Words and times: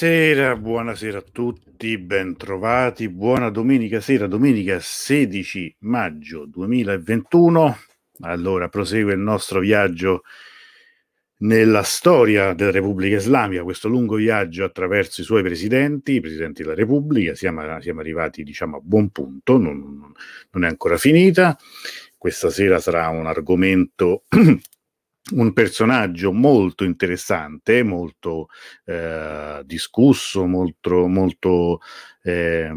Buonasera, 0.00 0.54
buonasera 0.54 1.18
a 1.18 1.24
tutti, 1.32 1.98
bentrovati, 1.98 3.08
buona 3.08 3.50
domenica 3.50 4.00
sera, 4.00 4.28
domenica 4.28 4.78
16 4.80 5.78
maggio 5.80 6.46
2021. 6.46 7.76
Allora 8.20 8.68
prosegue 8.68 9.14
il 9.14 9.18
nostro 9.18 9.58
viaggio 9.58 10.22
nella 11.38 11.82
storia 11.82 12.52
della 12.52 12.70
Repubblica 12.70 13.16
Islamica, 13.16 13.64
questo 13.64 13.88
lungo 13.88 14.14
viaggio 14.14 14.62
attraverso 14.62 15.20
i 15.20 15.24
suoi 15.24 15.42
presidenti, 15.42 16.12
i 16.12 16.20
presidenti 16.20 16.62
della 16.62 16.76
Repubblica, 16.76 17.34
siamo, 17.34 17.80
siamo 17.80 17.98
arrivati 17.98 18.44
diciamo 18.44 18.76
a 18.76 18.80
buon 18.80 19.10
punto, 19.10 19.58
non, 19.58 20.12
non 20.52 20.64
è 20.64 20.68
ancora 20.68 20.96
finita. 20.96 21.58
Questa 22.16 22.50
sera 22.50 22.78
sarà 22.78 23.08
un 23.08 23.26
argomento 23.26 24.22
un 25.34 25.52
personaggio 25.52 26.32
molto 26.32 26.84
interessante, 26.84 27.82
molto 27.82 28.48
eh, 28.84 29.60
discusso, 29.64 30.46
molto, 30.46 31.06
molto 31.06 31.80
eh, 32.22 32.70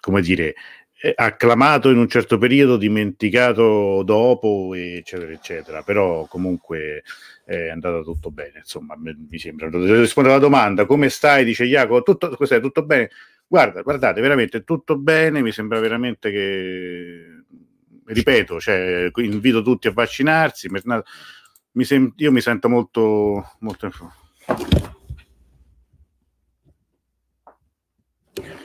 come 0.00 0.20
dire, 0.20 0.54
eh, 1.00 1.12
acclamato 1.14 1.90
in 1.90 1.98
un 1.98 2.08
certo 2.08 2.38
periodo, 2.38 2.76
dimenticato 2.76 4.02
dopo, 4.04 4.74
eccetera, 4.74 5.32
eccetera. 5.32 5.82
Però 5.82 6.26
comunque 6.26 7.02
è 7.44 7.68
andato 7.68 8.02
tutto 8.02 8.30
bene, 8.30 8.58
insomma, 8.58 8.94
mi 8.96 9.38
sembra. 9.38 9.68
Rispondo 9.70 10.30
alla 10.30 10.38
domanda, 10.38 10.86
come 10.86 11.08
stai? 11.08 11.44
Dice 11.44 11.64
Jacopo, 11.64 12.02
tutto, 12.02 12.30
cos'è, 12.30 12.60
tutto 12.60 12.84
bene? 12.84 13.10
Guarda, 13.46 13.82
guardate, 13.82 14.20
veramente 14.20 14.62
tutto 14.64 14.98
bene, 14.98 15.40
mi 15.40 15.52
sembra 15.52 15.80
veramente 15.80 16.30
che, 16.30 17.44
ripeto, 18.04 18.60
cioè, 18.60 19.10
invito 19.16 19.62
tutti 19.62 19.88
a 19.88 19.92
vaccinarsi, 19.92 20.68
mi 21.78 21.84
sem- 21.84 22.12
io 22.16 22.32
mi 22.32 22.40
sento 22.40 22.68
molto, 22.68 23.52
molto... 23.60 23.88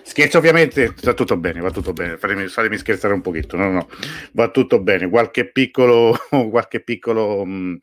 Scherzo 0.02 0.40
ovviamente, 0.40 0.94
sta 0.96 1.14
tutto 1.14 1.38
bene, 1.38 1.60
va 1.60 1.70
tutto 1.70 1.94
bene, 1.94 2.18
fatemi, 2.18 2.48
fatemi 2.48 2.78
scherzare 2.78 3.14
un 3.14 3.22
pochetto, 3.22 3.56
no, 3.56 3.72
no, 3.72 3.88
va 4.32 4.50
tutto 4.50 4.82
bene, 4.82 5.10
qualche 5.10 5.52
piccolo, 5.52 6.16
qualche 6.50 6.82
piccolo, 6.82 7.46
mh, 7.46 7.52
mm, 7.52 7.76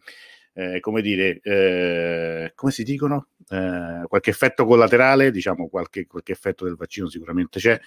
eh, 0.54 0.80
come 0.80 1.00
dire, 1.00 1.40
eh, 1.42 2.52
come 2.56 2.72
si 2.72 2.82
dicono? 2.82 3.28
Eh, 3.48 4.02
qualche 4.08 4.30
effetto 4.30 4.64
collaterale, 4.64 5.30
diciamo 5.30 5.68
qualche, 5.68 6.06
qualche 6.08 6.32
effetto 6.32 6.64
del 6.64 6.74
vaccino 6.74 7.08
sicuramente 7.08 7.60
c'è, 7.60 7.80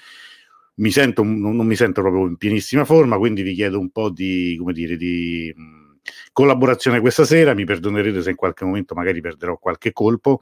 mi 0.75 0.91
sento, 0.91 1.23
non, 1.23 1.55
non 1.55 1.65
mi 1.65 1.75
sento 1.75 2.01
proprio 2.01 2.25
in 2.25 2.37
pienissima 2.37 2.85
forma, 2.85 3.17
quindi 3.17 3.41
vi 3.41 3.53
chiedo 3.53 3.79
un 3.79 3.89
po' 3.91 4.09
di, 4.09 4.55
come 4.57 4.71
dire, 4.71 4.95
di 4.95 5.53
mm, 5.57 5.82
collaborazione 6.31 6.99
questa 6.99 7.25
sera, 7.25 7.53
mi 7.53 7.65
perdonerete 7.65 8.21
se 8.21 8.31
in 8.31 8.35
qualche 8.35 8.65
momento 8.65 8.95
magari 8.95 9.21
perderò 9.21 9.57
qualche 9.57 9.91
colpo, 9.91 10.41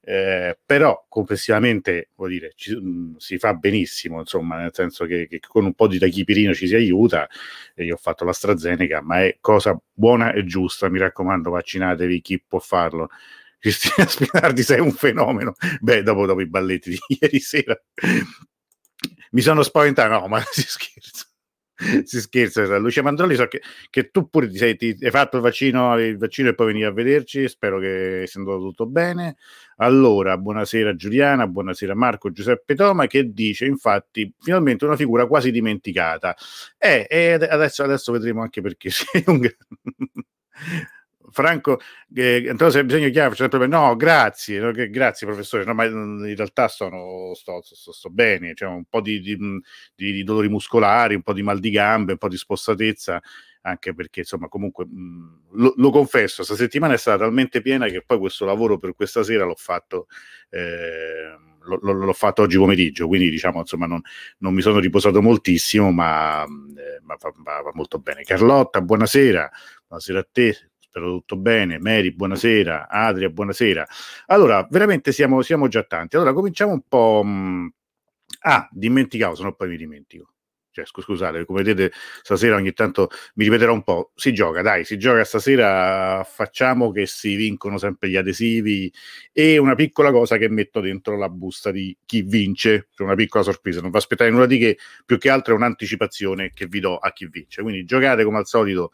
eh, 0.00 0.58
però 0.64 1.06
complessivamente 1.08 2.10
vuol 2.14 2.30
dire, 2.30 2.52
ci, 2.56 2.74
mh, 2.74 2.88
mm, 2.88 3.14
si 3.16 3.38
fa 3.38 3.54
benissimo, 3.54 4.20
insomma, 4.20 4.58
nel 4.58 4.70
senso 4.72 5.06
che, 5.06 5.26
che, 5.28 5.40
con 5.40 5.64
un 5.64 5.74
po' 5.74 5.86
di 5.86 5.98
tachipirino 5.98 6.52
ci 6.54 6.66
si 6.66 6.74
aiuta. 6.74 7.26
E 7.74 7.84
io 7.84 7.94
ho 7.94 7.98
fatto 7.98 8.24
l'AstraZeneca, 8.24 9.00
ma 9.02 9.22
è 9.24 9.38
cosa 9.40 9.78
buona 9.92 10.32
e 10.32 10.44
giusta. 10.44 10.88
Mi 10.90 10.98
raccomando, 10.98 11.50
vaccinatevi 11.50 12.20
chi 12.20 12.42
può 12.46 12.58
farlo. 12.58 13.08
Cristina 13.64 14.06
Spinardi, 14.06 14.62
sei 14.62 14.80
un 14.80 14.92
fenomeno. 14.92 15.54
Beh, 15.80 16.02
dopo, 16.02 16.26
dopo 16.26 16.42
i 16.42 16.48
balletti 16.48 16.90
di 16.90 16.98
ieri 17.18 17.40
sera 17.40 17.74
mi 19.34 19.40
sono 19.40 19.62
spaventato. 19.62 20.08
No, 20.08 20.26
ma 20.28 20.42
si 20.50 20.62
scherza. 20.62 21.26
si 22.04 22.20
scherza 22.20 22.78
Lucia 22.78 23.02
Mandrolli 23.02 23.34
so 23.34 23.46
che, 23.46 23.60
che 23.90 24.10
tu 24.10 24.28
pure 24.28 24.48
ti, 24.48 24.56
sei, 24.56 24.76
ti, 24.76 24.96
hai 25.00 25.10
fatto 25.10 25.36
il 25.36 25.42
vaccino, 25.42 25.98
il 25.98 26.16
vaccino 26.16 26.50
e 26.50 26.54
poi 26.54 26.68
venivi 26.68 26.84
a 26.84 26.92
vederci 26.92 27.48
spero 27.48 27.78
che 27.78 28.24
sia 28.26 28.40
andato 28.40 28.60
tutto 28.60 28.86
bene. 28.86 29.36
Allora 29.76 30.38
buonasera 30.38 30.94
Giuliana 30.94 31.46
buonasera 31.48 31.94
Marco 31.94 32.30
Giuseppe 32.30 32.74
Toma 32.76 33.06
che 33.06 33.32
dice 33.32 33.66
infatti 33.66 34.32
finalmente 34.40 34.84
una 34.84 34.96
figura 34.96 35.26
quasi 35.26 35.50
dimenticata. 35.50 36.36
Eh, 36.78 37.06
e 37.08 37.32
adesso, 37.32 37.82
adesso 37.82 38.12
vedremo 38.12 38.42
anche 38.42 38.60
perché 38.60 38.90
sei 38.94 39.24
un 39.26 39.40
Franco, 41.30 41.80
eh, 42.14 42.46
Antonio 42.48 42.72
se 42.72 42.78
hai 42.78 42.84
bisogno 42.84 43.10
chiaro, 43.10 43.34
cioè, 43.34 43.48
no, 43.66 43.96
grazie, 43.96 44.58
no, 44.58 44.72
grazie 44.72 45.26
professore, 45.26 45.64
no, 45.64 45.74
ma 45.74 45.84
in 45.84 46.34
realtà 46.36 46.68
sono, 46.68 47.32
sto, 47.34 47.60
sto, 47.62 47.92
sto 47.92 48.10
bene, 48.10 48.54
cioè 48.54 48.68
un 48.68 48.84
po' 48.84 49.00
di, 49.00 49.20
di, 49.20 49.36
di, 49.94 50.12
di, 50.12 50.22
dolori 50.22 50.48
muscolari, 50.48 51.14
un 51.14 51.22
po' 51.22 51.32
di 51.32 51.42
mal 51.42 51.58
di 51.60 51.70
gambe, 51.70 52.12
un 52.12 52.18
po' 52.18 52.28
di 52.28 52.36
spossatezza, 52.36 53.20
anche 53.62 53.94
perché 53.94 54.20
insomma 54.20 54.48
comunque 54.48 54.84
mh, 54.86 55.40
lo, 55.52 55.74
lo, 55.76 55.90
confesso, 55.90 56.36
questa 56.44 56.56
settimana 56.56 56.94
è 56.94 56.98
stata 56.98 57.24
talmente 57.24 57.62
piena 57.62 57.86
che 57.86 58.02
poi 58.04 58.18
questo 58.18 58.44
lavoro 58.44 58.78
per 58.78 58.94
questa 58.94 59.22
sera 59.22 59.44
l'ho 59.44 59.56
fatto... 59.56 60.06
Eh, 60.50 61.52
l'ho 61.66 62.12
fatto 62.12 62.42
oggi 62.42 62.58
pomeriggio, 62.58 63.06
quindi 63.06 63.30
diciamo 63.30 63.60
insomma 63.60 63.86
non, 63.86 63.98
non 64.40 64.52
mi 64.52 64.60
sono 64.60 64.80
riposato 64.80 65.22
moltissimo, 65.22 65.90
ma, 65.92 66.44
eh, 66.44 67.00
ma 67.00 67.16
va, 67.18 67.32
va, 67.36 67.62
va, 67.62 67.70
molto 67.72 67.98
bene. 67.98 68.22
Carlotta, 68.22 68.82
buonasera, 68.82 69.50
buonasera 69.86 70.18
a 70.18 70.28
te, 70.30 70.72
spero 70.94 71.10
tutto 71.10 71.36
bene. 71.36 71.78
Mary, 71.80 72.12
buonasera. 72.12 72.88
Adria, 72.88 73.28
buonasera. 73.28 73.86
Allora, 74.26 74.66
veramente 74.70 75.10
siamo, 75.10 75.42
siamo 75.42 75.66
già 75.66 75.82
tanti. 75.82 76.14
Allora, 76.14 76.32
cominciamo 76.32 76.72
un 76.72 76.82
po'. 76.86 77.22
Mm, 77.24 77.66
ah, 78.42 78.68
dimenticavo, 78.70 79.34
se 79.34 79.42
no 79.42 79.54
poi 79.54 79.68
mi 79.70 79.76
dimentico 79.76 80.34
cioè, 80.74 80.84
scusate, 80.86 81.44
come 81.44 81.62
vedete, 81.62 81.94
stasera 82.20 82.56
ogni 82.56 82.72
tanto 82.72 83.08
mi 83.34 83.44
ripeterò 83.44 83.72
un 83.72 83.84
po'. 83.84 84.10
Si 84.16 84.32
gioca, 84.34 84.60
dai, 84.60 84.84
si 84.84 84.98
gioca 84.98 85.22
stasera. 85.22 86.24
Facciamo 86.24 86.90
che 86.90 87.06
si 87.06 87.36
vincono 87.36 87.78
sempre 87.78 88.08
gli 88.08 88.16
adesivi 88.16 88.92
e 89.32 89.56
una 89.56 89.76
piccola 89.76 90.10
cosa 90.10 90.36
che 90.36 90.48
metto 90.48 90.80
dentro 90.80 91.16
la 91.16 91.28
busta 91.28 91.70
di 91.70 91.96
chi 92.04 92.22
vince. 92.22 92.88
Cioè 92.92 93.06
una 93.06 93.14
piccola 93.14 93.44
sorpresa, 93.44 93.80
non 93.80 93.92
vi 93.92 93.98
aspettate 93.98 94.30
nulla 94.30 94.46
di 94.46 94.58
che, 94.58 94.78
più 95.06 95.16
che 95.16 95.30
altro 95.30 95.54
è 95.54 95.56
un'anticipazione 95.56 96.50
che 96.52 96.66
vi 96.66 96.80
do 96.80 96.96
a 96.96 97.12
chi 97.12 97.28
vince. 97.28 97.62
Quindi 97.62 97.84
giocate 97.84 98.24
come 98.24 98.38
al 98.38 98.46
solito, 98.46 98.90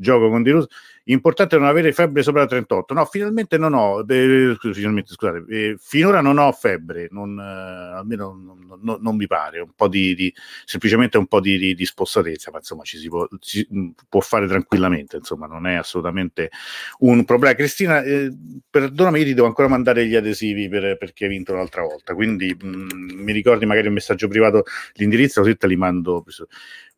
gioco 0.00 0.28
con 0.30 0.42
Di 0.42 0.50
Russo 0.50 0.68
Importante 1.10 1.56
non 1.58 1.66
avere 1.66 1.92
febbre 1.92 2.22
sopra 2.22 2.46
38. 2.46 2.94
No, 2.94 3.04
finalmente 3.04 3.58
non 3.58 3.74
ho, 3.74 4.04
eh, 4.06 4.54
finalmente, 4.72 5.12
scusate, 5.12 5.44
eh, 5.48 5.76
finora 5.78 6.20
non 6.20 6.38
ho 6.38 6.52
febbre, 6.52 7.08
non, 7.10 7.36
eh, 7.36 7.96
almeno 7.96 8.26
non, 8.32 8.78
non, 8.80 8.98
non, 9.00 9.16
mi 9.16 9.26
pare, 9.26 9.60
un 9.60 9.72
po' 9.74 9.88
di, 9.88 10.14
di 10.14 10.32
semplicemente 10.64 11.18
un 11.18 11.26
po' 11.26 11.40
di, 11.40 11.58
di, 11.58 11.74
di, 11.74 11.84
spossatezza, 11.84 12.52
ma 12.52 12.58
insomma 12.58 12.84
ci 12.84 12.98
si 12.98 13.08
può, 13.08 13.26
si 13.40 13.66
mm, 13.74 13.88
può, 14.08 14.20
fare 14.20 14.46
tranquillamente, 14.46 15.16
insomma 15.16 15.46
non 15.46 15.66
è 15.66 15.74
assolutamente 15.74 16.50
un 16.98 17.24
problema. 17.24 17.56
Cristina, 17.56 18.02
eh, 18.02 18.30
perdonami, 18.70 19.18
io 19.18 19.24
ti 19.24 19.34
devo 19.34 19.48
ancora 19.48 19.66
mandare 19.66 20.06
gli 20.06 20.14
adesivi 20.14 20.68
per, 20.68 20.96
perché 20.96 21.24
hai 21.24 21.30
vinto 21.30 21.54
l'altra 21.54 21.82
volta, 21.82 22.14
quindi 22.14 22.54
mh, 22.56 22.68
mm, 22.68 22.98
mi 23.22 23.32
ricordi 23.32 23.66
magari 23.66 23.88
un 23.88 23.94
messaggio 23.94 24.28
privato, 24.28 24.62
l'indirizzo, 24.94 25.40
così 25.40 25.56
te 25.56 25.66
li 25.66 25.76
mando. 25.76 26.24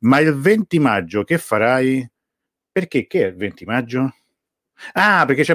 Ma 0.01 0.19
il 0.19 0.35
20 0.35 0.79
maggio 0.81 1.25
che 1.25 1.39
farai? 1.39 2.11
Perché 2.73 3.07
che 3.07 3.25
è 3.25 3.27
il 3.27 3.37
20 3.37 3.65
maggio? 3.67 4.15
Ah, 4.95 5.25
perché 5.27 5.43
c'è... 5.43 5.55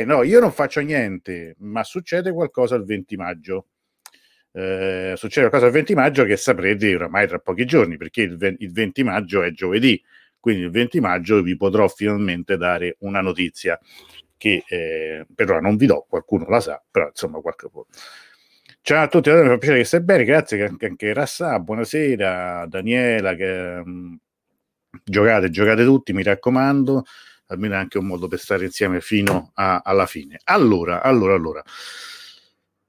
Eh, 0.00 0.04
no, 0.04 0.22
io 0.22 0.40
non 0.40 0.50
faccio 0.50 0.80
niente, 0.80 1.54
ma 1.58 1.84
succede 1.84 2.32
qualcosa 2.32 2.74
il 2.76 2.84
20 2.84 3.16
maggio. 3.16 3.66
Eh, 4.52 5.12
succede 5.16 5.48
qualcosa 5.48 5.66
il 5.66 5.72
20 5.72 5.94
maggio 5.94 6.24
che 6.24 6.36
saprete 6.36 6.94
oramai 6.94 7.26
tra 7.28 7.38
pochi 7.38 7.66
giorni, 7.66 7.96
perché 7.98 8.22
il 8.22 8.36
20, 8.38 8.64
il 8.64 8.72
20 8.72 9.02
maggio 9.04 9.42
è 9.42 9.50
giovedì, 9.52 10.02
quindi 10.40 10.62
il 10.64 10.70
20 10.70 11.00
maggio 11.00 11.42
vi 11.42 11.56
potrò 11.56 11.86
finalmente 11.88 12.56
dare 12.56 12.96
una 13.00 13.20
notizia 13.20 13.78
che 14.36 14.64
eh, 14.66 15.26
per 15.34 15.50
ora 15.50 15.60
non 15.60 15.76
vi 15.76 15.86
do, 15.86 16.06
qualcuno 16.08 16.46
la 16.48 16.60
sa, 16.60 16.82
però 16.90 17.08
insomma 17.08 17.40
qualche 17.40 17.68
po'. 17.70 17.86
Ciao 18.80 19.02
a 19.04 19.08
tutti, 19.08 19.30
mi 19.30 19.46
fa 19.46 19.58
piacere 19.58 19.78
che 19.78 19.84
stai 19.84 20.02
bene, 20.02 20.24
grazie 20.24 20.62
anche, 20.64 20.86
anche 20.86 21.12
Rassà, 21.12 21.58
buonasera, 21.58 22.66
Daniela, 22.68 23.34
che, 23.34 23.82
mh, 23.84 24.16
giocate, 25.02 25.50
giocate 25.50 25.84
tutti, 25.84 26.12
mi 26.12 26.22
raccomando, 26.22 27.04
almeno 27.46 27.74
è 27.74 27.78
anche 27.78 27.98
un 27.98 28.06
modo 28.06 28.28
per 28.28 28.38
stare 28.38 28.64
insieme 28.64 29.00
fino 29.00 29.50
a, 29.54 29.80
alla 29.84 30.06
fine. 30.06 30.38
Allora, 30.44 31.02
allora, 31.02 31.34
allora. 31.34 31.62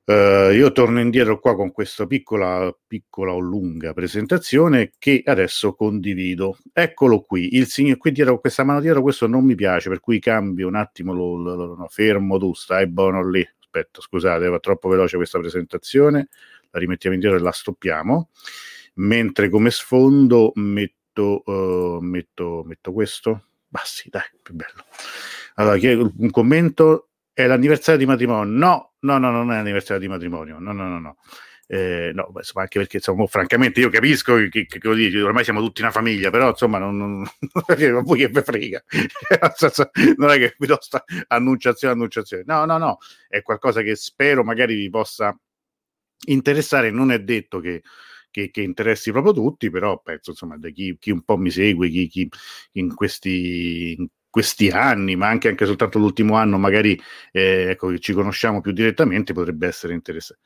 Uh, 0.07 0.51
io 0.51 0.71
torno 0.71 0.99
indietro 0.99 1.39
qua 1.39 1.55
con 1.55 1.71
questa 1.71 2.05
piccola, 2.05 2.71
piccola 2.85 3.33
o 3.33 3.39
lunga 3.39 3.91
presentazione 3.91 4.91
che 4.99 5.23
adesso 5.25 5.73
condivido. 5.73 6.59
Eccolo 6.71 7.21
qui, 7.21 7.55
il 7.55 7.65
signore 7.65 7.97
qui 7.97 8.11
dietro 8.11 8.39
questa 8.39 8.63
mano 8.63 8.81
dietro, 8.81 9.01
questo 9.01 9.25
non 9.25 9.43
mi 9.43 9.55
piace, 9.55 9.89
per 9.89 9.99
cui 9.99 10.19
cambio 10.19 10.67
un 10.67 10.75
attimo, 10.75 11.11
lo, 11.11 11.35
lo, 11.37 11.55
lo 11.55 11.75
no, 11.75 11.87
fermo 11.87 12.37
tu, 12.37 12.53
stai 12.53 12.87
buono 12.87 13.27
lì. 13.27 13.43
Aspetta, 13.59 13.99
scusate, 13.99 14.47
va 14.47 14.59
troppo 14.59 14.89
veloce 14.89 15.17
questa 15.17 15.39
presentazione, 15.39 16.27
la 16.69 16.79
rimettiamo 16.79 17.15
indietro 17.15 17.39
e 17.39 17.41
la 17.41 17.51
stoppiamo. 17.51 18.29
Mentre 18.97 19.49
come 19.49 19.71
sfondo 19.71 20.51
metto 20.53 21.04
metto, 21.15 21.43
uh, 21.45 21.99
metto, 22.01 22.63
metto 22.65 22.91
questo? 22.91 23.45
Sì, 23.83 24.09
dai, 24.09 24.23
più 24.41 24.53
bello. 24.53 24.85
Allora, 25.55 25.77
un 26.17 26.29
commento 26.29 27.09
è 27.33 27.45
l'anniversario 27.45 27.99
di 27.99 28.05
matrimonio. 28.05 28.57
No, 28.57 28.93
no, 28.99 29.17
no, 29.17 29.31
non 29.31 29.51
è 29.51 29.55
l'anniversario 29.55 30.01
di 30.01 30.07
matrimonio. 30.07 30.59
No, 30.59 30.71
no, 30.71 30.87
no, 30.87 30.99
no. 30.99 31.17
Eh, 31.67 32.11
no, 32.13 32.31
insomma, 32.35 32.63
anche 32.63 32.79
perché 32.79 32.97
insomma, 32.97 33.25
francamente 33.25 33.79
io 33.79 33.89
capisco 33.89 34.35
che, 34.35 34.49
che, 34.49 34.65
che 34.65 34.95
dire, 34.95 35.21
ormai 35.21 35.43
siamo 35.43 35.61
tutti 35.61 35.81
una 35.81 35.91
famiglia, 35.91 36.29
però 36.29 36.49
insomma, 36.49 36.77
non, 36.77 36.95
non, 36.95 37.25
non 37.67 38.03
voi 38.03 38.19
che 38.19 38.43
frega, 38.43 38.83
non 40.15 40.29
è 40.29 40.37
che 40.37 40.55
vi 40.57 40.67
do 40.67 40.77
sta 40.79 41.03
annunciazione, 41.27 41.95
annunciazione, 41.95 42.43
no, 42.45 42.65
no, 42.65 42.77
no, 42.77 42.97
è 43.27 43.41
qualcosa 43.41 43.81
che 43.81 43.95
spero 43.95 44.43
magari 44.43 44.75
vi 44.75 44.89
possa 44.89 45.35
interessare. 46.27 46.91
Non 46.91 47.11
è 47.11 47.19
detto 47.19 47.59
che, 47.59 47.81
che, 48.35 48.51
che 48.51 48.61
interessi 48.61 49.11
proprio 49.11 49.31
tutti, 49.31 49.69
però 49.69 50.01
penso 50.01 50.31
insomma, 50.31 50.57
da 50.57 50.69
chi, 50.69 50.97
chi 50.99 51.09
un 51.11 51.21
po' 51.23 51.37
mi 51.37 51.49
segue, 51.49 51.87
chi, 51.89 52.07
chi 52.07 52.29
in 52.73 52.93
questi. 52.93 53.95
In 53.97 54.07
questi 54.35 54.67
anni, 54.67 55.15
ma 55.15 55.29
anche, 55.29 55.47
anche 55.47 55.65
soltanto 55.65 55.97
l'ultimo 55.97 56.35
anno, 56.35 56.57
magari 56.57 56.99
eh, 57.31 57.69
ecco, 57.69 57.97
ci 57.97 58.11
conosciamo 58.11 58.59
più 58.59 58.73
direttamente, 58.73 59.31
potrebbe 59.31 59.65
essere 59.65 59.93
interessante. 59.93 60.41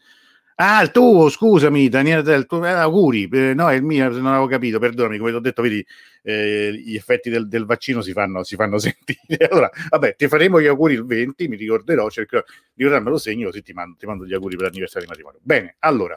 Ah, 0.57 0.83
il 0.83 0.91
tuo, 0.91 1.27
scusami, 1.30 1.89
Daniele 1.89 2.21
Del, 2.21 2.45
tu, 2.45 2.63
eh, 2.63 2.69
auguri, 2.69 3.27
eh, 3.31 3.56
no, 3.56 3.68
è 3.71 3.74
il 3.74 3.81
mio, 3.83 4.07
non 4.09 4.27
avevo 4.27 4.45
capito, 4.45 4.77
perdonami, 4.77 5.18
come 5.18 5.31
ti 5.31 5.38
ho 5.38 5.39
detto, 5.39 5.63
vedi, 5.63 5.83
eh, 6.21 6.71
gli 6.71 6.95
effetti 6.95 7.31
del, 7.31 7.47
del 7.47 7.65
vaccino 7.65 8.01
si 8.01 8.12
fanno, 8.12 8.44
si 8.44 8.56
fanno, 8.56 8.77
sentire. 8.77 9.47
Allora, 9.50 9.71
vabbè, 9.89 10.15
ti 10.15 10.27
faremo 10.27 10.62
gli 10.62 10.68
auguri 10.68 10.94
il 10.94 11.06
20, 11.06 11.47
mi 11.47 11.56
ricorderò, 11.56 12.07
cercherò 12.12 12.44
di 12.45 12.83
ricordarmelo 12.83 13.18
segno, 13.18 13.47
così 13.47 13.63
ti 13.63 13.74
mando, 13.74 13.95
ti 13.97 14.06
mando 14.06 14.27
gli 14.27 14.33
auguri 14.35 14.56
per 14.56 14.65
l'anniversario 14.65 15.07
di 15.07 15.13
matrimonio. 15.13 15.39
Bene, 15.42 15.77
allora, 15.80 16.15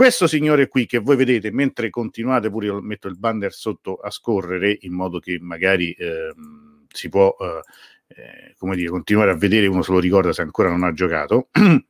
questo 0.00 0.26
signore 0.26 0.66
qui 0.68 0.86
che 0.86 0.96
voi 0.96 1.14
vedete, 1.14 1.52
mentre 1.52 1.90
continuate, 1.90 2.48
pure 2.48 2.64
io 2.64 2.80
metto 2.80 3.06
il 3.06 3.18
banner 3.18 3.52
sotto 3.52 3.96
a 3.96 4.10
scorrere, 4.10 4.78
in 4.80 4.94
modo 4.94 5.18
che 5.18 5.36
magari 5.38 5.92
ehm, 5.92 6.86
si 6.90 7.10
può, 7.10 7.36
eh, 7.38 7.60
eh, 8.16 8.54
come 8.56 8.76
dire, 8.76 8.88
continuare 8.88 9.32
a 9.32 9.36
vedere, 9.36 9.66
uno 9.66 9.82
se 9.82 9.92
lo 9.92 9.98
ricorda 9.98 10.32
se 10.32 10.40
ancora 10.40 10.70
non 10.70 10.84
ha 10.84 10.94
giocato. 10.94 11.48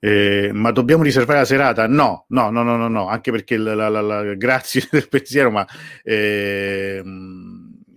Eh, 0.00 0.52
ma 0.52 0.70
dobbiamo 0.70 1.02
riservare 1.02 1.40
la 1.40 1.44
serata? 1.44 1.88
No, 1.88 2.26
no, 2.28 2.50
no, 2.50 2.62
no, 2.62 2.76
no, 2.76 2.86
no 2.86 3.08
anche 3.08 3.32
perché 3.32 3.56
la, 3.56 3.74
la, 3.74 3.88
la, 3.88 4.00
la 4.00 4.34
grazie 4.34 4.86
del 4.92 5.08
pensiero, 5.08 5.50
ma 5.50 5.66
eh, 6.04 7.02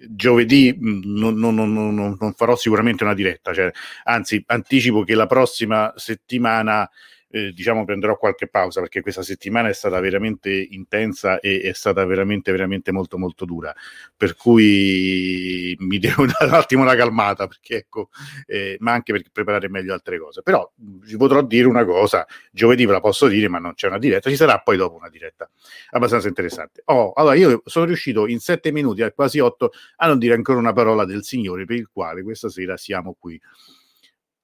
giovedì 0.09 0.75
non, 0.79 1.35
non, 1.35 1.53
non, 1.53 2.17
non, 2.19 2.33
farò 2.33 2.55
sicuramente 2.55 3.03
una 3.03 3.13
diretta, 3.13 3.53
cioè, 3.53 3.69
anzi 4.05 4.43
anticipo 4.47 5.03
che 5.03 5.13
la 5.13 5.27
prossima 5.27 5.93
settimana 5.95 6.89
eh, 7.31 7.51
diciamo 7.53 7.85
prenderò 7.85 8.17
qualche 8.17 8.47
pausa 8.47 8.81
perché 8.81 9.01
questa 9.01 9.23
settimana 9.23 9.69
è 9.69 9.73
stata 9.73 9.99
veramente 9.99 10.49
intensa 10.51 11.39
e 11.39 11.61
è 11.61 11.73
stata 11.73 12.05
veramente 12.05 12.51
veramente 12.51 12.91
molto 12.91 13.17
molto 13.17 13.45
dura. 13.45 13.73
Per 14.15 14.35
cui 14.35 15.75
mi 15.79 15.97
devo 15.99 16.25
dare 16.25 16.45
un 16.45 16.53
attimo 16.53 16.81
una 16.83 16.95
calmata 16.95 17.47
perché 17.47 17.77
ecco 17.77 18.09
eh, 18.45 18.77
ma 18.79 18.91
anche 18.93 19.13
per 19.13 19.23
preparare 19.31 19.69
meglio 19.69 19.93
altre 19.93 20.19
cose. 20.19 20.41
Però 20.41 20.69
vi 20.75 21.17
potrò 21.17 21.41
dire 21.41 21.67
una 21.67 21.85
cosa 21.85 22.25
giovedì 22.51 22.85
ve 22.85 22.93
la 22.93 22.99
posso 22.99 23.27
dire 23.27 23.47
ma 23.47 23.59
non 23.59 23.73
c'è 23.73 23.87
una 23.87 23.97
diretta 23.97 24.29
ci 24.29 24.35
sarà 24.35 24.59
poi 24.59 24.77
dopo 24.77 24.95
una 24.95 25.09
diretta. 25.09 25.49
Abbastanza 25.91 26.27
interessante. 26.27 26.81
Oh, 26.85 27.13
allora 27.13 27.35
io 27.35 27.61
sono 27.65 27.85
riuscito 27.85 28.27
in 28.27 28.39
sette 28.39 28.71
minuti 28.71 29.01
a 29.01 29.11
quasi 29.11 29.39
otto 29.39 29.71
a 29.97 30.07
non 30.07 30.19
dire 30.19 30.33
ancora 30.33 30.59
una 30.59 30.73
parola 30.73 31.05
del 31.05 31.23
Signore 31.23 31.65
per 31.65 31.77
il 31.77 31.89
quale 31.91 32.23
questa 32.23 32.49
sera 32.49 32.77
siamo 32.77 33.15
qui 33.17 33.39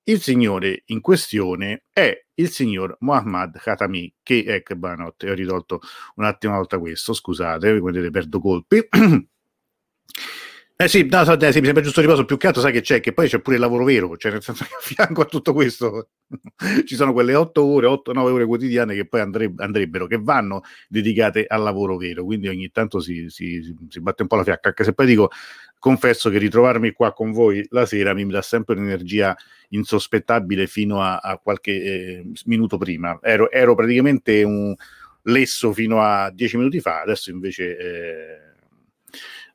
il 0.09 0.21
signore 0.21 0.83
in 0.87 1.01
questione 1.01 1.85
è 1.91 2.25
il 2.35 2.49
signor 2.49 2.95
Muhammad 2.99 3.57
Khatami, 3.57 4.13
che 4.23 4.43
che 4.63 4.75
buonanotte, 4.75 5.29
ho 5.29 5.33
ridotto 5.33 5.81
un 6.15 6.23
attimo 6.23 6.53
una 6.53 6.61
volta 6.61 6.79
questo, 6.79 7.13
scusate, 7.13 7.79
vedete, 7.79 8.09
perdo 8.09 8.39
colpi. 8.39 8.87
Eh 10.79 10.87
sì, 10.87 11.07
no, 11.09 11.25
so, 11.25 11.31
eh, 11.39 11.51
sì, 11.51 11.57
mi 11.57 11.65
sembra 11.65 11.81
giusto 11.81 12.01
riposo, 12.01 12.23
più 12.23 12.37
che 12.37 12.45
altro 12.45 12.61
sai 12.61 12.71
che 12.71 12.81
c'è, 12.81 12.99
che 12.99 13.11
poi 13.11 13.27
c'è 13.27 13.39
pure 13.39 13.55
il 13.55 13.61
lavoro 13.63 13.83
vero, 13.83 14.15
cioè 14.15 14.31
nel 14.31 14.43
senso 14.43 14.63
che 14.69 14.75
a 14.75 14.79
fianco 14.79 15.21
a 15.21 15.25
tutto 15.25 15.51
questo 15.51 16.09
ci 16.85 16.93
sono 16.93 17.13
quelle 17.13 17.33
8 17.33 17.65
ore, 17.65 17.87
8-9 17.87 18.17
ore 18.19 18.45
quotidiane 18.45 18.93
che 18.93 19.07
poi 19.07 19.21
andreb- 19.21 19.59
andrebbero, 19.59 20.05
che 20.05 20.19
vanno 20.21 20.61
dedicate 20.87 21.45
al 21.47 21.63
lavoro 21.63 21.97
vero, 21.97 22.23
quindi 22.23 22.47
ogni 22.47 22.69
tanto 22.69 22.99
si, 22.99 23.27
si, 23.29 23.75
si, 23.89 24.01
batte 24.01 24.21
un 24.21 24.27
po' 24.27 24.35
la 24.35 24.43
fiacca, 24.43 24.67
anche 24.67 24.83
se 24.83 24.93
poi 24.93 25.07
dico, 25.07 25.31
confesso 25.79 26.29
che 26.29 26.37
ritrovarmi 26.37 26.91
qua 26.91 27.11
con 27.11 27.31
voi 27.31 27.65
la 27.71 27.87
sera 27.87 28.13
mi 28.13 28.27
dà 28.27 28.43
sempre 28.43 28.75
un'energia 28.75 29.35
insospettabile 29.69 30.67
fino 30.67 31.01
a, 31.01 31.17
a 31.17 31.39
qualche 31.39 31.71
eh, 31.71 32.25
minuto 32.45 32.77
prima, 32.77 33.17
ero, 33.23 33.49
ero 33.49 33.73
praticamente 33.73 34.43
un 34.43 34.75
lesso 35.23 35.73
fino 35.73 36.03
a 36.03 36.29
10 36.29 36.57
minuti 36.57 36.79
fa, 36.81 37.01
adesso 37.01 37.31
invece... 37.31 37.77
Eh, 37.77 38.46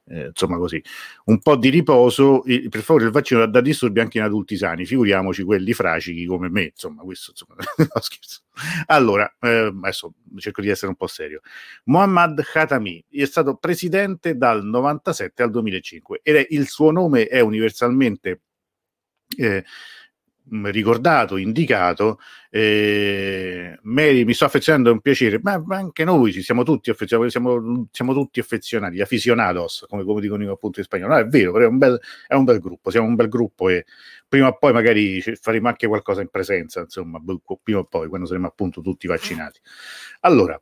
eh, 0.07 0.27
insomma 0.27 0.59
così, 0.59 0.83
un 1.27 1.39
po' 1.41 1.57
di 1.57 1.69
riposo, 1.69 2.45
eh, 2.45 2.69
per 2.69 2.83
favore 2.83 3.07
il 3.07 3.13
vaccino 3.13 3.47
dà 3.47 3.61
disturbi 3.61 4.01
anche 4.01 4.19
in 4.19 4.25
adulti 4.25 4.57
sani, 4.57 4.85
figuriamoci 4.85 5.43
quelli 5.43 5.73
fracichi 5.73 6.27
come 6.27 6.49
me, 6.49 6.65
insomma 6.65 7.03
questo 7.03 7.31
insomma, 7.31 7.55
no, 7.79 8.01
scherzo. 8.01 8.41
Allora, 8.87 9.33
eh, 9.41 9.73
adesso 9.75 10.15
cerco 10.37 10.61
di 10.61 10.69
essere 10.69 10.89
un 10.89 10.97
po' 10.97 11.07
serio. 11.07 11.41
Muhammad 11.85 12.43
Khatami 12.43 13.05
è 13.11 13.25
stato 13.25 13.57
presidente 13.57 14.37
dal 14.37 14.65
97 14.65 15.43
al 15.43 15.51
2005 15.51 16.21
ed 16.23 16.47
il 16.51 16.69
suo 16.69 16.91
nome 16.91 17.27
è 17.27 17.41
universalmente 17.41 18.41
eh, 19.37 19.65
ricordato, 20.71 21.37
indicato, 21.37 22.19
eh, 22.51 23.79
Mary 23.83 24.25
mi 24.25 24.35
sto 24.35 24.45
affezionando, 24.45 24.91
è 24.91 24.93
un 24.93 25.01
piacere, 25.01 25.39
ma, 25.43 25.63
ma, 25.65 25.77
anche 25.77 26.05
noi 26.05 26.33
ci 26.33 26.43
siamo 26.43 26.63
tutti 26.63 26.91
affezionati, 26.91 27.31
siamo, 27.31 27.89
siamo 27.91 28.13
tutti 28.13 28.41
affezionati, 28.41 29.01
aficionados, 29.01 29.87
come, 29.89 30.05
come 30.05 30.21
dicono 30.21 30.51
appunto 30.51 30.81
in 30.81 30.85
spagnolo, 30.85 31.15
no, 31.15 31.21
è 31.21 31.27
vero, 31.27 31.53
però 31.53 31.65
è 31.65 31.69
un, 31.69 31.79
bel, 31.79 32.01
è 32.27 32.35
un 32.35 32.45
bel 32.45 32.59
gruppo, 32.61 32.91
siamo 32.91 33.07
un 33.07 33.15
bel 33.15 33.29
gruppo 33.29 33.69
e 33.69 33.85
prima 34.29 34.49
o 34.49 34.59
poi 34.59 34.73
magari 34.73 35.21
faremo 35.21 35.69
anche 35.69 35.87
qualcosa 35.87 36.21
in 36.21 36.29
presenza, 36.29 36.81
insomma, 36.81 37.21
prima 37.63 37.81
o 37.81 37.85
poi, 37.85 38.09
quando 38.09 38.27
saremo 38.27 38.47
appunto 38.47 38.81
tutti 38.81 39.07
vaccinati. 39.07 39.61
Allora, 40.21 40.61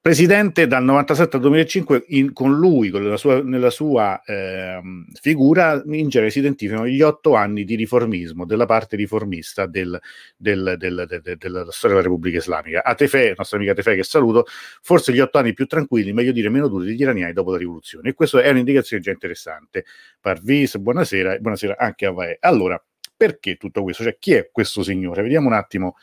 presidente 0.00 0.66
dal 0.66 0.84
97 0.84 1.36
al 1.36 1.42
2005, 1.42 2.04
in, 2.08 2.32
con 2.32 2.56
lui, 2.56 2.90
con 2.90 3.18
sua, 3.18 3.42
nella 3.42 3.70
sua 3.70 4.22
eh, 4.24 4.80
figura, 5.20 5.82
in 5.86 6.08
genere 6.08 6.30
si 6.30 6.38
identificano 6.38 6.86
gli 6.86 7.02
otto 7.02 7.34
anni 7.34 7.64
di 7.64 7.74
riformismo, 7.74 8.46
della 8.46 8.64
parte 8.64 8.96
riformista 8.96 9.66
del, 9.66 9.98
del, 10.36 10.76
del, 10.78 11.06
della 11.36 11.70
storia 11.70 11.96
della 11.96 12.08
Repubblica 12.08 12.38
Islamica. 12.38 12.84
A 12.84 12.94
Tefe, 12.94 13.34
nostra 13.36 13.58
amica 13.58 13.74
Tefe 13.74 13.96
che 13.96 14.04
saluto, 14.04 14.46
forse 14.82 15.12
gli 15.12 15.20
otto 15.20 15.38
anni 15.38 15.52
più 15.52 15.66
tranquilli, 15.66 16.12
meglio 16.12 16.32
dire 16.32 16.48
meno 16.48 16.68
duri 16.68 16.86
degli 16.86 17.00
iraniani 17.00 17.32
dopo 17.32 17.50
la 17.50 17.58
rivoluzione. 17.58 18.10
E 18.10 18.14
questa 18.14 18.40
è 18.40 18.50
un'indicazione 18.50 19.02
già 19.02 19.10
interessante. 19.10 19.84
Parvis, 20.20 20.78
buonasera 20.78 21.34
e 21.34 21.38
buonasera 21.40 21.76
anche 21.76 22.06
a 22.06 22.12
Vae. 22.12 22.38
Allora, 22.40 22.82
perché 23.16 23.56
tutto 23.56 23.82
questo? 23.82 24.04
Cioè, 24.04 24.16
chi 24.18 24.32
è 24.32 24.48
questo 24.52 24.82
signore? 24.82 25.22
Vediamo 25.22 25.48
un 25.48 25.54
attimo 25.54 25.96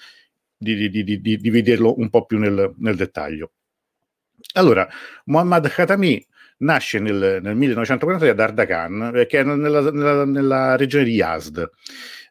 di, 0.57 0.89
di, 0.89 1.03
di, 1.03 1.37
di 1.37 1.49
vederlo 1.49 1.97
un 1.97 2.09
po' 2.09 2.25
più 2.25 2.37
nel, 2.37 2.73
nel 2.77 2.95
dettaglio. 2.95 3.51
Allora, 4.53 4.87
Muhammad 5.25 5.69
Khatami 5.69 6.25
nasce 6.57 6.99
nel, 6.99 7.39
nel 7.41 7.55
1943 7.55 8.29
ad 8.29 8.39
Ardakan, 8.39 9.11
eh, 9.15 9.25
che 9.25 9.39
è 9.39 9.43
nella, 9.43 9.91
nella, 9.91 10.25
nella, 10.25 10.75
regione 10.75 11.03
di 11.03 11.13
Yazd. 11.13 11.69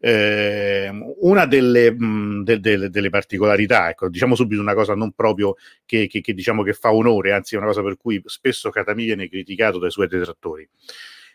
Eh, 0.00 0.90
una 1.20 1.46
delle, 1.46 1.92
mh, 1.92 2.44
de, 2.44 2.60
de, 2.60 2.90
delle, 2.90 3.10
particolarità, 3.10 3.88
ecco, 3.90 4.08
diciamo 4.08 4.34
subito 4.34 4.60
una 4.60 4.74
cosa 4.74 4.94
non 4.94 5.12
proprio 5.12 5.54
che, 5.84 6.06
che, 6.06 6.20
che, 6.20 6.34
diciamo 6.34 6.62
che 6.62 6.72
fa 6.74 6.92
onore, 6.92 7.32
anzi 7.32 7.54
è 7.54 7.58
una 7.58 7.66
cosa 7.66 7.82
per 7.82 7.96
cui 7.96 8.20
spesso 8.26 8.70
Khatami 8.70 9.04
viene 9.04 9.28
criticato 9.28 9.78
dai 9.78 9.90
suoi 9.90 10.08
detrattori. 10.08 10.68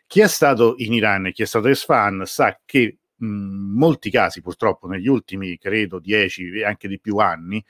Chi 0.07 0.21
è 0.21 0.27
stato 0.27 0.75
in 0.77 0.93
Iran 0.93 1.27
e 1.27 1.31
chi 1.31 1.43
è 1.43 1.45
stato 1.45 1.67
Esfahan 1.67 2.23
sa 2.25 2.59
che 2.65 2.97
in 3.21 3.73
molti 3.75 4.09
casi, 4.09 4.41
purtroppo, 4.41 4.87
negli 4.87 5.07
ultimi, 5.07 5.57
credo, 5.57 5.99
dieci 5.99 6.49
e 6.49 6.63
anche 6.65 6.87
di 6.87 6.99
più 6.99 7.17
anni, 7.17 7.63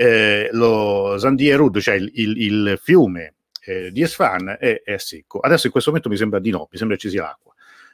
eh, 0.00 0.48
lo 0.52 1.18
Zandierud, 1.18 1.78
cioè 1.78 1.96
il, 1.96 2.10
il, 2.14 2.36
il 2.38 2.80
fiume 2.82 3.34
eh, 3.66 3.90
di 3.92 4.00
Esfan, 4.00 4.56
è, 4.58 4.80
è, 4.82 4.96
secco. 4.96 5.40
Adesso 5.40 5.66
in 5.66 5.72
questo 5.72 5.90
momento 5.90 6.10
mi 6.10 6.16
sembra 6.16 6.38
di 6.38 6.48
no, 6.48 6.68
mi 6.70 6.78
sembra 6.78 6.96
ci 6.96 7.10
sia 7.10 7.20
l'acqua. 7.20 7.52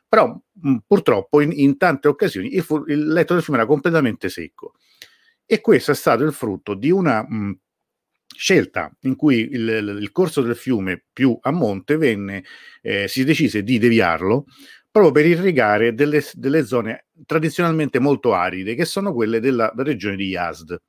Però 0.09 0.41
mh, 0.53 0.77
purtroppo 0.87 1.41
in, 1.41 1.51
in, 1.53 1.77
tante 1.77 2.07
occasioni 2.07 2.55
il, 2.55 2.63
fu- 2.63 2.85
il, 2.87 3.09
letto 3.09 3.35
del 3.35 3.43
fiume 3.43 3.59
era 3.59 3.67
completamente 3.67 4.29
secco. 4.29 4.75
E 5.45 5.61
questo 5.61 5.91
è 5.91 5.95
stato 5.97 6.23
il 6.23 6.33
frutto 6.33 6.75
di 6.75 6.93
una 6.93 7.27
mh, 7.29 7.59
scelta 8.37 8.89
in 9.01 9.17
cui 9.17 9.49
il, 9.51 9.99
il, 10.01 10.13
corso 10.13 10.43
del 10.43 10.55
fiume 10.55 11.03
più 11.13 11.37
a 11.43 11.51
monte 11.51 11.97
venne, 11.97 12.45
eh, 12.83 13.09
si 13.09 13.25
decise 13.25 13.65
di 13.65 13.79
deviarlo 13.79 14.45
proprio 14.93 15.11
per 15.11 15.27
irrigare 15.27 15.93
delle, 15.93 16.23
delle, 16.35 16.65
zone 16.65 17.07
tradizionalmente 17.27 17.99
molto 17.99 18.33
aride, 18.33 18.77
che 18.77 18.85
sono 18.85 19.13
quelle 19.13 19.41
della 19.41 19.73
regione 19.77 20.15
di 20.15 20.29
Yazd. 20.29 20.81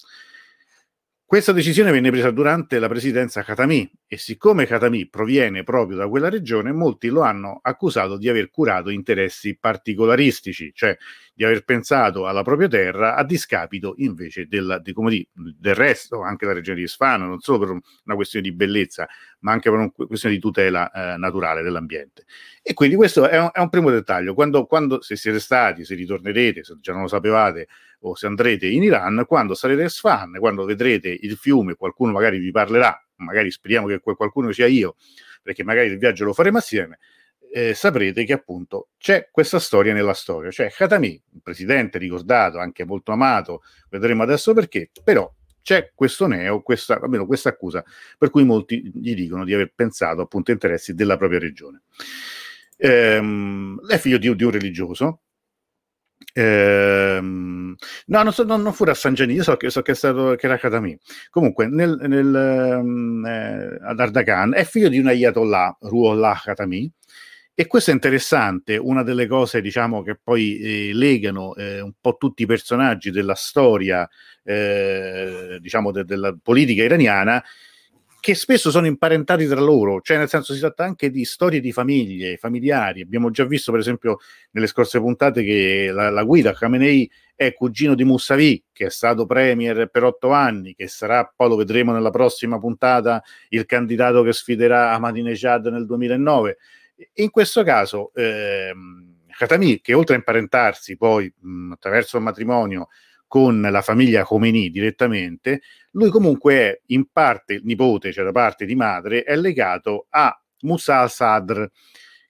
Questa 1.29 1.51
decisione 1.51 1.91
venne 1.91 2.09
presa 2.09 2.31
durante 2.31 2.79
la 2.79 2.87
presidenza 2.87 3.43
Khatami 3.43 3.91
e 4.07 4.15
siccome 4.15 4.65
Khatami 4.65 5.09
proviene 5.09 5.65
proprio 5.65 5.97
da 5.97 6.07
quella 6.07 6.29
regione, 6.29 6.71
molti 6.71 7.09
lo 7.09 7.19
hanno 7.19 7.59
accusato 7.61 8.17
di 8.17 8.29
aver 8.29 8.49
curato 8.49 8.89
interessi 8.89 9.57
particolaristici, 9.59 10.71
cioè 10.73 10.95
di 11.37 11.43
aver 11.43 11.63
pensato 11.63 12.25
alla 12.25 12.41
propria 12.41 12.67
terra 12.67 13.13
a 13.13 13.23
discapito 13.23 13.93
invece 13.97 14.47
della, 14.47 14.79
di, 14.79 14.91
di, 14.91 15.29
del 15.31 15.75
resto, 15.75 16.23
anche 16.23 16.47
la 16.47 16.53
regione 16.53 16.79
di 16.79 16.85
Isfano, 16.85 17.27
non 17.27 17.39
solo 17.41 17.59
per 17.59 17.69
una 17.69 18.15
questione 18.15 18.49
di 18.49 18.55
bellezza, 18.55 19.07
ma 19.41 19.51
anche 19.51 19.69
per 19.69 19.77
una 19.77 19.91
questione 19.91 20.33
di 20.33 20.41
tutela 20.41 20.89
eh, 20.89 21.17
naturale 21.17 21.61
dell'ambiente. 21.61 22.25
E 22.63 22.73
quindi 22.73 22.95
questo 22.95 23.29
è 23.29 23.39
un, 23.39 23.51
è 23.53 23.59
un 23.59 23.69
primo 23.69 23.91
dettaglio. 23.91 24.33
Quando, 24.33 24.65
quando, 24.65 24.99
se 25.03 25.15
siete 25.15 25.39
stati, 25.39 25.85
se 25.85 25.93
ritornerete, 25.93 26.63
se 26.63 26.75
già 26.81 26.91
non 26.91 27.03
lo 27.03 27.07
sapevate, 27.07 27.67
o 27.99 28.15
se 28.15 28.25
andrete 28.25 28.65
in 28.65 28.81
Iran, 28.81 29.23
quando 29.27 29.53
sarete 29.53 29.83
a 29.83 29.89
Sfan, 29.89 30.39
quando 30.39 30.65
vedrete 30.65 31.15
il 31.21 31.35
fiume, 31.35 31.75
qualcuno 31.75 32.13
magari 32.13 32.39
vi 32.39 32.49
parlerà, 32.49 32.99
magari 33.17 33.51
speriamo 33.51 33.85
che 33.85 33.99
qualcuno 33.99 34.51
sia 34.51 34.65
io, 34.65 34.95
perché 35.43 35.63
magari 35.63 35.89
il 35.89 35.99
viaggio 35.99 36.25
lo 36.25 36.33
faremo 36.33 36.57
assieme, 36.57 36.97
eh, 37.57 37.73
saprete 37.73 38.23
che 38.23 38.33
appunto 38.33 38.89
c'è 38.99 39.29
questa 39.31 39.57
storia 39.57 39.91
nella 39.91 40.13
storia, 40.13 40.51
cioè 40.51 40.71
Khatami, 40.71 41.19
un 41.33 41.39
presidente 41.41 41.97
ricordato, 41.97 42.59
anche 42.59 42.85
molto 42.85 43.11
amato, 43.11 43.63
vedremo 43.89 44.21
adesso 44.21 44.53
perché, 44.53 44.91
però 45.03 45.31
c'è 45.63 45.91
questo 45.95 46.27
neo, 46.27 46.61
questa, 46.61 46.99
almeno 47.01 47.25
questa 47.25 47.49
accusa, 47.49 47.83
per 48.15 48.29
cui 48.29 48.45
molti 48.45 48.91
gli 48.93 49.15
dicono 49.15 49.43
di 49.43 49.55
aver 49.55 49.71
pensato 49.73 50.21
appunto 50.21 50.51
interessi 50.51 50.93
della 50.93 51.17
propria 51.17 51.39
regione. 51.39 51.81
Ehm, 52.77 53.83
è 53.87 53.97
figlio 53.97 54.19
di, 54.19 54.35
di 54.35 54.43
un 54.43 54.51
religioso, 54.51 55.21
Ehm, 56.33 57.75
no, 58.07 58.23
non, 58.23 58.31
so, 58.31 58.43
non, 58.43 58.61
non 58.61 58.73
fu 58.73 58.83
Rafsangiani, 58.83 59.33
io 59.33 59.43
so 59.43 59.57
che, 59.57 59.69
so 59.71 59.81
che, 59.81 59.93
è 59.93 59.95
stato 59.95 60.35
che 60.35 60.45
era 60.45 60.57
Khatami. 60.57 60.97
Comunque, 61.31 61.67
nel, 61.67 61.97
nel, 62.01 62.79
um, 62.79 63.25
eh, 63.25 63.77
ad 63.81 63.99
Ardagan 63.99 64.53
è 64.53 64.63
figlio 64.63 64.89
di 64.89 64.99
un 64.99 65.07
ayatollah, 65.07 65.77
Ruollah 65.81 66.39
Khatami, 66.43 66.91
e 67.59 67.65
questo 67.65 67.89
è 67.89 67.93
interessante, 67.95 68.77
una 68.77 69.01
delle 69.01 69.25
cose 69.25 69.61
diciamo, 69.61 70.03
che 70.03 70.15
poi 70.21 70.59
eh, 70.59 70.91
legano 70.93 71.55
eh, 71.55 71.81
un 71.81 71.93
po' 71.99 72.15
tutti 72.15 72.43
i 72.43 72.45
personaggi 72.45 73.09
della 73.09 73.33
storia 73.33 74.07
eh, 74.43 75.57
diciamo, 75.59 75.91
de- 75.91 76.05
della 76.05 76.37
politica 76.39 76.83
iraniana 76.83 77.43
che 78.19 78.35
spesso 78.35 78.69
sono 78.69 78.85
imparentati 78.85 79.47
tra 79.47 79.59
loro, 79.59 80.01
cioè 80.01 80.17
nel 80.17 80.29
senso 80.29 80.53
si 80.53 80.59
tratta 80.59 80.83
anche 80.83 81.09
di 81.09 81.25
storie 81.25 81.59
di 81.59 81.71
famiglie, 81.71 82.37
familiari. 82.37 83.01
Abbiamo 83.01 83.31
già 83.31 83.45
visto 83.45 83.71
per 83.71 83.81
esempio 83.81 84.19
nelle 84.51 84.67
scorse 84.67 84.99
puntate 84.99 85.43
che 85.43 85.89
la, 85.91 86.11
la 86.11 86.23
guida 86.23 86.53
Khamenei 86.53 87.09
è 87.33 87.53
cugino 87.53 87.95
di 87.95 88.03
Mousavi, 88.03 88.65
che 88.71 88.85
è 88.85 88.89
stato 88.91 89.25
premier 89.25 89.89
per 89.89 90.03
otto 90.03 90.29
anni, 90.29 90.75
che 90.75 90.87
sarà, 90.87 91.31
poi 91.35 91.49
lo 91.49 91.55
vedremo 91.55 91.91
nella 91.91 92.11
prossima 92.11 92.59
puntata, 92.59 93.23
il 93.49 93.65
candidato 93.65 94.21
che 94.21 94.31
sfiderà 94.31 94.91
Ahmadinejad 94.91 95.65
nel 95.69 95.87
2009. 95.87 96.57
In 97.13 97.29
questo 97.29 97.63
caso, 97.63 98.11
ehm, 98.13 99.17
Khatami, 99.37 99.81
che 99.81 99.93
oltre 99.93 100.15
a 100.15 100.17
imparentarsi 100.17 100.97
poi 100.97 101.31
mh, 101.39 101.73
attraverso 101.73 102.17
il 102.17 102.23
matrimonio 102.23 102.87
con 103.27 103.61
la 103.61 103.81
famiglia 103.81 104.23
Khomeini 104.23 104.69
direttamente, 104.69 105.61
lui 105.91 106.09
comunque 106.09 106.53
è 106.55 106.81
in 106.87 107.07
parte 107.11 107.59
nipote, 107.63 108.11
cioè 108.11 108.23
da 108.23 108.31
parte 108.31 108.65
di 108.65 108.75
madre, 108.75 109.23
è 109.23 109.35
legato 109.35 110.07
a 110.09 110.39
Musa 110.61 111.01
al-Sadr, 111.01 111.65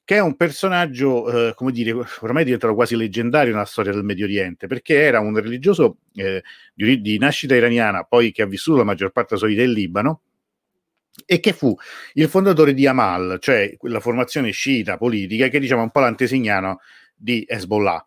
che 0.03 0.15
è 0.15 0.21
un 0.21 0.36
personaggio, 0.36 1.50
eh, 1.50 1.53
come 1.53 1.71
dire, 1.71 1.93
ormai 2.21 2.43
diventato 2.45 2.74
quasi 2.74 2.95
leggendario 2.95 3.51
nella 3.51 3.65
storia 3.65 3.91
del 3.91 4.03
Medio 4.03 4.25
Oriente, 4.25 4.65
perché 4.67 4.95
era 5.01 5.19
un 5.19 5.38
religioso 5.38 6.00
eh, 6.15 6.43
di, 6.74 7.01
di, 7.01 7.17
nascita 7.17 7.55
iraniana, 7.55 8.03
poi 8.03 8.31
che 8.31 8.41
ha 8.41 8.45
vissuto 8.45 8.77
la 8.77 8.83
maggior 8.86 9.12
parte 9.12 9.36
della 9.36 9.41
sua 9.41 9.50
vita 9.50 9.63
in 9.63 9.74
Libano, 9.74 10.21
e 11.25 11.39
che 11.39 11.53
fu 11.53 11.75
il 12.13 12.29
fondatore 12.29 12.74
di 12.74 12.86
Amal, 12.86 13.38
cioè 13.39 13.75
la 13.81 14.00
formazione 14.00 14.51
sciita 14.51 14.97
politica, 14.97 15.47
che 15.47 15.59
diciamo 15.59 15.83
un 15.83 15.91
po' 15.91 16.00
l'antesignano 16.00 16.79
di 17.15 17.43
Hezbollah. 17.47 18.05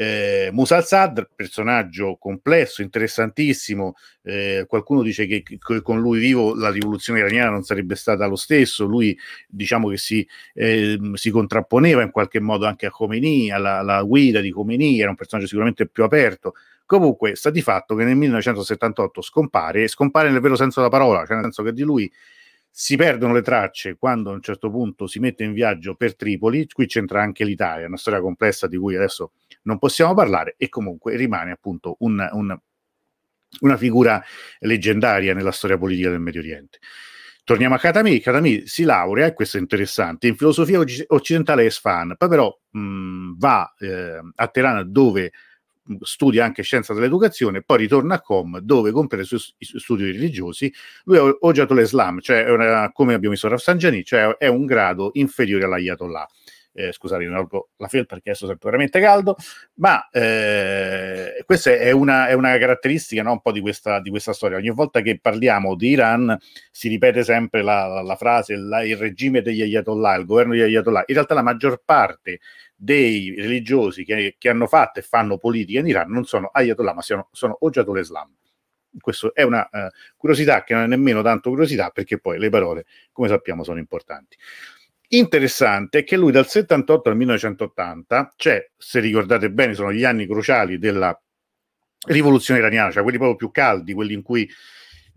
Eh, 0.00 0.50
Musa 0.52 0.76
al-Sadr, 0.76 1.28
personaggio 1.34 2.18
complesso, 2.20 2.82
interessantissimo, 2.82 3.94
eh, 4.22 4.64
qualcuno 4.68 5.02
dice 5.02 5.26
che, 5.26 5.42
che, 5.42 5.58
con 5.82 5.98
lui 5.98 6.20
vivo 6.20 6.54
la 6.54 6.70
rivoluzione 6.70 7.18
iraniana 7.18 7.50
non 7.50 7.64
sarebbe 7.64 7.96
stata 7.96 8.24
lo 8.26 8.36
stesso, 8.36 8.84
lui 8.84 9.18
diciamo 9.48 9.88
che 9.88 9.96
si, 9.96 10.24
eh, 10.54 10.96
si 11.14 11.30
contrapponeva 11.30 12.02
in 12.02 12.12
qualche 12.12 12.38
modo 12.38 12.66
anche 12.66 12.86
a 12.86 12.90
Khomeini, 12.90 13.50
alla, 13.50 13.78
alla, 13.78 14.02
guida 14.02 14.40
di 14.40 14.52
Khomeini, 14.52 15.00
era 15.00 15.10
un 15.10 15.16
personaggio 15.16 15.48
sicuramente 15.48 15.88
più 15.88 16.04
aperto. 16.04 16.54
Comunque 16.86 17.34
sta 17.34 17.50
di 17.50 17.60
fatto 17.60 17.96
che 17.96 18.04
nel 18.04 18.14
1978 18.14 19.20
scompare, 19.20 19.88
scompare 19.88 20.30
nel 20.30 20.40
vero 20.40 20.54
senso 20.54 20.78
della 20.78 20.92
parola, 20.92 21.26
cioè 21.26 21.34
nel 21.34 21.42
senso 21.42 21.64
che 21.64 21.72
di 21.72 21.82
lui 21.82 22.08
si 22.80 22.94
perdono 22.94 23.32
le 23.32 23.42
tracce 23.42 23.96
quando 23.98 24.30
a 24.30 24.34
un 24.34 24.40
certo 24.40 24.70
punto 24.70 25.08
si 25.08 25.18
mette 25.18 25.42
in 25.42 25.52
viaggio 25.52 25.96
per 25.96 26.14
Tripoli, 26.14 26.64
qui 26.68 26.86
c'entra 26.86 27.20
anche 27.20 27.44
l'Italia, 27.44 27.88
una 27.88 27.96
storia 27.96 28.20
complessa 28.20 28.68
di 28.68 28.76
cui 28.76 28.94
adesso 28.94 29.32
non 29.62 29.80
possiamo 29.80 30.14
parlare 30.14 30.54
e 30.56 30.68
comunque 30.68 31.16
rimane 31.16 31.50
appunto 31.50 31.96
un, 31.98 32.24
un, 32.30 32.56
una 33.62 33.76
figura 33.76 34.22
leggendaria 34.60 35.34
nella 35.34 35.50
storia 35.50 35.76
politica 35.76 36.10
del 36.10 36.20
Medio 36.20 36.38
Oriente. 36.38 36.78
Torniamo 37.42 37.74
a 37.74 37.78
Katami, 37.78 38.20
Katami 38.20 38.68
si 38.68 38.84
laurea, 38.84 39.26
e 39.26 39.32
questo 39.32 39.56
è 39.56 39.60
interessante, 39.60 40.28
in 40.28 40.36
filosofia 40.36 40.78
occidentale 40.78 41.64
e 41.64 41.70
Sfan, 41.70 42.14
poi 42.16 42.28
però 42.28 42.60
mh, 42.70 43.38
va 43.38 43.74
eh, 43.76 44.20
a 44.36 44.46
Teheran 44.46 44.92
dove 44.92 45.32
studia 46.00 46.44
anche 46.44 46.62
scienza 46.62 46.94
dell'educazione, 46.94 47.62
poi 47.62 47.78
ritorna 47.78 48.16
a 48.16 48.20
Com 48.20 48.58
dove 48.58 48.90
compie 48.90 49.20
i 49.20 49.24
suoi 49.24 49.40
studi 49.60 50.10
religiosi. 50.10 50.72
Lui 51.04 51.16
è 51.16 51.36
Ojato 51.40 51.74
l'Islam, 51.74 52.20
cioè 52.20 52.50
una, 52.50 52.90
come 52.92 53.14
abbiamo 53.14 53.34
visto 53.34 53.48
Rafsanjani, 53.48 54.04
cioè 54.04 54.36
è 54.36 54.46
un 54.46 54.66
grado 54.66 55.10
inferiore 55.14 55.64
all'Ayatollah. 55.64 56.28
Eh, 56.78 56.92
scusate, 56.92 57.24
non 57.24 57.48
ho 57.50 57.68
la 57.78 57.88
felpa 57.88 58.14
perché 58.14 58.30
adesso 58.30 58.46
sento 58.46 58.66
veramente 58.66 59.00
caldo, 59.00 59.34
ma 59.74 60.08
eh, 60.10 61.42
questa 61.44 61.72
è 61.72 61.90
una, 61.90 62.28
è 62.28 62.34
una 62.34 62.56
caratteristica 62.56 63.20
no, 63.24 63.32
un 63.32 63.40
po' 63.40 63.50
di 63.50 63.60
questa, 63.60 64.00
di 64.00 64.10
questa, 64.10 64.32
storia. 64.32 64.58
Ogni 64.58 64.70
volta 64.70 65.00
che 65.00 65.18
parliamo 65.20 65.74
di 65.74 65.88
Iran 65.88 66.38
si 66.70 66.86
ripete 66.86 67.24
sempre 67.24 67.62
la, 67.62 67.88
la, 67.88 68.02
la 68.02 68.14
frase 68.14 68.54
la, 68.54 68.84
il 68.84 68.96
regime 68.96 69.42
degli 69.42 69.62
Ayatollah, 69.62 70.14
il 70.18 70.24
governo 70.24 70.52
degli 70.52 70.62
Ayatollah. 70.62 71.02
In 71.06 71.14
realtà 71.14 71.34
la 71.34 71.42
maggior 71.42 71.82
parte 71.84 72.38
dei 72.80 73.34
religiosi 73.36 74.04
che, 74.04 74.36
che, 74.38 74.48
hanno 74.48 74.68
fatto 74.68 75.00
e 75.00 75.02
fanno 75.02 75.36
politica 75.36 75.80
in 75.80 75.88
Iran 75.88 76.08
non 76.12 76.24
sono 76.24 76.48
Ayatollah, 76.52 76.94
ma 76.94 77.02
sono, 77.02 77.28
sono 77.32 77.56
Ojatollah 77.60 78.00
Islam. 78.00 78.32
Questa 79.00 79.32
è 79.34 79.42
una 79.42 79.68
uh, 79.70 79.88
curiosità 80.16 80.62
che 80.62 80.74
non 80.74 80.84
è 80.84 80.86
nemmeno 80.86 81.20
tanto 81.20 81.50
curiosità, 81.50 81.90
perché 81.90 82.20
poi 82.20 82.38
le 82.38 82.48
parole, 82.50 82.86
come 83.10 83.26
sappiamo, 83.26 83.64
sono 83.64 83.80
importanti. 83.80 84.36
Interessante 85.08 86.00
è 86.00 86.04
che 86.04 86.16
lui 86.16 86.30
dal 86.30 86.46
78 86.46 87.08
al 87.08 87.16
1980, 87.16 88.34
cioè, 88.36 88.70
se 88.76 89.00
ricordate 89.00 89.50
bene, 89.50 89.74
sono 89.74 89.92
gli 89.92 90.04
anni 90.04 90.26
cruciali 90.26 90.78
della 90.78 91.20
rivoluzione 92.06 92.60
iraniana, 92.60 92.92
cioè 92.92 93.02
quelli 93.02 93.18
proprio 93.18 93.36
più 93.36 93.50
caldi, 93.50 93.92
quelli 93.92 94.14
in 94.14 94.22
cui 94.22 94.48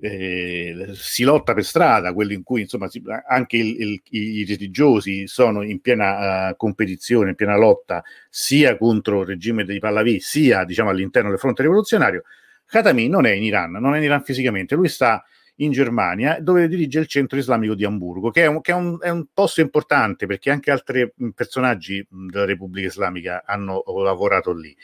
eh, 0.01 0.89
si 0.93 1.23
lotta 1.23 1.53
per 1.53 1.63
strada, 1.63 2.13
quelli 2.13 2.33
in 2.33 2.43
cui 2.43 2.61
insomma 2.61 2.89
si, 2.89 3.01
anche 3.27 3.57
il, 3.57 3.79
il, 3.79 4.01
i 4.09 4.45
religiosi 4.45 5.27
sono 5.27 5.61
in 5.61 5.79
piena 5.79 6.49
uh, 6.49 6.55
competizione, 6.55 7.29
in 7.29 7.35
piena 7.35 7.55
lotta 7.55 8.03
sia 8.29 8.77
contro 8.77 9.21
il 9.21 9.27
regime 9.27 9.63
dei 9.63 9.79
Pahlavi, 9.79 10.19
sia 10.19 10.65
diciamo 10.65 10.89
all'interno 10.89 11.29
del 11.29 11.39
fronte 11.39 11.61
rivoluzionario. 11.61 12.23
Khatami 12.65 13.07
non 13.07 13.25
è 13.25 13.31
in 13.31 13.43
Iran, 13.43 13.71
non 13.71 13.93
è 13.93 13.97
in 13.97 14.03
Iran 14.03 14.23
fisicamente, 14.23 14.75
lui 14.75 14.89
sta 14.89 15.23
in 15.55 15.71
Germania 15.71 16.39
dove 16.39 16.67
dirige 16.67 16.99
il 16.99 17.07
centro 17.07 17.37
islamico 17.37 17.75
di 17.75 17.85
Amburgo, 17.85 18.31
che, 18.31 18.43
è 18.43 18.47
un, 18.47 18.61
che 18.61 18.71
è, 18.71 18.75
un, 18.75 18.97
è 18.99 19.09
un, 19.09 19.25
posto 19.31 19.61
importante 19.61 20.25
perché 20.25 20.49
anche 20.49 20.71
altri 20.71 21.11
personaggi 21.35 22.05
della 22.09 22.45
Repubblica 22.45 22.87
Islamica 22.87 23.43
hanno 23.45 23.83
lavorato 23.85 24.53
lì. 24.53 24.75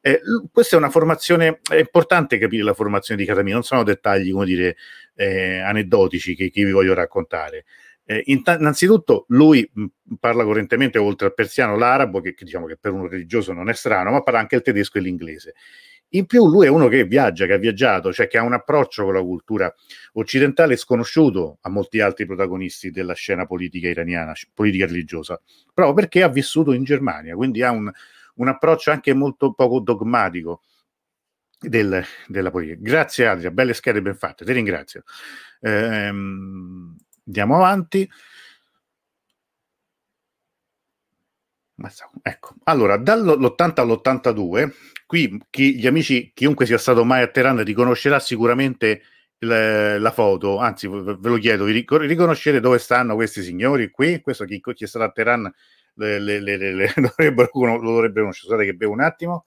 Eh, 0.00 0.20
questa 0.52 0.76
è 0.76 0.78
una 0.78 0.90
formazione, 0.90 1.60
è 1.68 1.76
importante 1.76 2.38
capire 2.38 2.62
la 2.62 2.74
formazione 2.74 3.20
di 3.20 3.26
Catamino, 3.26 3.54
non 3.54 3.64
sono 3.64 3.82
dettagli, 3.82 4.30
come 4.32 4.46
dire, 4.46 4.76
eh, 5.14 5.58
aneddotici 5.58 6.34
che, 6.34 6.50
che, 6.50 6.64
vi 6.64 6.70
voglio 6.70 6.94
raccontare. 6.94 7.64
Eh, 8.04 8.22
innanzitutto 8.26 9.26
lui 9.28 9.68
parla 10.18 10.44
correntemente, 10.44 10.98
oltre 10.98 11.26
al 11.26 11.34
persiano, 11.34 11.76
l'arabo, 11.76 12.20
che, 12.20 12.32
che, 12.34 12.44
diciamo 12.44 12.66
che 12.66 12.76
per 12.80 12.92
un 12.92 13.08
religioso 13.08 13.52
non 13.52 13.68
è 13.68 13.74
strano, 13.74 14.12
ma 14.12 14.22
parla 14.22 14.40
anche 14.40 14.56
il 14.56 14.62
tedesco 14.62 14.98
e 14.98 15.00
l'inglese. 15.00 15.54
In 16.12 16.24
più 16.24 16.46
lui 16.48 16.64
è 16.64 16.70
uno 16.70 16.88
che 16.88 17.04
viaggia, 17.04 17.44
che 17.44 17.52
ha 17.52 17.58
viaggiato, 17.58 18.12
cioè 18.14 18.28
che 18.28 18.38
ha 18.38 18.42
un 18.42 18.54
approccio 18.54 19.04
con 19.04 19.12
la 19.12 19.20
cultura 19.20 19.74
occidentale 20.14 20.76
sconosciuto 20.76 21.58
a 21.60 21.68
molti 21.68 22.00
altri 22.00 22.24
protagonisti 22.24 22.90
della 22.90 23.12
scena 23.12 23.44
politica 23.44 23.88
iraniana, 23.88 24.32
politica 24.54 24.86
religiosa, 24.86 25.38
proprio 25.74 25.94
perché 25.94 26.22
ha 26.22 26.28
vissuto 26.28 26.72
in 26.72 26.84
Germania, 26.84 27.34
quindi 27.34 27.62
ha 27.62 27.72
un, 27.72 27.92
un 28.38 28.48
approccio 28.48 28.90
anche 28.90 29.12
molto 29.14 29.52
poco 29.52 29.80
dogmatico 29.80 30.62
del, 31.60 32.04
della 32.26 32.50
politica. 32.50 32.78
Grazie 32.80 33.26
Adria, 33.26 33.50
belle 33.50 33.74
schede 33.74 34.02
ben 34.02 34.16
fatte, 34.16 34.44
ti 34.44 34.52
ringrazio. 34.52 35.02
Ehm, 35.60 36.96
andiamo 37.26 37.56
avanti. 37.56 38.08
Ecco, 42.22 42.54
allora, 42.64 42.96
dall'80 42.96 43.80
all'82, 43.80 44.72
qui 45.06 45.40
chi, 45.48 45.78
gli 45.78 45.86
amici, 45.86 46.32
chiunque 46.34 46.66
sia 46.66 46.78
stato 46.78 47.04
mai 47.04 47.22
a 47.22 47.28
Teheran 47.28 47.62
riconoscerà 47.62 48.18
sicuramente 48.18 49.02
le, 49.38 49.98
la 50.00 50.10
foto, 50.10 50.58
anzi 50.58 50.88
ve 50.88 51.16
lo 51.20 51.36
chiedo, 51.36 51.64
vi 51.64 51.86
riconoscete 51.86 52.58
dove 52.58 52.78
stanno 52.78 53.14
questi 53.14 53.42
signori 53.42 53.90
qui? 53.90 54.20
Questo 54.20 54.44
chi, 54.44 54.60
chi 54.60 54.84
è 54.84 54.86
stato 54.88 55.04
a 55.04 55.10
Teheran 55.10 55.52
le, 55.98 56.18
le, 56.18 56.40
le, 56.40 56.56
le 56.72 56.92
dovrebbero, 56.96 57.50
lo 57.76 57.90
dovrebbe 57.90 58.20
conoscere. 58.20 58.48
Scusate 58.48 58.64
che 58.64 58.74
bevo 58.74 58.92
un 58.92 59.00
attimo. 59.00 59.46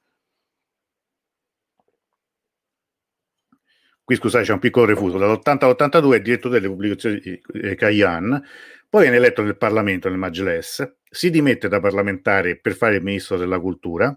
qui 4.11 4.19
scusate 4.19 4.43
c'è 4.43 4.51
un 4.51 4.59
piccolo 4.59 4.85
refuso, 4.87 5.17
dall'80 5.17 5.63
all'82 5.63 6.15
è 6.15 6.21
direttore 6.21 6.55
delle 6.55 6.67
pubblicazioni 6.67 7.19
di 7.19 7.41
eh, 7.53 7.75
Kayan, 7.75 8.43
poi 8.89 9.03
viene 9.03 9.15
eletto 9.15 9.41
nel 9.41 9.55
Parlamento, 9.55 10.09
nel 10.09 10.17
Majles, 10.17 10.97
si 11.09 11.29
dimette 11.29 11.69
da 11.69 11.79
parlamentare 11.79 12.57
per 12.59 12.75
fare 12.75 12.97
il 12.97 13.03
ministro 13.03 13.37
della 13.37 13.57
cultura 13.57 14.13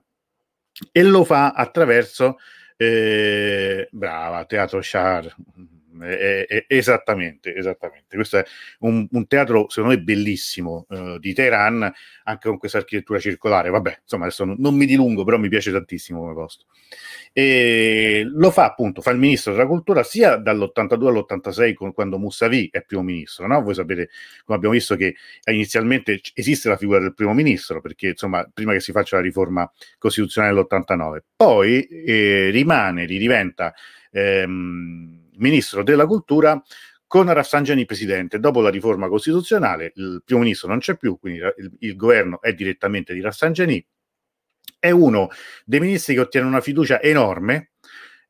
e 0.90 1.02
lo 1.04 1.22
fa 1.24 1.52
attraverso, 1.52 2.38
eh, 2.76 3.86
brava, 3.92 4.44
Teatro 4.46 4.80
Char, 4.82 5.32
eh, 6.02 6.46
eh, 6.48 6.64
esattamente, 6.68 7.54
esattamente. 7.54 8.16
Questo 8.16 8.38
è 8.38 8.44
un, 8.80 9.06
un, 9.10 9.26
teatro, 9.26 9.68
secondo 9.68 9.96
me, 9.96 10.02
bellissimo 10.02 10.86
eh, 10.90 11.18
di 11.20 11.32
Teheran, 11.32 11.92
anche 12.24 12.48
con 12.48 12.58
questa 12.58 12.78
architettura 12.78 13.18
circolare. 13.18 13.70
Vabbè, 13.70 14.00
insomma, 14.02 14.24
adesso 14.24 14.44
non, 14.44 14.56
non, 14.58 14.74
mi 14.74 14.86
dilungo, 14.86 15.24
però 15.24 15.38
mi 15.38 15.48
piace 15.48 15.70
tantissimo 15.70 16.20
come 16.20 16.34
posto. 16.34 16.66
E 17.32 18.22
lo 18.26 18.50
fa 18.50 18.64
appunto, 18.64 19.00
fa 19.00 19.10
il 19.10 19.18
ministro 19.18 19.52
della 19.52 19.66
cultura 19.66 20.02
sia 20.02 20.36
dall'82 20.36 21.06
all'86, 21.06 21.74
con, 21.74 21.92
quando 21.92 22.18
Moussavi 22.18 22.68
è 22.72 22.82
primo 22.82 23.02
ministro. 23.02 23.46
No? 23.46 23.62
Voi 23.62 23.74
sapete, 23.74 24.10
come 24.44 24.56
abbiamo 24.56 24.74
visto, 24.74 24.96
che 24.96 25.14
inizialmente 25.50 26.20
esiste 26.34 26.68
la 26.68 26.76
figura 26.76 26.98
del 26.98 27.14
primo 27.14 27.34
ministro, 27.34 27.80
perché 27.80 28.08
insomma, 28.08 28.48
prima 28.52 28.72
che 28.72 28.80
si 28.80 28.92
faccia 28.92 29.16
la 29.16 29.22
riforma 29.22 29.70
costituzionale 29.98 30.54
dell'89, 30.54 31.18
poi 31.36 31.82
eh, 31.82 32.50
rimane, 32.50 33.04
ridiventa. 33.04 33.74
Ehm, 34.10 35.23
ministro 35.36 35.82
della 35.82 36.06
cultura 36.06 36.62
con 37.06 37.32
Rafsangiani 37.32 37.84
presidente. 37.84 38.40
Dopo 38.40 38.60
la 38.60 38.70
riforma 38.70 39.08
costituzionale 39.08 39.92
il 39.96 40.22
primo 40.24 40.40
ministro 40.42 40.68
non 40.68 40.78
c'è 40.78 40.96
più, 40.96 41.18
quindi 41.18 41.38
il, 41.38 41.72
il 41.78 41.96
governo 41.96 42.40
è 42.40 42.52
direttamente 42.54 43.14
di 43.14 43.20
Rafsangiani. 43.20 43.86
È 44.78 44.90
uno 44.90 45.28
dei 45.64 45.80
ministri 45.80 46.14
che 46.14 46.20
ottiene 46.20 46.46
una 46.46 46.60
fiducia 46.60 47.00
enorme, 47.00 47.70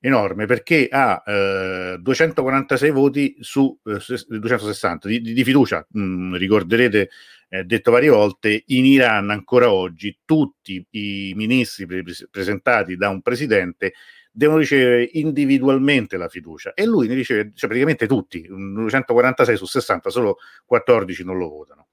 enorme 0.01 0.45
perché 0.45 0.89
ha 0.91 1.23
eh, 1.27 1.97
246 1.99 2.91
voti 2.91 3.37
su 3.41 3.75
eh, 3.85 3.99
260 4.39 5.09
di, 5.09 5.21
di 5.21 5.45
fiducia. 5.45 5.87
Mm, 5.97 6.35
ricorderete, 6.35 7.09
eh, 7.49 7.65
detto 7.65 7.91
varie 7.91 8.11
volte, 8.11 8.65
in 8.67 8.85
Iran 8.85 9.31
ancora 9.31 9.73
oggi 9.73 10.19
tutti 10.27 10.87
i 10.91 11.33
ministri 11.35 11.87
pre- 11.87 12.05
presentati 12.31 12.97
da 12.97 13.09
un 13.09 13.23
presidente 13.23 13.95
devono 14.37 14.59
ricevere 14.59 15.09
individualmente 15.13 16.17
la 16.17 16.29
fiducia 16.29 16.75
e 16.75 16.85
lui 16.85 17.07
ne 17.07 17.15
riceve 17.15 17.53
cioè, 17.55 17.69
praticamente 17.69 18.09
tutti, 18.09 18.45
246 18.49 19.57
su 19.57 19.67
60, 19.67 20.11
solo 20.11 20.39
14 20.67 21.25
non 21.25 21.39
lo 21.39 21.49
votano. 21.49 21.87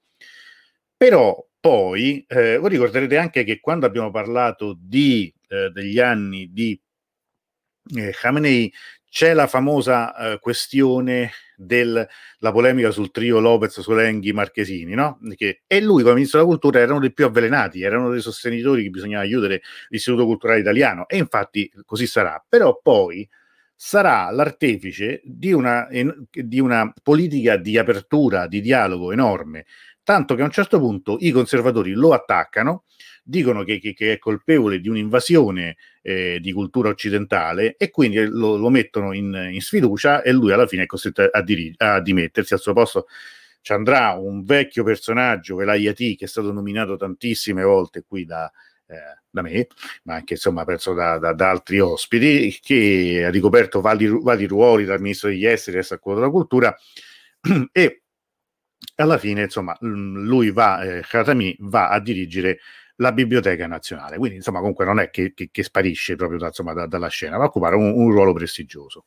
Però 0.96 1.46
poi 1.60 2.24
eh, 2.26 2.58
voi 2.58 2.70
ricorderete 2.70 3.16
anche 3.16 3.44
che 3.44 3.60
quando 3.60 3.86
abbiamo 3.86 4.10
parlato 4.10 4.76
di, 4.76 5.32
eh, 5.48 5.70
degli 5.70 6.00
anni 6.00 6.52
di 6.52 6.80
eh, 7.96 8.10
Khamenei 8.10 8.72
c'è 9.08 9.34
la 9.34 9.46
famosa 9.46 10.32
eh, 10.32 10.38
questione 10.40 11.30
della 11.64 12.06
polemica 12.52 12.90
sul 12.90 13.10
trio 13.10 13.38
Lopez, 13.38 13.80
Solenghi, 13.80 14.32
Marchesini, 14.32 14.94
no? 14.94 15.18
Che, 15.34 15.62
e 15.66 15.80
lui 15.80 16.02
come 16.02 16.14
ministro 16.14 16.38
della 16.40 16.50
cultura 16.50 16.80
erano 16.80 17.00
dei 17.00 17.12
più 17.12 17.24
avvelenati, 17.24 17.82
erano 17.82 18.10
dei 18.10 18.20
sostenitori 18.20 18.82
che 18.82 18.90
bisognava 18.90 19.22
aiutare 19.22 19.62
l'Istituto 19.88 20.24
Culturale 20.24 20.60
Italiano 20.60 21.08
e 21.08 21.16
infatti 21.16 21.70
così 21.84 22.06
sarà. 22.06 22.44
Però 22.48 22.80
poi 22.82 23.28
sarà 23.74 24.30
l'artefice 24.30 25.20
di 25.24 25.52
una, 25.52 25.88
di 26.30 26.60
una 26.60 26.92
politica 27.02 27.56
di 27.56 27.78
apertura, 27.78 28.46
di 28.46 28.60
dialogo 28.60 29.10
enorme, 29.10 29.66
tanto 30.04 30.34
che 30.34 30.42
a 30.42 30.44
un 30.44 30.50
certo 30.50 30.78
punto 30.78 31.16
i 31.20 31.30
conservatori 31.30 31.92
lo 31.92 32.12
attaccano 32.12 32.84
dicono 33.24 33.64
che, 33.64 33.78
che, 33.78 33.92
che 33.92 34.12
è 34.12 34.18
colpevole 34.18 34.80
di 34.80 34.88
un'invasione 34.88 35.76
eh, 36.02 36.38
di 36.40 36.52
cultura 36.52 36.88
occidentale 36.88 37.76
e 37.76 37.90
quindi 37.90 38.24
lo, 38.26 38.56
lo 38.56 38.68
mettono 38.68 39.12
in, 39.12 39.50
in, 39.52 39.60
sfiducia 39.60 40.22
e 40.22 40.32
lui 40.32 40.52
alla 40.52 40.66
fine 40.66 40.82
è 40.82 40.86
costretto 40.86 41.22
a, 41.22 41.42
diri- 41.42 41.72
a 41.78 42.00
dimettersi 42.00 42.52
al 42.52 42.60
suo 42.60 42.72
posto. 42.72 43.06
Ci 43.60 43.72
andrà 43.72 44.10
un 44.12 44.42
vecchio 44.42 44.82
personaggio, 44.82 45.54
Velayati, 45.54 46.16
che 46.16 46.24
è 46.24 46.28
stato 46.28 46.52
nominato 46.52 46.96
tantissime 46.96 47.62
volte 47.62 48.02
qui 48.02 48.24
da, 48.24 48.50
eh, 48.88 49.20
da 49.30 49.42
me, 49.42 49.68
ma 50.02 50.14
anche 50.14 50.34
insomma 50.34 50.64
penso 50.64 50.92
da, 50.94 51.18
da, 51.18 51.32
da, 51.32 51.50
altri 51.50 51.78
ospiti, 51.78 52.58
che 52.60 53.22
ha 53.24 53.30
ricoperto 53.30 53.80
vari, 53.80 54.08
vari 54.20 54.46
ruoli 54.46 54.84
dal 54.84 55.00
ministro 55.00 55.28
degli 55.28 55.46
esteri 55.46 55.78
e 55.78 55.80
al 55.88 56.14
della 56.14 56.30
cultura 56.30 56.76
e 57.72 58.02
alla 58.96 59.18
fine 59.18 59.42
insomma 59.42 59.76
lui 59.80 60.50
va, 60.50 60.82
eh, 60.82 61.02
Khatami 61.02 61.56
va 61.60 61.88
a 61.88 62.00
dirigere 62.00 62.58
la 63.02 63.12
Biblioteca 63.12 63.66
Nazionale. 63.66 64.16
Quindi, 64.16 64.36
insomma, 64.36 64.60
comunque 64.60 64.84
non 64.86 65.00
è 65.00 65.10
che, 65.10 65.32
che, 65.34 65.48
che 65.50 65.62
sparisce 65.62 66.16
proprio 66.16 66.38
da, 66.38 66.46
insomma, 66.46 66.72
da, 66.72 66.86
dalla 66.86 67.08
scena, 67.08 67.36
va 67.36 67.44
a 67.44 67.46
occupare 67.48 67.76
un, 67.76 67.92
un 67.92 68.10
ruolo 68.10 68.32
prestigioso. 68.32 69.06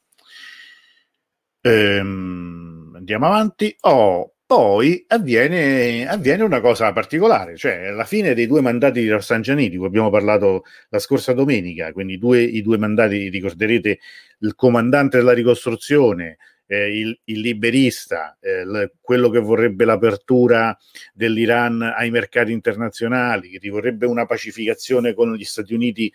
Ehm, 1.61 2.93
andiamo 2.95 3.25
avanti. 3.25 3.75
Oh, 3.81 4.33
poi 4.45 5.03
avviene, 5.07 6.07
avviene, 6.07 6.43
una 6.43 6.61
cosa 6.61 6.91
particolare, 6.93 7.55
cioè 7.57 7.87
alla 7.87 8.03
fine 8.03 8.35
dei 8.35 8.45
due 8.45 8.61
mandati 8.61 9.01
di 9.01 9.09
Rafsangiani, 9.09 9.69
di 9.69 9.77
cui 9.77 9.87
abbiamo 9.87 10.11
parlato 10.11 10.63
la 10.89 10.99
scorsa 10.99 11.33
domenica, 11.33 11.91
quindi 11.93 12.19
due, 12.19 12.43
i 12.43 12.61
due 12.61 12.77
mandati, 12.77 13.29
ricorderete, 13.29 13.99
il 14.39 14.53
comandante 14.55 15.17
della 15.17 15.33
ricostruzione, 15.33 16.37
eh, 16.67 16.99
il, 16.99 17.19
il, 17.25 17.39
liberista, 17.39 18.37
eh, 18.39 18.65
l- 18.65 18.91
quello 19.01 19.29
che 19.29 19.39
vorrebbe 19.39 19.85
l'apertura 19.85 20.77
dell'Iran 21.13 21.81
ai 21.81 22.09
mercati 22.09 22.51
internazionali, 22.51 23.57
che 23.57 23.69
vorrebbe 23.69 24.05
una 24.05 24.25
pacificazione 24.25 25.13
con 25.13 25.35
gli 25.35 25.43
Stati 25.43 25.73
Uniti 25.73 26.11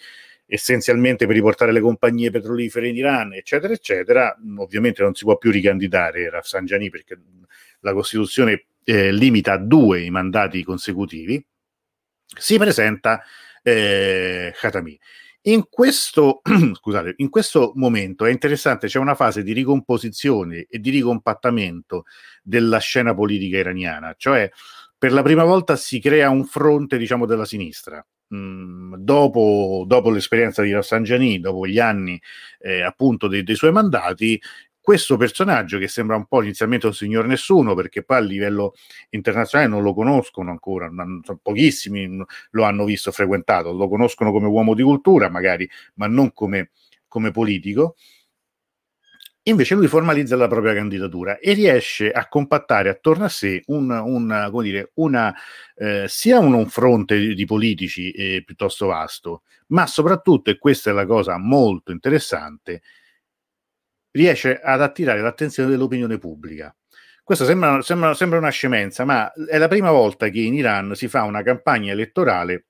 essenzialmente 0.52 1.26
per 1.26 1.36
riportare 1.36 1.70
le 1.70 1.80
compagnie 1.80 2.30
petrolifere 2.30 2.88
in 2.88 2.96
Iran, 2.96 3.32
eccetera, 3.34 3.72
eccetera, 3.72 4.36
ovviamente 4.58 5.02
non 5.02 5.14
si 5.14 5.24
può 5.24 5.38
più 5.38 5.52
ricandidare 5.52 6.28
Rafsanjani 6.28 6.90
perché 6.90 7.16
la 7.80 7.92
Costituzione 7.92 8.66
eh, 8.82 9.12
limita 9.12 9.52
a 9.52 9.58
due 9.58 10.02
i 10.02 10.10
mandati 10.10 10.64
consecutivi, 10.64 11.44
si 12.36 12.58
presenta 12.58 13.22
eh, 13.62 14.52
Khatami. 14.58 14.98
In 15.42 15.64
questo, 15.70 16.42
scusate, 16.74 17.14
in 17.18 17.30
questo 17.30 17.72
momento 17.76 18.26
è 18.26 18.30
interessante, 18.30 18.88
c'è 18.88 18.98
una 18.98 19.14
fase 19.14 19.42
di 19.42 19.52
ricomposizione 19.52 20.66
e 20.68 20.78
di 20.78 20.90
ricompattamento 20.90 22.04
della 22.42 22.78
scena 22.78 23.14
politica 23.14 23.56
iraniana, 23.56 24.14
cioè 24.18 24.50
per 24.98 25.12
la 25.12 25.22
prima 25.22 25.44
volta 25.44 25.76
si 25.76 25.98
crea 25.98 26.28
un 26.28 26.44
fronte, 26.44 26.98
diciamo, 26.98 27.24
della 27.24 27.46
sinistra. 27.46 28.04
Mm, 28.34 28.96
dopo, 28.98 29.84
dopo, 29.86 30.10
l'esperienza 30.10 30.62
di 30.62 30.72
Rafsanjani, 30.72 31.40
dopo 31.40 31.66
gli 31.66 31.78
anni 31.78 32.20
eh, 32.60 32.82
appunto 32.82 33.26
dei, 33.26 33.42
dei, 33.42 33.56
suoi 33.56 33.72
mandati, 33.72 34.40
questo 34.80 35.16
personaggio 35.16 35.78
che 35.78 35.88
sembra 35.88 36.16
un 36.16 36.26
po' 36.26 36.42
inizialmente 36.42 36.86
un 36.86 36.94
signor 36.94 37.26
nessuno 37.26 37.74
perché 37.74 38.02
poi 38.02 38.16
a 38.16 38.20
livello 38.20 38.74
internazionale 39.10 39.70
non 39.70 39.82
lo 39.82 39.94
conoscono 39.94 40.50
ancora, 40.50 40.88
non, 40.88 41.20
pochissimi 41.42 42.24
lo 42.50 42.62
hanno 42.64 42.84
visto 42.84 43.12
frequentato, 43.12 43.72
lo 43.72 43.88
conoscono 43.88 44.32
come 44.32 44.46
uomo 44.46 44.74
di 44.74 44.82
cultura 44.82 45.28
magari, 45.28 45.68
ma 45.94 46.06
non 46.06 46.32
come, 46.32 46.70
come 47.06 47.30
politico. 47.30 47.96
Invece 49.44 49.74
lui 49.74 49.88
formalizza 49.88 50.36
la 50.36 50.48
propria 50.48 50.74
candidatura 50.74 51.38
e 51.38 51.54
riesce 51.54 52.10
a 52.10 52.28
compattare 52.28 52.90
attorno 52.90 53.24
a 53.24 53.28
sé 53.28 53.62
un, 53.66 53.90
un, 53.90 54.50
dire, 54.62 54.90
una, 54.94 55.34
eh, 55.76 56.04
sia 56.08 56.38
un, 56.38 56.52
un, 56.52 56.68
fronte 56.68 57.18
di, 57.18 57.34
di 57.34 57.44
politici 57.46 58.10
eh, 58.10 58.42
piuttosto 58.44 58.86
vasto, 58.86 59.42
ma 59.68 59.86
soprattutto, 59.86 60.50
e 60.50 60.58
questa 60.58 60.90
è 60.90 60.92
la 60.92 61.06
cosa 61.06 61.38
molto 61.38 61.90
interessante, 61.90 62.82
riesce 64.12 64.60
ad 64.60 64.82
attirare 64.82 65.20
l'attenzione 65.20 65.70
dell'opinione 65.70 66.18
pubblica. 66.18 66.74
Questo 67.22 67.44
sembra, 67.44 67.80
sembra, 67.82 68.14
sembra 68.14 68.38
una 68.38 68.50
scemenza, 68.50 69.04
ma 69.04 69.32
è 69.32 69.56
la 69.58 69.68
prima 69.68 69.90
volta 69.90 70.28
che 70.28 70.40
in 70.40 70.54
Iran 70.54 70.94
si 70.94 71.06
fa 71.08 71.22
una 71.22 71.42
campagna 71.42 71.92
elettorale 71.92 72.66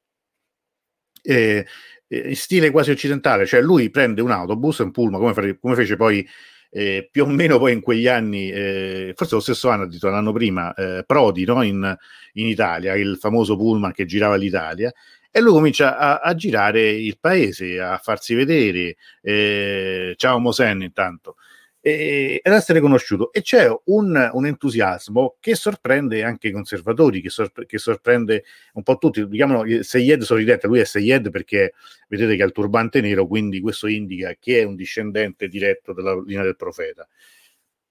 eh, 1.22 1.66
eh 2.07 2.29
in 2.29 2.37
stile 2.37 2.70
quasi 2.70 2.90
occidentale, 2.90 3.46
cioè 3.46 3.61
lui 3.62 3.90
prende 3.90 4.20
un 4.20 4.31
autobus, 4.31 4.79
un 4.79 4.90
pullman, 4.90 5.20
come, 5.20 5.59
come 5.59 5.74
fece 5.74 5.96
poi 5.96 6.26
eh, 6.70 7.09
più 7.11 7.24
o 7.24 7.26
meno 7.26 7.59
poi 7.59 7.72
in 7.72 7.81
quegli 7.81 8.07
anni, 8.07 8.50
eh, 8.50 9.12
forse 9.16 9.35
lo 9.35 9.40
stesso 9.40 9.68
anno, 9.70 9.83
addirittura 9.85 10.12
l'anno 10.12 10.33
prima, 10.33 10.72
eh, 10.74 11.05
Prodi 11.05 11.44
no? 11.44 11.62
in, 11.62 11.96
in, 12.35 12.46
Italia, 12.46 12.94
il 12.94 13.16
famoso 13.18 13.57
pullman 13.57 13.92
che 13.92 14.05
girava 14.07 14.37
l'Italia, 14.37 14.92
e 15.31 15.40
lui 15.40 15.53
comincia 15.53 15.97
a, 15.97 16.19
a 16.19 16.35
girare 16.35 16.90
il 16.90 17.19
paese, 17.19 17.81
a 17.81 17.99
farsi 17.99 18.35
vedere, 18.35 18.97
eh, 19.23 20.14
ciao 20.16 20.38
Mosen 20.38 20.83
intanto, 20.83 21.37
e, 21.81 22.40
ad 22.43 22.53
essere 22.53 22.81
conosciuto. 22.81 23.33
E 23.33 23.43
c'è 23.43 23.69
un, 23.87 24.31
un, 24.33 24.47
entusiasmo 24.47 25.37
che 25.40 25.55
sorprende 25.55 26.23
anche 26.25 26.49
i 26.49 26.51
conservatori, 26.51 27.21
che, 27.21 27.31
sorpre- 27.31 27.66
che 27.66 27.79
sorprende 27.79 28.45
un 28.75 28.83
po' 28.83 28.99
tutti. 28.99 29.27
Chiamano 29.29 29.64
Seyed 29.83 30.23
sorridente, 30.23 30.66
lui 30.66 30.81
è 30.81 30.85
Seyed 30.85 31.31
perché 31.31 31.75
vedete 32.09 32.37
che 32.37 32.43
ha 32.43 32.47
il 32.47 32.53
turbante 32.53 33.01
nero, 33.01 33.27
quindi 33.27 33.61
questo 33.61 33.87
indica 33.87 34.35
che 34.38 34.61
è 34.61 34.64
un 34.64 34.75
discendente 34.77 35.49
diretto 35.49 35.93
della 35.93 36.21
linea 36.21 36.43
del 36.45 36.57
profeta. 36.57 37.07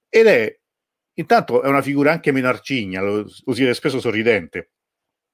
Ed 0.09 0.27
è, 0.27 0.59
intanto, 1.15 1.61
è 1.61 1.67
una 1.67 1.81
figura 1.81 2.11
anche 2.11 2.31
meno 2.31 2.47
arcigna, 2.47 3.01
lo, 3.01 3.23
lo 3.23 3.53
si 3.53 3.61
vede 3.61 3.73
spesso 3.73 3.99
sorridente 3.99 4.71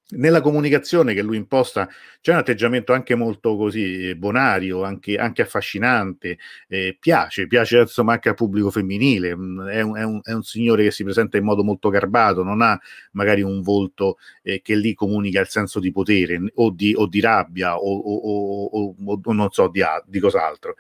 nella 0.10 0.42
comunicazione 0.42 1.16
che 1.16 1.24
lui 1.24 1.38
imposta 1.38 1.90
c'è 2.22 2.32
un 2.32 2.38
atteggiamento 2.38 2.94
anche 2.94 3.16
molto 3.16 3.56
così 3.56 4.10
eh, 4.10 4.16
bonario, 4.16 4.84
anche, 4.84 5.16
anche 5.16 5.42
affascinante, 5.42 6.38
eh, 6.68 6.96
piace, 7.00 7.48
piace 7.48 7.80
insomma 7.80 8.14
anche 8.14 8.30
al 8.30 8.36
pubblico 8.36 8.70
femminile, 8.70 9.36
mm, 9.36 9.62
è 9.68 9.82
un, 9.82 9.98
è, 9.98 10.04
un, 10.04 10.20
è 10.24 10.32
un, 10.34 10.44
signore 10.44 10.84
che 10.84 10.92
si 10.92 11.04
presenta 11.04 11.38
in 11.38 11.44
modo 11.44 11.64
molto 11.64 11.90
garbato, 11.90 12.44
non 12.44 12.62
ha 12.62 12.80
magari 13.14 13.42
un 13.42 13.62
volto 13.62 14.18
eh, 14.44 14.62
che 14.62 14.76
lì 14.76 14.94
comunica 14.94 15.40
il 15.40 15.48
senso 15.48 15.80
di 15.80 15.92
potere 15.92 16.40
o 16.56 16.70
di, 16.70 16.94
o 16.96 17.08
di 17.08 17.20
rabbia 17.20 17.78
o, 17.78 17.98
o, 17.98 18.96
o, 19.04 19.34
non 19.34 19.50
so 19.52 19.68
di, 19.70 19.82
di 20.06 20.20
cos'altro. 20.20 20.76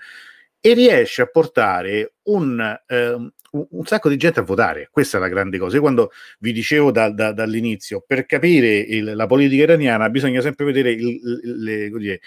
E 0.59 0.73
riesce 0.73 1.21
a 1.21 1.27
portare 1.27 2.13
un, 2.23 2.59
eh, 2.87 3.31
un, 3.69 3.85
sacco 3.85 4.09
di 4.09 4.17
gente 4.17 4.39
a 4.39 4.43
votare. 4.43 4.89
Questa 4.91 5.17
è 5.17 5.19
la 5.19 5.27
grande 5.27 5.57
cosa. 5.57 5.75
Io 5.75 5.81
quando 5.81 6.11
vi 6.39 6.51
dicevo 6.51 6.91
da, 6.91 7.09
da, 7.09 7.31
dall'inizio, 7.31 8.03
per 8.05 8.25
capire 8.25 8.77
il, 8.77 9.15
la 9.15 9.25
politica 9.25 9.63
iraniana 9.63 10.09
bisogna 10.09 10.41
sempre 10.41 10.65
vedere 10.65 10.91
il, 10.91 11.19
le, 11.43 11.89
dire, 11.89 12.19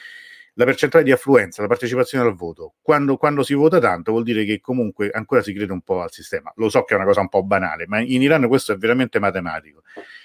la 0.55 0.65
percentuale 0.65 1.05
di 1.05 1.13
affluenza, 1.13 1.63
la 1.63 1.69
partecipazione 1.69 2.27
al 2.27 2.35
voto. 2.35 2.75
Quando, 2.83 3.17
quando, 3.17 3.43
si 3.43 3.55
vota 3.55 3.79
tanto 3.79 4.13
vuol 4.13 4.25
dire 4.25 4.45
che 4.45 4.61
comunque 4.61 5.11
ancora 5.11 5.43
si 5.43 5.53
crede 5.53 5.73
un 5.73 5.83
po' 5.83 6.03
al 6.03 6.11
sistema. 6.11 6.53
Lo 6.57 6.69
so 6.69 6.83
che 6.85 6.95
è 6.95 6.97
una 6.97 7.07
cosa 7.07 7.21
un 7.21 7.29
po' 7.29 7.45
banale, 7.45 7.87
ma 7.87 8.01
in 8.01 8.23
Iran 8.23 8.49
questo 8.49 8.73
è 8.73 8.77
veramente 8.77 9.19
matematico. 9.19 9.83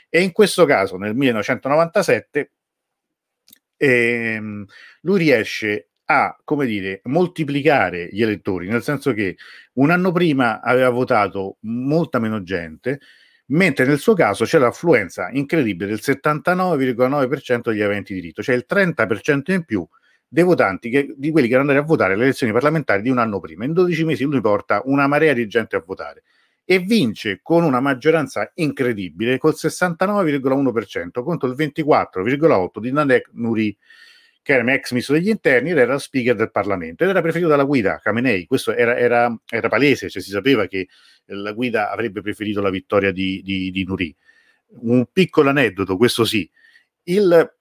E 0.09 0.21
in 0.21 0.31
questo 0.31 0.65
caso, 0.65 0.97
nel 0.97 1.15
1997, 1.15 2.51
ehm, 3.77 4.65
lui 5.01 5.17
riesce 5.19 5.89
a, 6.13 6.38
come 6.43 6.65
dire, 6.65 7.02
moltiplicare 7.06 8.10
gli 8.12 8.21
elettori, 8.21 8.67
nel 8.67 8.84
senso 8.84 9.13
che 9.13 9.38
un 9.73 9.89
anno 9.89 10.12
prima 10.12 10.62
aveva 10.62 10.89
votato 10.89 11.58
molta 11.62 12.19
meno 12.19 12.43
gente, 12.43 12.99
mentre 13.47 13.86
nel 13.86 13.99
suo 13.99 14.13
caso 14.13 14.45
c'è 14.45 14.58
l'affluenza 14.58 15.30
incredibile 15.32 15.89
del 15.89 15.99
79,9% 16.02 17.69
degli 17.69 17.82
aventi 17.82 18.13
diritto, 18.13 18.41
cioè 18.41 18.56
il 18.56 18.65
30% 18.69 19.52
in 19.52 19.63
più 19.65 19.88
dei 20.28 20.43
votanti 20.43 20.89
che, 20.89 21.13
di 21.15 21.30
quelli 21.30 21.47
che 21.47 21.54
erano 21.54 21.69
andati 21.69 21.86
a 21.86 21.88
votare 21.88 22.13
alle 22.13 22.23
elezioni 22.23 22.52
parlamentari 22.52 23.04
di 23.04 23.10
un 23.10 23.19
anno 23.19 23.39
prima. 23.39 23.65
In 23.65 23.73
12 23.73 24.04
mesi 24.04 24.23
lui 24.23 24.41
porta 24.41 24.82
una 24.86 25.06
marea 25.06 25.34
di 25.34 25.45
gente 25.47 25.76
a 25.76 25.84
votare 25.86 26.23
e 26.65 26.80
vince 26.80 27.39
con 27.43 27.63
una 27.63 27.80
maggioranza 27.80 28.52
incredibile 28.56 29.38
col 29.38 29.54
69,1% 29.56 31.23
contro 31.23 31.49
il 31.49 31.56
24,8% 31.56 32.80
di 32.80 32.91
Nadek 32.91 33.30
Nuri 33.34 33.78
che 34.43 34.53
era 34.53 34.73
ex 34.73 34.91
ministro 34.91 35.15
degli 35.15 35.29
interni 35.29 35.71
ed 35.71 35.77
era 35.77 35.97
speaker 35.97 36.36
del 36.36 36.51
Parlamento 36.51 37.03
ed 37.03 37.10
era 37.10 37.21
preferito 37.21 37.49
dalla 37.49 37.63
guida 37.63 37.99
Khamenei. 37.99 38.45
Questo 38.45 38.75
era, 38.75 38.97
era, 38.97 39.34
era 39.49 39.69
palese, 39.69 40.10
cioè 40.10 40.21
si 40.21 40.29
sapeva 40.29 40.67
che 40.67 40.89
la 41.27 41.53
guida 41.53 41.89
avrebbe 41.89 42.21
preferito 42.21 42.62
la 42.62 42.69
vittoria 42.69 43.12
di, 43.12 43.41
di, 43.41 43.71
di 43.71 43.86
Nuri. 43.86 44.15
Un 44.82 45.06
piccolo 45.12 45.49
aneddoto, 45.49 45.95
questo 45.95 46.25
sì. 46.25 46.49
Il, 47.03 47.56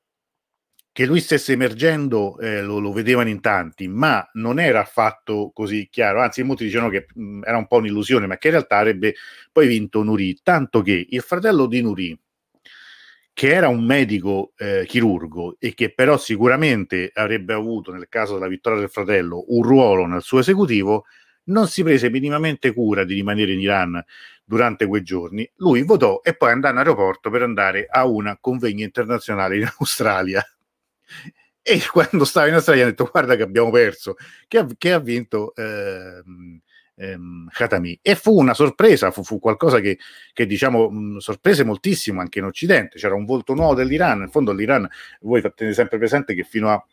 che 0.91 1.07
lui 1.07 1.21
stesse 1.21 1.53
emergendo 1.53 2.39
eh, 2.39 2.63
lo, 2.63 2.81
lo, 2.81 2.93
vedevano 2.93 3.29
in 3.29 3.41
tanti, 3.41 3.87
ma 3.87 4.29
non 4.35 4.59
era 4.59 4.81
affatto 4.81 5.53
così 5.55 5.89
chiaro, 5.89 6.21
anzi 6.21 6.43
molti 6.43 6.65
dicevano 6.65 6.91
che 6.91 7.07
mh, 7.15 7.43
era 7.45 7.59
un 7.59 7.69
po' 7.69 7.77
un'illusione, 7.77 8.27
ma 8.27 8.39
che 8.39 8.49
in 8.49 8.55
realtà 8.55 8.79
avrebbe 8.79 9.15
poi 9.53 9.69
vinto 9.69 10.03
Nuri, 10.03 10.41
tanto 10.43 10.83
che 10.83 11.07
il 11.09 11.23
fratello 11.23 11.67
di 11.67 11.81
Nuri, 11.81 12.19
che 13.35 13.53
era 13.53 13.69
un 13.69 13.85
medico 13.85 14.53
eh, 14.57 14.85
chirurgo 14.87 15.57
e 15.59 15.75
che 15.75 15.93
però 15.93 16.19
sicuramente 16.19 17.11
avrebbe 17.15 17.55
avuto, 17.55 17.93
nel 17.93 18.09
caso 18.09 18.35
della 18.35 18.49
vittoria 18.49 18.81
del 18.81 18.91
fratello, 18.91 19.45
un 19.49 19.63
ruolo 19.63 20.07
nel 20.07 20.23
suo 20.23 20.41
esecutivo, 20.41 21.05
non 21.45 21.67
si 21.67 21.83
prese 21.83 22.11
minimamente 22.11 22.73
cura 22.73 23.05
di 23.05 23.15
rimanere 23.15 23.53
in 23.53 23.61
Iran 23.61 24.05
durante 24.45 24.87
quei 24.87 25.03
giorni. 25.03 25.51
Lui 25.57 25.83
votò 25.83 26.21
e 26.23 26.35
poi 26.37 26.53
andò 26.53 26.69
in 26.71 26.77
aeroporto 26.77 27.31
per 27.31 27.43
andare 27.43 27.87
a 27.89 28.07
una 28.07 28.37
convegno 28.41 28.85
internazionale 28.85 29.57
in 29.57 29.69
Australia. 29.79 30.45
E 31.65 31.81
quando 31.93 32.25
stava 32.25 32.49
in 32.49 32.55
Australia 32.55 32.83
ha 32.83 32.89
detto 32.89 33.09
guarda 33.09 33.37
che 33.37 33.45
abbiamo 33.45 33.71
perso, 33.71 34.17
che 34.49 34.59
ha, 34.59 34.67
che 34.77 34.93
ha 34.93 34.99
vinto... 34.99 35.55
Eh, 35.55 36.21
ehm, 37.03 37.49
Khatami. 37.51 37.99
E 38.01 38.15
fu 38.15 38.39
una 38.39 38.55
sorpresa, 38.55 39.11
fu, 39.11 39.25
fu 39.25 39.39
qualcosa 39.39 39.81
che, 39.81 39.99
che 40.33 40.47
diciamo 40.47 40.91
mh, 40.91 41.19
sorprese 41.19 41.65
moltissimo 41.65 42.21
anche 42.21 42.39
in 42.39 42.45
Occidente. 42.45 42.99
C'era 42.99 43.15
un 43.15 43.25
volto 43.25 43.55
nuovo 43.55 43.75
dell'Iran. 43.75 44.23
In 44.23 44.31
fondo 44.31 44.53
l'Iran, 44.53 44.89
voi 45.21 45.41
tenete 45.41 45.73
sempre 45.73 45.99
presente 45.99 46.35
che 46.35 46.45
fino 46.45 46.71
a 46.71 46.85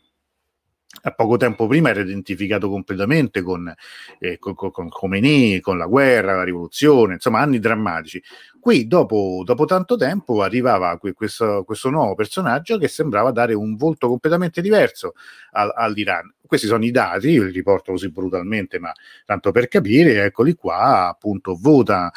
a 1.02 1.12
poco 1.12 1.36
tempo 1.36 1.66
prima 1.66 1.90
era 1.90 2.00
identificato 2.00 2.68
completamente 2.68 3.42
con, 3.42 3.72
eh, 4.18 4.38
con, 4.38 4.54
con 4.54 4.88
Khomeini, 4.88 5.60
con 5.60 5.78
la 5.78 5.86
guerra, 5.86 6.34
la 6.36 6.42
rivoluzione, 6.42 7.14
insomma 7.14 7.40
anni 7.40 7.58
drammatici. 7.58 8.22
Qui 8.58 8.86
dopo, 8.86 9.42
dopo 9.44 9.64
tanto 9.64 9.96
tempo 9.96 10.42
arrivava 10.42 10.98
questo, 10.98 11.62
questo, 11.64 11.88
nuovo 11.88 12.14
personaggio 12.14 12.76
che 12.76 12.88
sembrava 12.88 13.30
dare 13.30 13.54
un 13.54 13.76
volto 13.76 14.08
completamente 14.08 14.60
diverso 14.60 15.14
al, 15.52 15.72
all'Iran. 15.74 16.34
Questi 16.44 16.66
sono 16.66 16.84
i 16.84 16.90
dati, 16.90 17.30
io 17.30 17.44
li 17.44 17.52
riporto 17.52 17.92
così 17.92 18.10
brutalmente, 18.10 18.80
ma 18.80 18.92
tanto 19.24 19.52
per 19.52 19.68
capire, 19.68 20.24
eccoli 20.24 20.54
qua, 20.54 21.08
appunto 21.08 21.56
vota 21.58 22.12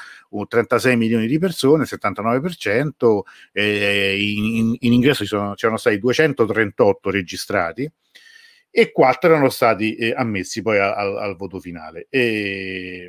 36 0.48 0.98
milioni 0.98 1.28
di 1.28 1.38
persone, 1.38 1.86
79%, 1.86 3.20
eh, 3.52 4.18
in, 4.20 4.76
in, 4.80 4.94
ingresso 4.94 5.24
sono, 5.26 5.54
c'erano 5.54 5.78
stati 5.78 6.00
238 6.00 7.12
registrati, 7.12 7.90
e 8.76 8.92
quattro 8.92 9.30
erano 9.30 9.50
stati 9.50 9.94
eh, 9.94 10.16
ammessi 10.18 10.64
poi 10.64 10.80
al, 10.80 11.16
al, 11.16 11.36
voto 11.36 11.60
finale. 11.60 12.08
E, 12.10 13.08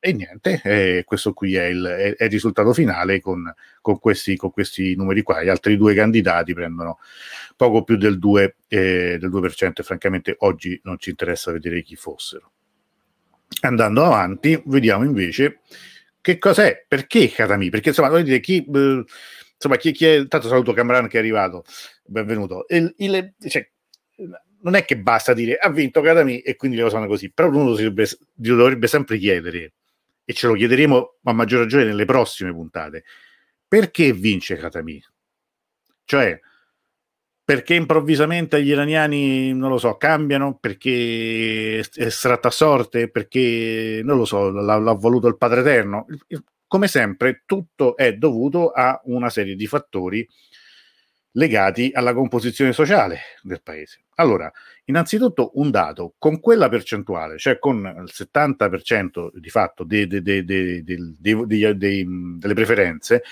e 0.00 0.12
niente, 0.14 0.62
eh, 0.64 1.04
questo 1.04 1.34
qui 1.34 1.56
è 1.56 1.64
il, 1.64 1.84
è, 1.84 2.16
è 2.16 2.24
il 2.24 2.30
risultato 2.30 2.72
finale 2.72 3.20
con, 3.20 3.52
con, 3.82 3.98
questi, 3.98 4.34
con, 4.34 4.50
questi, 4.50 4.94
numeri 4.94 5.20
qua. 5.20 5.42
Gli 5.42 5.50
altri 5.50 5.76
due 5.76 5.92
candidati 5.92 6.54
prendono 6.54 7.00
poco 7.54 7.84
più 7.84 7.98
del 7.98 8.18
2%, 8.18 8.52
eh, 8.66 9.18
del 9.20 9.30
2% 9.30 9.72
e 9.74 9.82
francamente 9.82 10.36
oggi 10.38 10.80
non 10.84 10.98
ci 10.98 11.10
interessa 11.10 11.52
vedere 11.52 11.82
chi 11.82 11.96
fossero. 11.96 12.52
Andando 13.60 14.04
avanti, 14.04 14.58
vediamo 14.64 15.04
invece 15.04 15.60
che 16.22 16.38
cos'è, 16.38 16.82
perché 16.88 17.30
Katami? 17.30 17.68
Perché 17.68 17.90
insomma, 17.90 18.08
voglio 18.08 18.24
dire, 18.24 18.40
chi, 18.40 18.64
eh, 18.64 19.04
insomma, 19.52 19.76
chi, 19.76 19.92
chi 19.92 20.06
è, 20.06 20.26
tanto 20.28 20.48
saluto 20.48 20.72
Camran 20.72 21.08
che 21.08 21.18
è 21.18 21.20
arrivato, 21.20 21.66
benvenuto. 22.06 22.64
Il, 22.68 22.94
il, 22.96 23.34
cioè, 23.46 23.68
non 24.64 24.74
è 24.74 24.84
che 24.84 24.98
basta 24.98 25.34
dire 25.34 25.56
ha 25.56 25.70
vinto 25.70 26.00
Katami 26.00 26.40
e 26.40 26.56
quindi 26.56 26.76
le 26.76 26.84
cose 26.84 26.94
vanno 26.96 27.06
così, 27.06 27.30
però 27.30 27.48
uno 27.48 27.74
si 27.74 27.92
dovrebbe, 28.34 28.86
sempre 28.86 29.18
chiedere, 29.18 29.74
e 30.24 30.32
ce 30.32 30.46
lo 30.46 30.54
chiederemo 30.54 31.16
a 31.24 31.32
maggior 31.32 31.60
ragione 31.60 31.84
nelle 31.84 32.06
prossime 32.06 32.52
puntate, 32.52 33.04
perché 33.68 34.12
vince 34.12 34.56
Katami? 34.56 35.02
Cioè, 36.04 36.40
perché 37.44 37.74
improvvisamente 37.74 38.62
gli 38.62 38.68
iraniani, 38.68 39.52
non 39.52 39.68
lo 39.68 39.76
so, 39.76 39.96
cambiano, 39.96 40.56
perché 40.58 41.80
è 41.80 42.08
stratta 42.08 42.50
sorte, 42.50 43.10
perché, 43.10 44.00
non 44.02 44.16
lo 44.16 44.24
so, 44.24 44.50
l'ha, 44.50 44.78
l'ha 44.78 44.92
voluto 44.94 45.28
il 45.28 45.36
Padre 45.36 45.60
Eterno. 45.60 46.06
Come 46.66 46.88
sempre, 46.88 47.42
tutto 47.44 47.96
è 47.96 48.14
dovuto 48.14 48.70
a 48.70 48.98
una 49.04 49.28
serie 49.28 49.56
di 49.56 49.66
fattori 49.66 50.26
legati 51.36 51.90
alla 51.92 52.14
composizione 52.14 52.72
sociale 52.72 53.20
del 53.42 53.62
paese. 53.62 54.04
Allora, 54.16 54.50
innanzitutto 54.84 55.52
un 55.54 55.70
dato, 55.70 56.14
con 56.18 56.40
quella 56.40 56.68
percentuale, 56.68 57.38
cioè 57.38 57.58
con 57.58 57.78
il 57.78 58.10
70% 58.12 59.30
di 59.34 59.50
fatto 59.50 59.84
de, 59.84 60.06
de, 60.06 60.22
de, 60.22 60.44
delle 60.84 62.54
preferenze, 62.54 63.22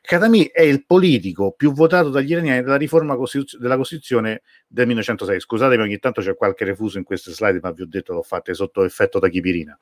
Khatami 0.00 0.46
è 0.46 0.62
il 0.62 0.84
politico 0.84 1.52
più 1.52 1.72
votato 1.72 2.08
dagli 2.10 2.32
iraniani 2.32 2.62
della 2.62 2.76
riforma 2.76 3.14
Costituz- 3.14 3.56
della 3.56 3.76
Costituzione 3.76 4.42
del 4.66 4.88
1906. 4.88 5.40
Scusatemi, 5.40 5.82
ogni 5.82 5.98
tanto 5.98 6.20
c'è 6.20 6.34
qualche 6.34 6.64
refuso 6.64 6.98
in 6.98 7.04
queste 7.04 7.30
slide, 7.30 7.60
ma 7.62 7.70
vi 7.70 7.82
ho 7.82 7.86
detto 7.86 8.12
l'ho 8.12 8.22
fatte 8.22 8.52
sotto 8.52 8.84
effetto 8.84 9.20
tachipirina. 9.20 9.78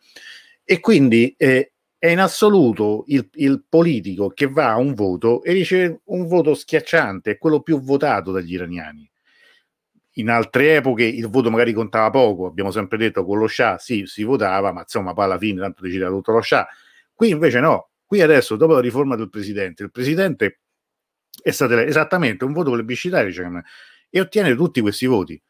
E 0.63 0.79
quindi 0.81 1.35
eh, 1.39 1.73
è 2.01 2.09
in 2.09 2.19
assoluto 2.19 3.05
il, 3.09 3.29
il, 3.35 3.63
politico 3.69 4.31
che 4.31 4.47
va 4.49 4.71
a 4.71 4.79
un 4.79 4.95
voto 4.95 5.43
e 5.43 5.53
riceve 5.53 6.01
un 6.05 6.27
voto 6.27 6.55
schiacciante, 6.55 7.33
è 7.33 7.39
quello 7.39 7.61
più 7.61 7.79
votato 7.79 8.33
dagli 8.33 8.55
iraniani. 8.55 9.09
In 10.15 10.31
altre 10.31 10.77
epoche 10.77 11.05
il 11.05 11.29
voto 11.29 11.51
magari 11.51 11.75
contava 11.75 12.09
poco, 12.09 12.47
abbiamo 12.47 12.71
sempre 12.71 12.97
detto 12.97 13.23
con 13.27 13.39
lo 13.39 13.47
Shah 13.47 13.77
sì, 13.77 14.07
si 14.07 14.23
votava, 14.23 14.73
ma 14.73 14.81
insomma 14.81 15.13
poi 15.13 15.25
alla 15.25 15.37
fine 15.37 15.61
tanto 15.61 15.83
decideva 15.83 16.09
tutto 16.09 16.33
lo 16.33 16.41
Shah. 16.41 16.67
Qui 17.13 17.29
invece 17.29 17.61
no, 17.61 17.91
qui 18.07 18.23
adesso 18.23 18.57
dopo 18.57 18.73
la 18.73 18.81
riforma 18.81 19.15
del 19.15 19.29
presidente, 19.29 19.83
il 19.83 19.91
presidente 19.91 20.61
è 21.43 21.51
stato 21.51 21.77
esattamente 21.77 22.45
un 22.47 22.55
voto 22.55 22.71
plebiscitario 22.71 23.31
cioè, 23.31 23.47
e 24.09 24.21
ottiene 24.21 24.55
tutti 24.55 24.81
questi 24.81 25.05
voti. 25.05 25.41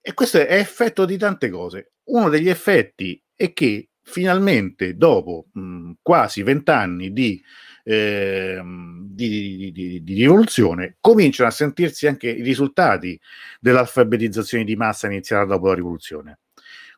E 0.00 0.12
questo 0.12 0.38
è 0.38 0.58
effetto 0.58 1.04
di 1.04 1.16
tante 1.16 1.48
cose. 1.50 1.92
Uno 2.06 2.28
degli 2.28 2.48
effetti 2.48 3.22
è 3.32 3.52
che 3.52 3.90
finalmente 4.04 4.96
dopo 4.96 5.46
mh, 5.52 5.92
quasi 6.02 6.42
vent'anni 6.42 7.12
di, 7.12 7.42
eh, 7.82 8.60
di, 8.62 9.72
di, 9.72 10.02
di, 10.02 10.14
rivoluzione 10.14 10.96
cominciano 11.00 11.48
a 11.48 11.52
sentirsi 11.52 12.06
anche 12.06 12.28
i 12.28 12.42
risultati 12.42 13.18
dell'alfabetizzazione 13.60 14.64
di 14.64 14.76
massa 14.76 15.06
iniziata 15.06 15.44
dopo 15.44 15.68
la 15.68 15.74
rivoluzione. 15.74 16.38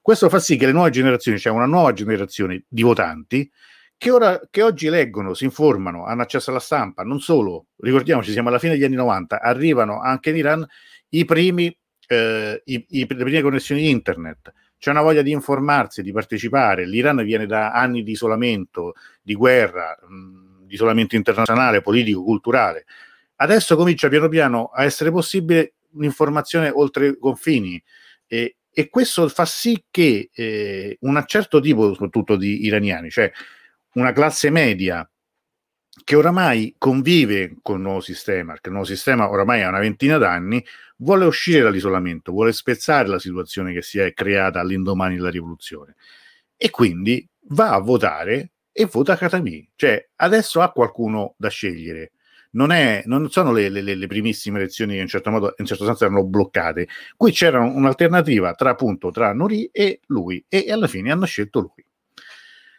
Questo 0.03 0.29
fa 0.29 0.38
sì 0.38 0.57
che 0.57 0.66
le 0.66 0.73
nuove 0.73 0.90
generazioni, 0.90 1.38
cioè 1.38 1.53
una 1.53 1.66
nuova 1.66 1.92
generazione 1.92 2.64
di 2.69 2.83
votanti, 2.83 3.51
che, 3.97 4.11
ora, 4.11 4.40
che 4.51 4.62
oggi 4.62 4.88
leggono, 4.88 5.35
si 5.35 5.45
informano, 5.45 6.05
hanno 6.05 6.23
accesso 6.23 6.51
alla 6.51 6.61
stampa, 6.61 7.03
non 7.03 7.21
solo, 7.21 7.66
ricordiamoci, 7.79 8.31
siamo 8.31 8.49
alla 8.49 8.59
fine 8.59 8.75
degli 8.75 8.85
anni 8.85 8.95
90, 8.97 9.40
arrivano 9.40 10.01
anche 10.01 10.31
in 10.31 10.37
Iran 10.37 10.66
i 11.11 11.25
primi, 11.25 11.77
eh, 12.09 12.62
i, 12.66 12.87
i, 12.90 13.07
le 13.09 13.25
prime 13.25 13.40
connessioni 13.40 13.88
internet, 13.88 14.53
c'è 14.79 14.91
una 14.91 15.03
voglia 15.03 15.23
di 15.23 15.31
informarsi, 15.31 16.03
di 16.03 16.12
partecipare, 16.12 16.87
l'Iran 16.87 17.25
viene 17.25 17.47
da 17.47 17.73
anni 17.73 18.03
di 18.03 18.12
isolamento, 18.12 18.95
di 19.23 19.35
guerra, 19.35 19.97
mh, 20.01 20.67
di 20.67 20.75
isolamento 20.75 21.17
internazionale, 21.17 21.81
politico, 21.81 22.23
culturale, 22.23 22.85
adesso 23.37 23.77
comincia 23.77 24.09
piano 24.09 24.29
piano 24.29 24.67
a 24.67 24.85
essere 24.85 25.11
possibile 25.11 25.75
un'informazione 25.93 26.71
oltre 26.71 27.09
i 27.09 27.19
confini. 27.19 27.83
E, 28.27 28.57
e 28.71 28.89
questo 28.91 29.29
fa 29.29 29.47
sì 29.47 29.85
che 29.91 30.29
eh, 30.35 30.99
un 31.01 31.23
certo 31.27 31.61
tipo, 31.61 31.93
soprattutto 31.93 32.37
di 32.37 32.67
iraniani, 32.67 33.11
cioè 33.11 33.31
una 33.95 34.12
classe 34.12 34.51
media 34.51 35.09
che 36.05 36.17
oramai 36.17 36.75
convive 36.79 37.57
con 37.63 37.77
il 37.77 37.83
nuovo 37.83 38.01
sistema, 38.01 38.53
perché 38.53 38.69
il 38.69 38.75
nuovo 38.75 38.89
sistema 38.89 39.29
oramai 39.29 39.63
ha 39.63 39.69
una 39.69 39.79
ventina 39.79 40.19
d'anni, 40.19 40.65
vuole 40.99 41.25
uscire 41.25 41.61
dall'isolamento, 41.61 42.33
vuole 42.33 42.53
spezzare 42.53 43.09
la 43.09 43.19
situazione 43.19 43.73
che 43.73 43.83
si 43.83 43.99
è 43.99 44.13
creata 44.15 44.61
all'indomani 44.61 45.17
della 45.17 45.31
rivoluzione 45.31 45.95
e 46.57 46.71
quindi 46.71 47.27
va 47.49 47.73
a 47.73 47.79
votare 47.79 48.53
e 48.73 48.87
vota 48.87 49.17
Khatami. 49.17 49.71
Cioè, 49.75 50.11
adesso 50.17 50.61
ha 50.61 50.71
qualcuno 50.71 51.35
da 51.37 51.49
scegliere. 51.49 52.13
Non, 52.53 52.73
è, 52.73 53.03
non 53.07 53.31
sono 53.31 53.53
le, 53.53 53.69
le, 53.69 53.83
le, 53.83 54.07
primissime 54.07 54.59
elezioni 54.59 54.95
che 54.95 55.01
in 55.01 55.09
certo 55.09 55.31
modo, 55.31 55.55
in 55.59 55.67
certo 55.67 55.85
senso 55.85 56.05
erano 56.05 56.25
bloccate. 56.25 56.89
Qui 57.17 57.31
c'era 57.33 57.61
un'alternativa 57.61 58.55
tra 58.55 58.71
appunto 58.71 59.11
tra 59.11 59.33
Nuri 59.35 59.69
e 59.73 60.01
lui 60.07 60.43
e 60.49 60.71
alla 60.71 60.87
fine 60.87 61.13
hanno 61.13 61.27
scelto 61.27 61.61
lui. 61.61 61.86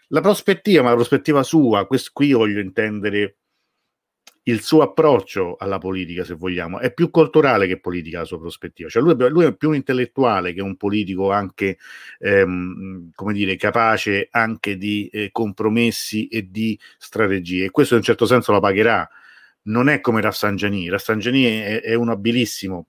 La 0.08 0.22
prospettiva, 0.22 0.84
ma 0.84 0.90
la 0.90 0.96
prospettiva 0.96 1.44
sua, 1.44 1.86
questo, 1.86 2.12
qui 2.14 2.32
voglio 2.32 2.60
intendere 2.60 3.38
il 4.48 4.62
suo 4.62 4.82
approccio 4.82 5.58
alla 5.58 5.78
politica, 5.78 6.24
se 6.24 6.34
vogliamo, 6.34 6.80
è 6.80 6.94
più 6.94 7.10
culturale 7.10 7.68
che 7.68 7.80
politica 7.80 8.20
la 8.20 8.26
sua 8.26 8.40
prospettiva. 8.40 8.88
Cioè 8.88 9.02
lui, 9.02 9.16
lui 9.30 9.46
è 9.46 9.56
più 9.56 9.70
un 9.70 9.76
intellettuale 9.76 10.54
che 10.54 10.62
un 10.62 10.78
politico 10.78 11.32
anche, 11.32 11.78
ehm, 12.20 13.12
come 13.14 13.34
dire, 13.34 13.58
capace 13.58 14.30
anche 14.32 14.78
di 14.78 15.10
eh, 15.10 15.30
compromessi 15.32 16.28
e 16.28 16.50
di 16.50 16.80
strategie. 16.98 17.66
E 17.66 17.72
questo 17.72 17.96
in 17.96 18.00
un 18.00 18.06
certo 18.06 18.26
senso 18.26 18.54
lo 18.54 18.62
pagherà. 18.62 19.08
Non 19.64 19.90
è 19.90 20.00
come 20.00 20.22
Rafsangiani. 20.22 20.88
Rafsangiani 20.90 21.44
è, 21.44 21.82
è 21.82 21.94
un 21.94 22.10
abilissimo. 22.10 22.88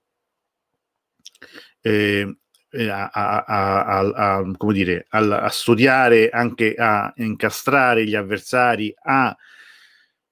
Eh, 1.80 2.36
a, 2.70 3.08
a, 3.10 3.98
a, 3.98 4.52
come 4.56 4.72
dire, 4.72 5.06
a, 5.10 5.48
studiare, 5.48 6.28
anche 6.28 6.74
a 6.76 7.12
incastrare 7.16 8.04
gli 8.04 8.14
avversari, 8.14 8.94
a 9.02 9.36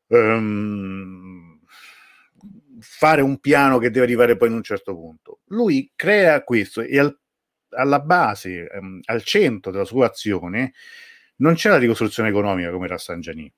um, 0.08 1.60
fare 2.80 3.22
un 3.22 3.38
piano 3.38 3.78
che 3.78 3.90
deve 3.90 4.04
arrivare 4.04 4.36
poi 4.36 4.48
in 4.48 4.54
un 4.54 4.62
certo 4.62 4.94
punto. 4.94 5.40
Lui 5.46 5.92
crea 5.94 6.42
questo 6.44 6.82
e 6.82 6.98
al, 6.98 7.18
alla 7.70 8.00
base, 8.00 8.68
um, 8.72 9.00
al 9.04 9.22
centro 9.22 9.70
della 9.70 9.84
sua 9.84 10.06
azione, 10.06 10.72
non 11.36 11.54
c'è 11.54 11.68
la 11.68 11.78
ricostruzione 11.78 12.28
economica 12.28 12.70
come 12.70 12.86
era 12.86 12.98
Sangiani. 12.98 13.52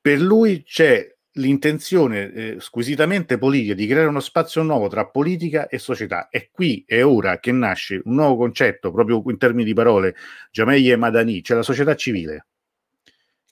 Per 0.00 0.20
lui 0.20 0.62
c'è 0.62 1.13
l'intenzione 1.34 2.32
eh, 2.32 2.56
squisitamente 2.60 3.38
politica 3.38 3.74
di 3.74 3.86
creare 3.86 4.08
uno 4.08 4.20
spazio 4.20 4.62
nuovo 4.62 4.88
tra 4.88 5.06
politica 5.06 5.68
e 5.68 5.78
società. 5.78 6.28
È 6.28 6.48
qui 6.50 6.84
e 6.86 7.02
ora 7.02 7.38
che 7.38 7.52
nasce 7.52 8.00
un 8.04 8.14
nuovo 8.14 8.36
concetto, 8.36 8.92
proprio 8.92 9.22
in 9.26 9.38
termini 9.38 9.64
di 9.64 9.74
parole, 9.74 10.14
Jamei 10.50 10.90
e 10.90 10.96
Madani, 10.96 11.42
cioè 11.42 11.56
la 11.56 11.62
società 11.62 11.94
civile. 11.94 12.46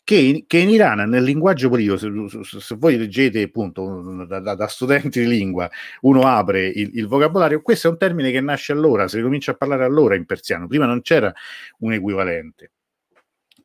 Che 0.05 0.17
in, 0.17 0.47
che 0.47 0.59
in 0.59 0.69
Iran, 0.69 1.09
nel 1.09 1.23
linguaggio 1.23 1.69
politico, 1.69 1.97
se, 1.97 2.11
se, 2.61 2.75
voi 2.77 2.99
leggete 2.99 3.41
appunto 3.41 4.25
da, 4.27 4.41
da, 4.41 4.55
da, 4.57 4.67
studenti 4.67 5.21
di 5.21 5.29
lingua, 5.29 5.71
uno 6.01 6.27
apre 6.27 6.67
il, 6.67 6.91
il, 6.95 7.07
vocabolario, 7.07 7.63
questo 7.63 7.87
è 7.87 7.91
un 7.91 7.99
termine 7.99 8.33
che 8.33 8.41
nasce 8.41 8.73
allora, 8.73 9.07
si 9.07 9.21
comincia 9.21 9.53
a 9.53 9.55
parlare 9.55 9.85
allora 9.85 10.17
in 10.17 10.27
persiano, 10.27 10.67
prima 10.67 10.87
non 10.87 11.03
c'era 11.03 11.33
un 11.79 11.93
equivalente. 11.93 12.73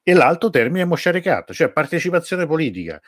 E 0.03 0.13
l'altro 0.13 0.49
termine 0.51 0.83
è 0.83 0.85
Mosharekat, 0.85 1.53
cioè 1.53 1.71
partecipazione 1.71 2.45
politica 2.45 3.01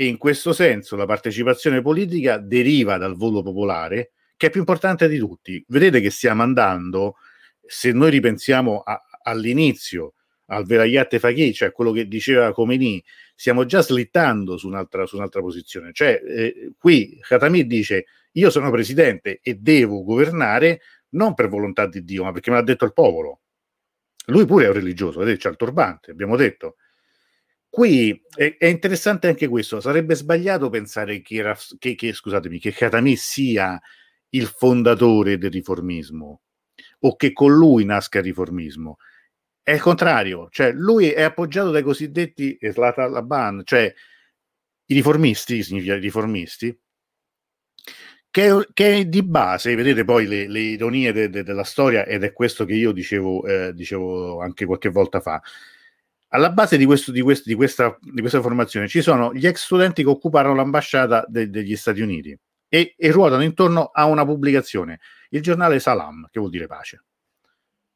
e 0.00 0.06
in 0.06 0.16
questo 0.16 0.54
senso 0.54 0.96
la 0.96 1.04
partecipazione 1.04 1.82
politica 1.82 2.38
deriva 2.38 2.96
dal 2.96 3.16
voto 3.16 3.42
popolare, 3.42 4.12
che 4.34 4.46
è 4.46 4.50
più 4.50 4.60
importante 4.60 5.06
di 5.08 5.18
tutti. 5.18 5.62
Vedete 5.68 6.00
che 6.00 6.08
stiamo 6.08 6.40
andando, 6.40 7.16
se 7.60 7.92
noi 7.92 8.08
ripensiamo 8.08 8.78
a, 8.78 8.98
all'inizio, 9.24 10.14
al 10.46 10.64
Velayat 10.64 11.18
Faghi, 11.18 11.52
cioè 11.52 11.70
quello 11.72 11.92
che 11.92 12.08
diceva 12.08 12.50
Khomeini, 12.50 13.04
stiamo 13.34 13.66
già 13.66 13.82
slittando 13.82 14.56
su 14.56 14.68
un'altra, 14.68 15.04
su 15.04 15.16
un'altra 15.16 15.42
posizione. 15.42 15.92
Cioè, 15.92 16.18
eh, 16.26 16.72
qui 16.78 17.18
Khatami 17.20 17.66
dice, 17.66 18.06
io 18.32 18.48
sono 18.48 18.70
presidente 18.70 19.40
e 19.42 19.56
devo 19.56 20.02
governare 20.02 20.80
non 21.10 21.34
per 21.34 21.48
volontà 21.48 21.86
di 21.86 22.04
Dio, 22.04 22.24
ma 22.24 22.32
perché 22.32 22.48
me 22.48 22.56
l'ha 22.56 22.62
detto 22.62 22.86
il 22.86 22.94
popolo. 22.94 23.40
Lui 24.28 24.46
pure 24.46 24.64
è 24.64 24.68
un 24.68 24.74
religioso, 24.74 25.18
vedete, 25.18 25.40
c'ha 25.40 25.50
il 25.50 25.56
turbante, 25.56 26.10
abbiamo 26.10 26.36
detto. 26.36 26.76
Qui 27.70 28.20
è, 28.34 28.56
è, 28.58 28.66
interessante 28.66 29.28
anche 29.28 29.46
questo, 29.46 29.80
sarebbe 29.80 30.16
sbagliato 30.16 30.68
pensare 30.70 31.22
che, 31.22 31.36
era, 31.36 31.56
che, 31.78 31.94
che, 31.94 32.12
scusatemi, 32.12 32.58
che 32.58 32.72
Khatami 32.72 33.14
sia 33.14 33.80
il 34.30 34.46
fondatore 34.46 35.38
del 35.38 35.52
riformismo 35.52 36.40
o 37.00 37.16
che 37.16 37.32
con 37.32 37.52
lui 37.52 37.84
nasca 37.84 38.18
il 38.18 38.24
riformismo. 38.24 38.96
È 39.62 39.72
il 39.72 39.80
contrario, 39.80 40.48
cioè 40.50 40.72
lui 40.72 41.10
è 41.10 41.22
appoggiato 41.22 41.70
dai 41.70 41.82
cosiddetti 41.82 42.56
Eslata 42.60 43.08
cioè 43.64 43.94
i 44.86 44.94
riformisti, 44.94 45.62
significa 45.62 45.94
i 45.94 46.00
riformisti, 46.00 46.76
che, 48.30 48.68
che 48.72 49.08
di 49.08 49.22
base, 49.22 49.74
vedete 49.74 50.04
poi 50.04 50.26
le, 50.26 50.48
le 50.48 50.60
ironie 50.60 51.12
de, 51.12 51.28
de, 51.30 51.42
della 51.44 51.64
storia, 51.64 52.04
ed 52.04 52.24
è 52.24 52.32
questo 52.32 52.64
che 52.64 52.74
io 52.74 52.90
dicevo, 52.92 53.44
eh, 53.46 53.72
dicevo 53.74 54.40
anche 54.40 54.66
qualche 54.66 54.88
volta 54.88 55.20
fa, 55.20 55.40
alla 56.30 56.50
base 56.50 56.76
di, 56.76 56.84
questo, 56.84 57.12
di, 57.12 57.20
questo, 57.20 57.48
di, 57.48 57.54
questa, 57.54 57.96
di, 58.00 58.20
questa, 58.20 58.40
formazione 58.40 58.88
ci 58.88 59.00
sono 59.00 59.32
gli 59.32 59.46
ex 59.46 59.64
studenti 59.64 60.02
che 60.02 60.08
occuparono 60.08 60.54
l'ambasciata 60.54 61.24
de, 61.28 61.50
degli 61.50 61.76
Stati 61.76 62.00
Uniti 62.00 62.36
e, 62.68 62.94
e, 62.96 63.10
ruotano 63.10 63.42
intorno 63.42 63.90
a 63.92 64.04
una 64.06 64.24
pubblicazione, 64.24 65.00
il 65.30 65.42
giornale 65.42 65.80
Salam, 65.80 66.28
che 66.30 66.38
vuol 66.38 66.50
dire 66.50 66.66
pace. 66.66 67.04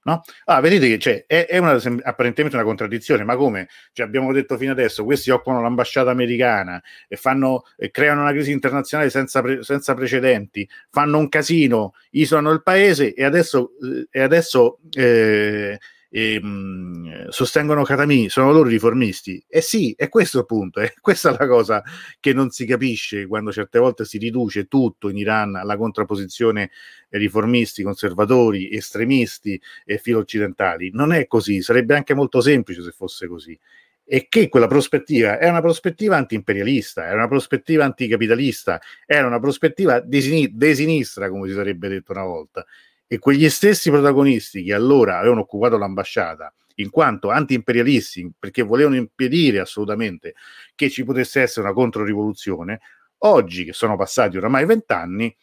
No? 0.06 0.22
Ah, 0.44 0.60
vedete 0.60 0.86
che 0.86 0.98
cioè, 0.98 1.24
è, 1.26 1.46
è 1.46 1.56
una, 1.56 1.80
apparentemente 2.02 2.56
una 2.56 2.64
contraddizione, 2.64 3.24
ma 3.24 3.36
come 3.36 3.68
cioè, 3.92 4.04
abbiamo 4.04 4.32
detto 4.32 4.58
fino 4.58 4.72
adesso, 4.72 5.02
questi 5.04 5.30
occupano 5.30 5.62
l'ambasciata 5.62 6.10
americana 6.10 6.82
e, 7.08 7.16
fanno, 7.16 7.62
e 7.76 7.90
creano 7.90 8.20
una 8.20 8.32
crisi 8.32 8.50
internazionale 8.50 9.08
senza, 9.08 9.40
pre, 9.40 9.62
senza, 9.62 9.94
precedenti, 9.94 10.68
fanno 10.90 11.16
un 11.16 11.28
casino, 11.30 11.94
isolano 12.10 12.50
il 12.50 12.62
paese 12.62 13.14
e 13.14 13.24
adesso, 13.24 13.72
eh, 13.80 14.06
e 14.10 14.20
adesso 14.20 14.80
eh, 14.92 15.78
e, 16.16 16.40
mh, 16.40 16.46
mm, 16.46 17.28
sostengono 17.30 17.82
Katami, 17.82 18.28
sono 18.28 18.52
loro 18.52 18.68
riformisti. 18.68 19.44
E 19.48 19.58
eh 19.58 19.60
sì, 19.60 19.94
è 19.96 20.08
questo 20.08 20.38
il 20.38 20.46
punto, 20.46 20.78
è 20.80 20.94
questa 21.00 21.32
la 21.32 21.48
cosa 21.48 21.82
che 22.20 22.32
non 22.32 22.50
si 22.50 22.66
capisce 22.66 23.26
quando 23.26 23.50
certe 23.50 23.80
volte 23.80 24.04
si 24.04 24.18
riduce 24.18 24.66
tutto 24.68 25.08
in 25.08 25.16
Iran 25.16 25.56
alla 25.56 25.76
contrapposizione 25.76 26.70
riformisti, 27.08 27.82
conservatori, 27.82 28.70
estremisti 28.70 29.60
e 29.84 29.98
filo 29.98 30.20
occidentali. 30.20 30.90
Non 30.92 31.12
è 31.12 31.26
così, 31.26 31.62
sarebbe 31.62 31.96
anche 31.96 32.14
molto 32.14 32.40
semplice 32.40 32.82
se 32.82 32.92
fosse 32.92 33.26
così 33.26 33.58
e 34.06 34.26
che 34.28 34.48
quella 34.48 34.66
prospettiva 34.68 35.38
è 35.38 35.48
una 35.48 35.62
prospettiva 35.62 36.16
anti-imperialista, 36.16 37.08
è 37.08 37.14
una 37.14 37.26
prospettiva 37.26 37.84
anticapitalista, 37.84 38.80
era 39.06 39.26
una 39.26 39.40
prospettiva 39.40 39.98
di 39.98 40.20
sinistra, 40.20 41.28
come 41.28 41.48
si 41.48 41.54
sarebbe 41.54 41.88
detto 41.88 42.12
una 42.12 42.24
volta, 42.24 42.66
e 43.06 43.18
quegli 43.18 43.48
stessi 43.50 43.90
protagonisti 43.90 44.62
che 44.62 44.74
allora 44.74 45.18
avevano 45.18 45.40
occupato 45.42 45.76
l'ambasciata 45.76 46.52
in 46.76 46.90
quanto 46.90 47.30
anti-imperialisti, 47.30 48.32
perché 48.38 48.62
volevano 48.62 48.96
impedire 48.96 49.60
assolutamente 49.60 50.34
che 50.74 50.90
ci 50.90 51.04
potesse 51.04 51.42
essere 51.42 51.66
una 51.66 51.74
controrivoluzione, 51.74 52.80
oggi 53.18 53.64
che 53.64 53.72
sono 53.72 53.96
passati 53.96 54.36
oramai 54.36 54.66
vent'anni, 54.66 55.34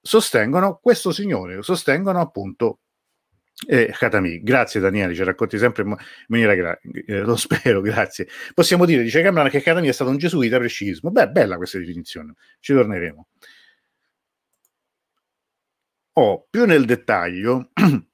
sostengono 0.00 0.78
questo 0.80 1.10
signore, 1.12 1.62
sostengono 1.62 2.20
appunto 2.20 2.80
eh. 3.66 3.92
Grazie 4.42 4.80
Daniele, 4.80 5.14
ci 5.14 5.22
racconti 5.22 5.58
sempre 5.58 5.82
in 5.82 5.94
maniera 6.28 6.54
gra- 6.54 6.80
eh, 7.06 7.20
lo 7.20 7.36
spero, 7.36 7.80
grazie. 7.82 8.26
Possiamo 8.54 8.86
dire, 8.86 9.02
dice 9.02 9.22
Cameron, 9.22 9.50
che 9.50 9.60
Katami 9.60 9.88
è 9.88 9.92
stato 9.92 10.10
un 10.10 10.16
gesuita 10.16 10.58
per 10.58 10.70
sciismo. 10.70 11.10
Beh, 11.10 11.28
bella 11.28 11.56
questa 11.56 11.78
definizione, 11.78 12.34
ci 12.60 12.72
torneremo. 12.72 13.28
Oh, 16.22 16.46
più 16.50 16.66
nel 16.66 16.84
dettaglio, 16.84 17.70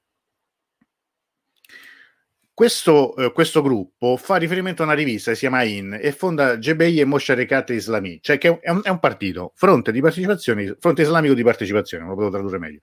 questo, 2.54 3.16
eh, 3.16 3.32
questo, 3.32 3.62
gruppo 3.62 4.16
fa 4.16 4.36
riferimento 4.36 4.82
a 4.82 4.84
una 4.84 4.94
rivista 4.94 5.30
che 5.30 5.36
si 5.36 5.48
chiama 5.48 5.64
IN 5.64 5.98
e 6.00 6.12
fonda 6.12 6.56
Jebei 6.56 7.00
e 7.00 7.04
Mosharekat 7.04 7.70
Islami, 7.70 8.20
cioè 8.22 8.38
che 8.38 8.60
è 8.60 8.70
un, 8.70 8.80
è 8.84 8.90
un, 8.90 9.00
partito, 9.00 9.50
fronte 9.56 9.90
fronte 10.78 11.02
islamico 11.02 11.34
di 11.34 11.42
partecipazione, 11.42 12.04
non 12.04 12.12
lo 12.12 12.18
potevo 12.18 12.36
tradurre 12.36 12.60
meglio, 12.60 12.78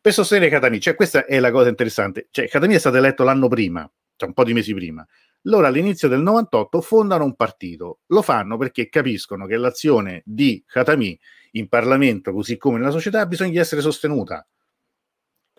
per 0.00 0.12
sostenere 0.12 0.48
Khatami. 0.48 0.78
Cioè, 0.78 0.94
questa 0.94 1.24
è 1.24 1.40
la 1.40 1.50
cosa 1.50 1.68
interessante. 1.68 2.28
Cioè, 2.30 2.46
Khatami 2.46 2.74
è 2.76 2.78
stato 2.78 2.96
eletto 2.96 3.24
l'anno 3.24 3.48
prima, 3.48 3.80
cioè 4.14 4.28
un 4.28 4.34
po' 4.34 4.44
di 4.44 4.52
mesi 4.52 4.72
prima. 4.72 5.04
loro 5.44 5.66
all'inizio 5.66 6.06
del 6.06 6.20
98 6.20 6.80
fondano 6.80 7.24
un 7.24 7.34
partito. 7.34 8.02
Lo 8.06 8.22
fanno 8.22 8.56
perché 8.56 8.88
capiscono 8.88 9.46
che 9.46 9.56
l'azione 9.56 10.22
di 10.24 10.62
Khatami 10.64 11.18
in 11.52 11.66
Parlamento, 11.66 12.32
così 12.32 12.56
come 12.56 12.78
nella 12.78 12.92
società, 12.92 13.24
di 13.24 13.58
essere 13.58 13.80
sostenuta. 13.80 14.46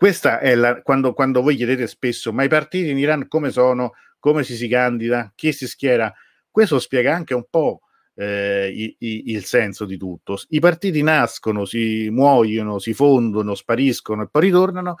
Questa 0.02 0.40
è 0.40 0.56
la, 0.56 0.82
quando, 0.82 1.12
quando 1.12 1.42
voi 1.42 1.54
chiedete 1.54 1.86
spesso, 1.86 2.32
ma 2.32 2.42
i 2.42 2.48
partiti 2.48 2.90
in 2.90 2.98
Iran 2.98 3.28
come 3.28 3.52
sono, 3.52 3.92
come 4.18 4.42
si 4.42 4.56
si 4.56 4.66
candida, 4.66 5.32
chi 5.36 5.52
si 5.52 5.68
schiera, 5.68 6.12
questo 6.50 6.80
spiega 6.80 7.14
anche 7.14 7.34
un 7.34 7.44
po' 7.48 7.82
eh, 8.16 8.68
i, 8.74 8.96
i, 8.98 9.22
il 9.26 9.44
senso 9.44 9.84
di 9.84 9.96
tutto. 9.96 10.36
I 10.48 10.58
partiti 10.58 11.04
nascono, 11.04 11.64
si 11.64 12.08
muoiono, 12.10 12.80
si 12.80 12.94
fondono, 12.94 13.54
spariscono 13.54 14.22
e 14.22 14.28
poi 14.28 14.42
ritornano 14.42 14.96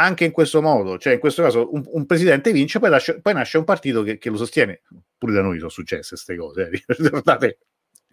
anche 0.00 0.24
in 0.24 0.32
questo 0.32 0.60
modo, 0.60 0.98
cioè 0.98 1.12
in 1.12 1.20
questo 1.20 1.40
caso 1.40 1.72
un, 1.72 1.84
un 1.92 2.04
presidente 2.04 2.50
vince, 2.50 2.80
poi, 2.80 2.90
lascia, 2.90 3.20
poi, 3.20 3.34
nasce 3.34 3.58
un 3.58 3.64
partito 3.64 4.02
che, 4.02 4.18
che, 4.18 4.30
lo 4.30 4.36
sostiene. 4.36 4.82
Pure 5.16 5.32
da 5.32 5.42
noi 5.42 5.58
sono 5.58 5.70
successe 5.70 6.08
queste 6.08 6.34
cose, 6.34 6.70
eh. 6.72 6.82
ricordate 6.98 7.58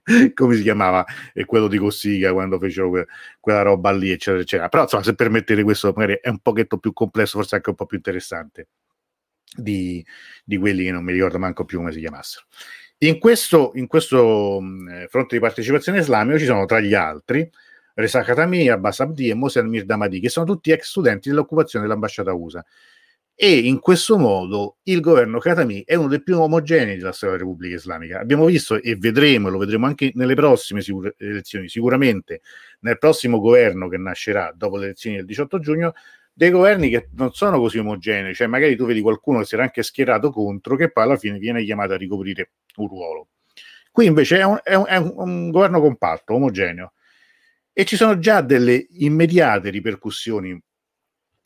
come 0.33 0.55
si 0.55 0.63
chiamava 0.63 1.05
e 1.33 1.45
quello 1.45 1.67
di 1.67 1.77
Cossiga 1.77 2.33
quando 2.33 2.57
fecero 2.59 2.89
que- 2.89 3.07
quella 3.39 3.61
roba 3.61 3.91
lì, 3.91 4.11
eccetera, 4.11 4.41
eccetera. 4.41 4.69
Però 4.69 4.83
insomma, 4.83 5.03
se 5.03 5.15
permettete 5.15 5.63
questo 5.63 5.93
magari 5.95 6.19
è 6.21 6.29
un 6.29 6.39
pochetto 6.39 6.77
più 6.77 6.93
complesso, 6.93 7.37
forse 7.37 7.55
anche 7.55 7.69
un 7.69 7.75
po' 7.75 7.85
più 7.85 7.97
interessante 7.97 8.67
di, 9.55 10.05
di 10.43 10.57
quelli 10.57 10.83
che 10.85 10.91
non 10.91 11.03
mi 11.03 11.13
ricordo 11.13 11.39
manco 11.39 11.65
più 11.65 11.77
come 11.77 11.91
si 11.91 11.99
chiamassero. 11.99 12.45
In 12.99 13.19
questo, 13.19 13.71
in 13.75 13.87
questo 13.87 14.59
mh, 14.61 15.07
fronte 15.07 15.35
di 15.35 15.41
partecipazione 15.41 15.99
islamico 15.99 16.37
ci 16.37 16.45
sono 16.45 16.65
tra 16.65 16.79
gli 16.79 16.93
altri 16.93 17.49
Reza 17.93 18.21
Khatami, 18.21 18.69
Abbas 18.69 18.99
Abdi 18.99 19.29
e 19.29 19.33
Mosè 19.33 19.61
Mirdamadi, 19.63 20.19
che 20.19 20.29
sono 20.29 20.45
tutti 20.45 20.71
ex 20.71 20.87
studenti 20.89 21.29
dell'occupazione 21.29 21.85
dell'ambasciata 21.85 22.33
USA. 22.33 22.63
E 23.35 23.57
in 23.57 23.79
questo 23.79 24.17
modo 24.17 24.77
il 24.83 24.99
governo 24.99 25.39
Khatami 25.39 25.83
è 25.83 25.95
uno 25.95 26.07
dei 26.07 26.21
più 26.21 26.39
omogenei 26.39 26.97
della 26.97 27.11
storia 27.11 27.37
della 27.37 27.47
Repubblica 27.47 27.75
Islamica. 27.75 28.19
Abbiamo 28.19 28.45
visto 28.45 28.79
e 28.79 28.95
vedremo, 28.95 29.49
lo 29.49 29.57
vedremo 29.57 29.87
anche 29.87 30.11
nelle 30.13 30.35
prossime 30.35 30.81
sicur- 30.81 31.15
elezioni, 31.17 31.67
sicuramente 31.67 32.41
nel 32.81 32.99
prossimo 32.99 33.39
governo 33.39 33.87
che 33.87 33.97
nascerà 33.97 34.53
dopo 34.55 34.77
le 34.77 34.85
elezioni 34.85 35.15
del 35.15 35.25
18 35.25 35.59
giugno, 35.59 35.93
dei 36.33 36.49
governi 36.49 36.89
che 36.89 37.09
non 37.13 37.31
sono 37.33 37.59
così 37.59 37.79
omogenei, 37.79 38.33
cioè 38.33 38.47
magari 38.47 38.75
tu 38.75 38.85
vedi 38.85 39.01
qualcuno 39.01 39.39
che 39.39 39.45
si 39.45 39.55
era 39.55 39.63
anche 39.63 39.83
schierato 39.83 40.31
contro, 40.31 40.75
che 40.75 40.91
poi 40.91 41.03
alla 41.03 41.17
fine 41.17 41.37
viene 41.39 41.63
chiamato 41.63 41.93
a 41.93 41.97
ricoprire 41.97 42.51
un 42.77 42.87
ruolo. 42.87 43.27
Qui 43.91 44.05
invece 44.05 44.39
è 44.39 44.43
un, 44.45 44.59
è 44.63 44.75
un, 44.75 44.85
è 44.87 44.95
un 44.97 45.49
governo 45.51 45.81
compatto, 45.81 46.33
omogeneo, 46.33 46.93
e 47.73 47.85
ci 47.85 47.95
sono 47.95 48.19
già 48.19 48.41
delle 48.41 48.87
immediate 48.91 49.69
ripercussioni 49.69 50.59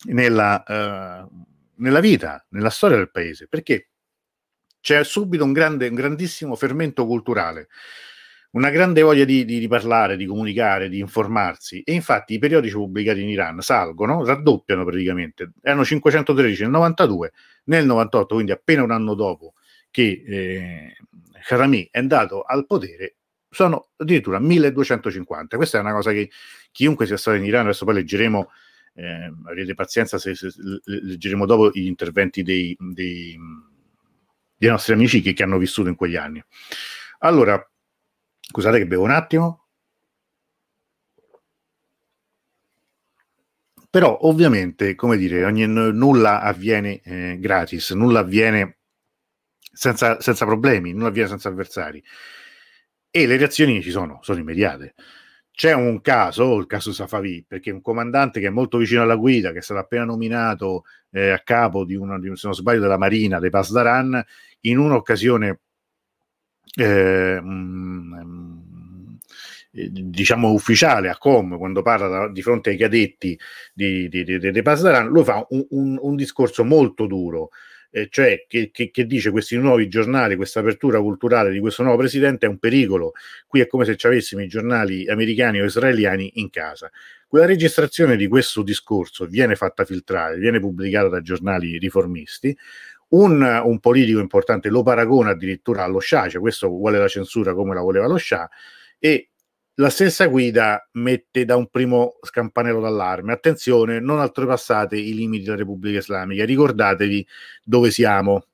nella, 0.07 0.63
uh, 0.67 1.45
nella 1.77 1.99
vita, 1.99 2.45
nella 2.49 2.69
storia 2.69 2.97
del 2.97 3.11
paese, 3.11 3.47
perché 3.47 3.89
c'è 4.79 5.03
subito 5.03 5.43
un, 5.43 5.51
grande, 5.51 5.87
un 5.87 5.95
grandissimo 5.95 6.55
fermento 6.55 7.05
culturale, 7.05 7.67
una 8.51 8.69
grande 8.69 9.01
voglia 9.01 9.25
di, 9.25 9.43
di, 9.43 9.59
di, 9.59 9.67
parlare, 9.67 10.15
di 10.15 10.25
comunicare, 10.25 10.89
di 10.89 10.99
informarsi 10.99 11.81
e 11.81 11.93
infatti 11.93 12.35
i 12.35 12.39
periodici 12.39 12.75
pubblicati 12.75 13.21
in 13.21 13.29
Iran 13.29 13.61
salgono, 13.61 14.23
raddoppiano 14.23 14.85
praticamente, 14.85 15.51
erano 15.61 15.83
513 15.83 16.61
nel 16.61 16.71
92, 16.71 17.31
nel 17.65 17.85
98, 17.85 18.33
quindi 18.33 18.51
appena 18.51 18.83
un 18.83 18.91
anno 18.91 19.13
dopo 19.13 19.53
che 19.91 20.23
eh, 20.25 20.95
Khatami 21.45 21.89
è 21.91 21.99
andato 21.99 22.43
al 22.43 22.65
potere, 22.65 23.15
sono 23.49 23.89
addirittura 23.95 24.39
1250. 24.39 25.55
Questa 25.55 25.77
è 25.77 25.81
una 25.81 25.93
cosa 25.93 26.11
che 26.11 26.29
chiunque 26.71 27.05
sia 27.05 27.17
stato 27.17 27.37
in 27.37 27.45
Iran, 27.45 27.63
adesso 27.63 27.85
poi 27.85 27.95
leggeremo, 27.95 28.51
eh, 28.95 29.31
avrete 29.45 29.73
pazienza 29.73 30.17
se, 30.17 30.35
se, 30.35 30.49
leggeremo 30.83 31.45
dopo 31.45 31.69
gli 31.71 31.85
interventi 31.85 32.43
dei, 32.43 32.75
dei, 32.79 33.37
dei 34.55 34.69
nostri 34.69 34.93
amici 34.93 35.21
che, 35.21 35.33
che, 35.33 35.43
hanno 35.43 35.57
vissuto 35.57 35.89
in 35.89 35.95
quegli 35.95 36.15
anni. 36.15 36.43
Allora, 37.19 37.61
scusate 38.39 38.77
che 38.77 38.87
bevo 38.87 39.03
un 39.03 39.11
attimo. 39.11 39.67
Però 43.89 44.17
ovviamente, 44.23 44.95
come 44.95 45.15
dire, 45.15 45.45
ogni, 45.45 45.65
nulla 45.67 46.41
avviene 46.41 46.99
eh, 47.01 47.37
gratis, 47.39 47.91
nulla 47.91 48.19
avviene 48.19 48.79
senza, 49.59 50.19
senza 50.19 50.45
problemi, 50.45 50.91
nulla 50.91 51.07
avviene 51.07 51.29
senza 51.29 51.47
avversari 51.49 52.03
e 53.15 53.27
le 53.27 53.37
reazioni 53.37 53.81
ci 53.81 53.91
sono, 53.91 54.19
sono 54.21 54.39
immediate. 54.39 54.93
C'è 55.55 55.73
un 55.73 56.01
caso, 56.01 56.57
il 56.57 56.65
caso 56.65 56.91
Safavi, 56.91 57.45
perché 57.47 57.71
un 57.71 57.81
comandante 57.81 58.41
che 58.41 58.47
è 58.47 58.49
molto 58.49 58.77
vicino 58.77 59.03
alla 59.03 59.15
guida, 59.15 59.53
che 59.53 59.59
è 59.59 59.61
stato 59.61 59.79
appena 59.79 60.03
nominato 60.03 60.83
eh, 61.11 61.29
a 61.29 61.39
capo 61.39 61.85
di 61.85 61.95
una, 61.95 62.19
di, 62.19 62.29
se 62.35 62.47
non 62.47 62.53
sbaglio, 62.53 62.81
della 62.81 62.97
Marina, 62.97 63.39
dei 63.39 63.49
Pasdaran, 63.49 64.21
in 64.61 64.77
un'occasione 64.77 65.59
eh, 66.77 67.39
mh, 67.41 68.21
mm, 68.25 69.15
eh, 69.71 69.89
diciamo 69.91 70.51
ufficiale 70.51 71.07
a 71.07 71.17
Com 71.17 71.57
quando 71.57 71.81
parla 71.81 72.27
di 72.27 72.41
fronte 72.41 72.71
ai 72.71 72.77
cadetti 72.77 73.39
di, 73.73 74.09
di, 74.09 74.25
di, 74.25 74.51
di 74.51 74.61
Pasdaran, 74.61 75.07
lui 75.07 75.23
fa 75.23 75.45
un, 75.51 75.65
un, 75.69 75.97
un 76.01 76.15
discorso 76.17 76.65
molto 76.65 77.07
duro 77.07 77.51
eh, 77.95 78.09
cioè 78.09 78.43
che, 78.45 78.71
che, 78.73 78.91
che, 78.91 79.05
dice 79.05 79.31
questi 79.31 79.55
nuovi 79.57 79.87
giornali, 79.87 80.35
questa 80.35 80.59
apertura 80.59 80.99
culturale 80.99 81.49
di 81.49 81.61
questo 81.61 81.81
nuovo 81.81 81.99
presidente 81.99 82.45
è 82.45 82.49
un 82.49 82.57
pericolo. 82.57 83.13
Qui 83.47 83.61
è 83.61 83.67
come 83.67 83.85
se 83.85 83.95
ci 83.95 84.05
avessimo 84.05 84.41
i 84.41 84.47
giornali 84.47 85.07
americani 85.07 85.61
o 85.61 85.63
israeliani 85.63 86.31
in 86.35 86.49
casa. 86.49 86.91
Quella 87.25 87.45
registrazione 87.45 88.17
di 88.17 88.27
questo 88.27 88.63
discorso 88.63 89.25
viene 89.27 89.55
fatta 89.55 89.85
filtrare, 89.85 90.35
viene 90.35 90.59
pubblicata 90.59 91.07
da 91.07 91.21
giornali 91.21 91.77
riformisti. 91.77 92.55
Un, 93.07 93.41
un 93.41 93.79
politico 93.79 94.19
importante 94.19 94.67
lo 94.67 94.83
paragona 94.83 95.29
addirittura 95.29 95.85
allo 95.85 96.01
Shah, 96.01 96.27
cioè 96.27 96.41
questo 96.41 96.67
vuole 96.67 96.97
la 96.97 97.07
censura 97.07 97.53
come 97.53 97.73
la 97.73 97.81
voleva 97.81 98.07
lo 98.07 98.17
Shah, 98.17 98.49
e 98.99 99.29
la 99.75 99.89
stessa 99.89 100.27
guida 100.27 100.87
mette 100.93 101.43
da 101.45 101.55
un 101.55 101.67
primo 101.67 102.17
scampanello 102.21 102.79
d'allarme. 102.79 103.33
Attenzione, 103.33 103.99
non 103.99 104.19
oltrepassate 104.19 104.97
i 104.97 105.13
limiti 105.13 105.43
della 105.43 105.57
Repubblica 105.57 105.99
Islamica, 105.99 106.45
ricordatevi 106.45 107.27
dove 107.63 107.91
siamo. 107.91 108.47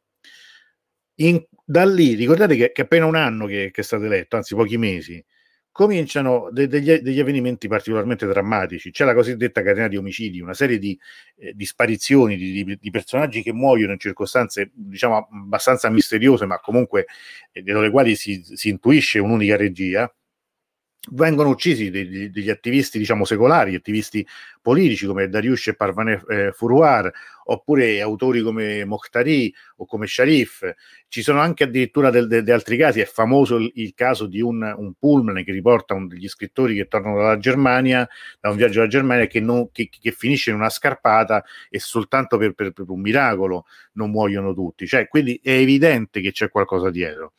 In, 1.16 1.44
da 1.64 1.86
lì, 1.86 2.16
ricordate 2.16 2.56
che, 2.56 2.72
che 2.72 2.82
appena 2.82 3.06
un 3.06 3.16
anno 3.16 3.46
che, 3.46 3.70
che, 3.72 3.82
è 3.82 3.84
stato 3.84 4.06
eletto, 4.06 4.36
anzi 4.36 4.56
pochi 4.56 4.78
mesi, 4.78 5.24
cominciano 5.72 6.50
de, 6.52 6.68
degli, 6.68 6.92
degli, 6.98 7.20
avvenimenti 7.20 7.68
particolarmente 7.68 8.26
drammatici. 8.26 8.90
C'è 8.90 9.06
la 9.06 9.14
cosiddetta 9.14 9.62
catena 9.62 9.88
di 9.88 9.98
omicidi, 9.98 10.42
una 10.42 10.56
serie 10.56 10.80
di, 10.80 11.00
eh, 11.38 11.54
di 11.54 11.66
sparizioni 11.66 12.36
di, 12.36 12.64
di, 12.64 12.78
di, 12.82 12.90
personaggi 12.90 13.44
che 13.44 13.54
muoiono 13.54 13.94
in 13.94 14.00
circostanze, 14.00 14.72
diciamo, 14.74 15.28
abbastanza 15.32 15.90
misteriose, 15.90 16.48
ma 16.48 16.60
comunque 16.60 17.06
eh, 17.52 17.62
delle 17.62 17.92
quali 17.92 18.16
si, 18.16 18.42
si 18.44 18.70
intuisce 18.70 19.20
un'unica 19.20 19.56
regia 19.56 20.12
vengono 21.10 21.50
uccisi 21.50 21.90
degli, 21.90 22.30
degli, 22.30 22.50
attivisti, 22.50 23.00
diciamo, 23.00 23.26
secolari, 23.26 23.74
attivisti 23.74 24.26
politici 24.62 25.08
come 25.08 25.30
Dariush 25.30 25.70
e 25.70 25.76
Parvaneh 25.76 26.22
eh, 26.28 26.52
Furuar, 26.52 27.12
oppure 27.46 28.00
autori 28.02 28.42
come 28.42 28.86
Mokhtari 28.86 29.52
o 29.78 29.86
come 29.88 30.06
Sharif. 30.06 30.72
Ci 31.08 31.24
sono 31.24 31.40
anche 31.40 31.64
addirittura 31.64 32.12
degli 32.12 32.52
altri 32.52 32.78
casi, 32.78 33.00
è 33.00 33.06
famoso 33.06 33.56
il, 33.56 33.72
il 33.76 33.94
caso 33.96 34.28
di 34.28 34.42
un, 34.42 34.62
un, 34.78 34.94
pullman 34.94 35.44
che 35.44 35.52
riporta 35.52 35.96
un, 35.96 36.08
degli 36.08 36.28
scrittori 36.28 36.76
che 36.76 36.88
tornano 36.88 37.18
dalla 37.18 37.38
Germania, 37.40 38.08
da 38.40 38.50
un 38.52 38.56
viaggio 38.56 38.82
alla 38.82 38.90
Germania, 38.90 39.26
che, 39.26 39.40
non, 39.40 39.72
che, 39.72 39.90
che 39.90 40.12
finisce 40.12 40.52
in 40.52 40.58
una 40.58 40.70
scarpata 40.70 41.44
e 41.70 41.80
soltanto 41.80 42.38
per, 42.38 42.54
per, 42.54 42.74
per 42.74 42.86
un 42.88 43.02
miracolo 43.02 43.66
non 43.94 44.12
muoiono 44.12 44.54
tutti. 44.54 44.86
Cioè, 44.86 45.08
quindi 45.08 45.40
è 45.44 45.52
evidente 45.52 46.22
che 46.22 46.32
c'è 46.32 46.50
qualcosa 46.50 46.92
dietro. 46.92 47.34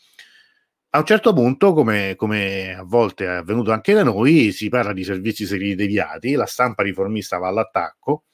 A 0.94 0.98
un 0.98 1.06
certo 1.06 1.32
punto, 1.32 1.72
come, 1.72 2.14
come, 2.16 2.74
a 2.74 2.82
volte 2.82 3.24
è 3.24 3.28
avvenuto 3.28 3.72
anche 3.72 3.94
da 3.94 4.02
noi, 4.02 4.52
si 4.52 4.68
parla 4.68 4.92
di 4.92 5.04
servizi 5.04 5.46
segreti 5.46 5.74
deviati, 5.74 6.34
la 6.34 6.44
stampa 6.44 6.82
riformista 6.82 7.38
va 7.38 7.48
all'attacco, 7.48 8.24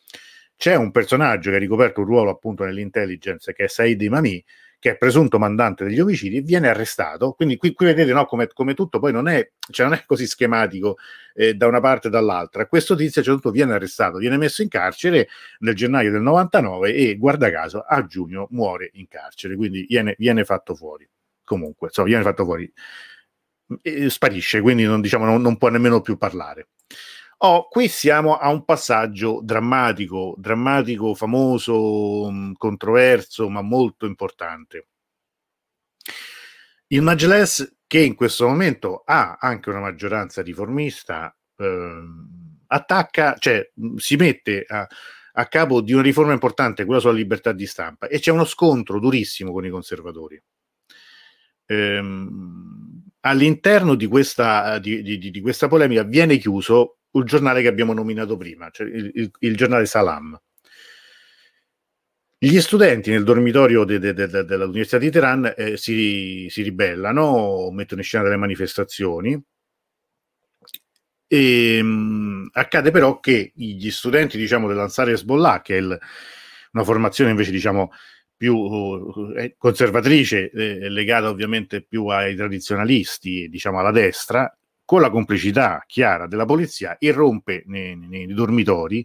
c'è 0.57 0.75
un 0.75 0.91
personaggio 0.91 1.51
che 1.51 1.57
ha 1.57 1.59
ricoperto 1.61 2.01
un 2.01 2.07
ruolo 2.07 2.31
appunto 2.31 2.65
nell'intelligence 2.65 3.53
che 3.53 3.67
è 3.67 3.69
Said 3.69 4.03
Imami, 4.03 4.45
che 4.81 4.91
è 4.91 4.97
presunto 4.97 5.39
mandante 5.39 5.85
degli 5.85 6.01
omicidi, 6.01 6.41
viene 6.41 6.69
arrestato. 6.69 7.31
Quindi 7.33 7.57
qui, 7.57 7.73
qui 7.73 7.87
vedete 7.87 8.13
no, 8.13 8.25
come, 8.25 8.49
come, 8.49 8.75
tutto 8.75 8.99
poi 8.99 9.13
non 9.13 9.29
è, 9.29 9.53
cioè 9.71 9.87
non 9.87 9.95
è 9.95 10.03
così 10.05 10.27
schematico 10.27 10.97
eh, 11.35 11.55
da 11.55 11.69
una 11.69 11.79
parte 11.79 12.09
e 12.09 12.11
dall'altra. 12.11 12.67
Questo 12.67 12.97
tizio 12.97 13.23
certo 13.23 13.41
punto 13.41 13.51
viene 13.53 13.75
arrestato, 13.75 14.19
viene 14.19 14.37
messo 14.37 14.63
in 14.63 14.69
carcere 14.69 15.29
nel 15.61 15.77
gennaio 15.77 16.11
del 16.11 16.23
99 16.23 16.93
e 16.93 17.17
guarda 17.19 17.53
caso 17.53 17.85
a 17.87 18.05
giugno 18.05 18.49
muore 18.51 18.91
in 18.95 19.07
carcere, 19.07 19.55
quindi 19.55 19.87
viene, 19.89 20.17
viene 20.19 20.45
fatto 20.45 20.75
fuori 20.75 21.09
comunque, 21.49 21.89
insomma, 21.89 22.09
viene 22.09 22.23
fatto 22.23 22.45
fuori, 22.45 22.71
e 23.83 24.11
sparisce, 24.11 24.61
quindi 24.61 24.85
non, 24.85 25.01
diciamo, 25.01 25.25
non, 25.25 25.43
non 25.43 25.57
può 25.57 25.69
nemmeno 25.69 26.01
più 26.01 26.17
parlare. 26.17 26.69
Oh, 27.39 27.69
qui 27.69 27.89
siamo 27.89 28.37
a 28.37 28.49
un 28.51 28.65
passaggio 28.65 29.41
drammatico, 29.43 30.35
drammatico, 30.39 31.15
famoso, 31.15 32.31
mm, 32.31 32.53
controverso, 32.57 33.49
ma 33.49 33.63
molto 33.63 34.07
importante. 34.07 34.89
Il 36.89 37.03
Majles, 37.03 37.77
che 37.87 38.01
in 38.01 38.15
questo 38.15 38.47
momento 38.49 39.03
ha 39.05 39.37
anche 39.41 39.69
una 39.71 39.81
maggioranza 39.81 40.43
riformista, 40.43 41.35
eh, 41.57 42.03
attacca, 42.67 43.37
cioè 43.39 43.71
si 43.97 44.17
mette 44.17 44.65
a, 44.67 44.87
a 45.35 45.47
capo 45.47 45.81
di 45.81 45.93
una 45.93 46.03
riforma 46.03 46.33
importante, 46.33 46.85
quella 46.85 47.01
sulla 47.01 47.13
libertà 47.13 47.53
di 47.53 47.67
stampa, 47.67 48.09
e 48.09 48.19
c'è 48.19 48.31
uno 48.31 48.45
scontro 48.45 48.99
durissimo 48.99 49.53
con 49.53 49.65
i 49.65 49.71
conservatori. 49.71 50.43
Ehm, 51.71 53.03
all'interno 53.21 53.95
di 53.95 54.07
questa, 54.07 54.79
di, 54.79 55.03
di, 55.03 55.19
di 55.31 55.41
questa, 55.41 55.69
polemica 55.69 56.03
viene 56.03 56.39
chiuso 56.39 56.99
il 57.13 57.25
giornale 57.25 57.63
che 57.63 57.69
abbiamo 57.69 57.93
nominato 57.93 58.37
prima, 58.37 58.71
cioè 58.71 58.87
il, 58.87 59.11
il, 59.15 59.31
il 59.41 59.57
giornale 59.57 59.87
Salam. 59.87 60.39
Gli 62.41 62.61
studenti 62.61 63.11
nel 63.11 63.25
dormitorio 63.25 63.85
de, 63.85 63.99
de, 63.99 64.15
de, 64.15 64.45
dell'Università 64.45 64.99
di 64.99 65.11
Teheran 65.11 65.53
eh, 65.57 65.77
si, 65.77 66.47
si, 66.49 66.63
ribellano, 66.63 67.71
mettono 67.73 68.01
in 68.01 68.07
scena 68.07 68.23
delle 68.23 68.37
manifestazioni. 68.37 69.41
E, 71.27 71.83
mh, 71.83 72.51
accade 72.53 72.91
però 72.91 73.19
che 73.19 73.53
gli 73.55 73.91
studenti 73.91 74.39
diciamo, 74.39 74.69
dell'Ansar 74.69 75.09
Hezbollah, 75.11 75.61
che 75.63 75.77
è 75.77 75.81
il, 75.81 75.99
una 76.73 76.85
formazione 76.85 77.31
invece 77.31 77.51
diciamo, 77.51 77.91
più 78.39 79.35
eh, 79.37 79.57
conservatrice, 79.59 80.51
eh, 80.51 80.89
legata 80.89 81.29
ovviamente 81.29 81.83
più 81.83 82.07
ai 82.07 82.37
tradizionalisti, 82.37 83.49
diciamo 83.49 83.81
alla 83.81 83.91
destra, 83.91 84.51
con 84.85 85.01
la 85.01 85.11
complicità 85.11 85.85
chiara 85.87 86.29
della 86.29 86.47
polizia, 86.47 86.97
irrompe 87.01 87.65
nei, 87.67 87.97
nei, 87.97 88.27
nei 88.27 88.35
dormitori, 88.35 89.05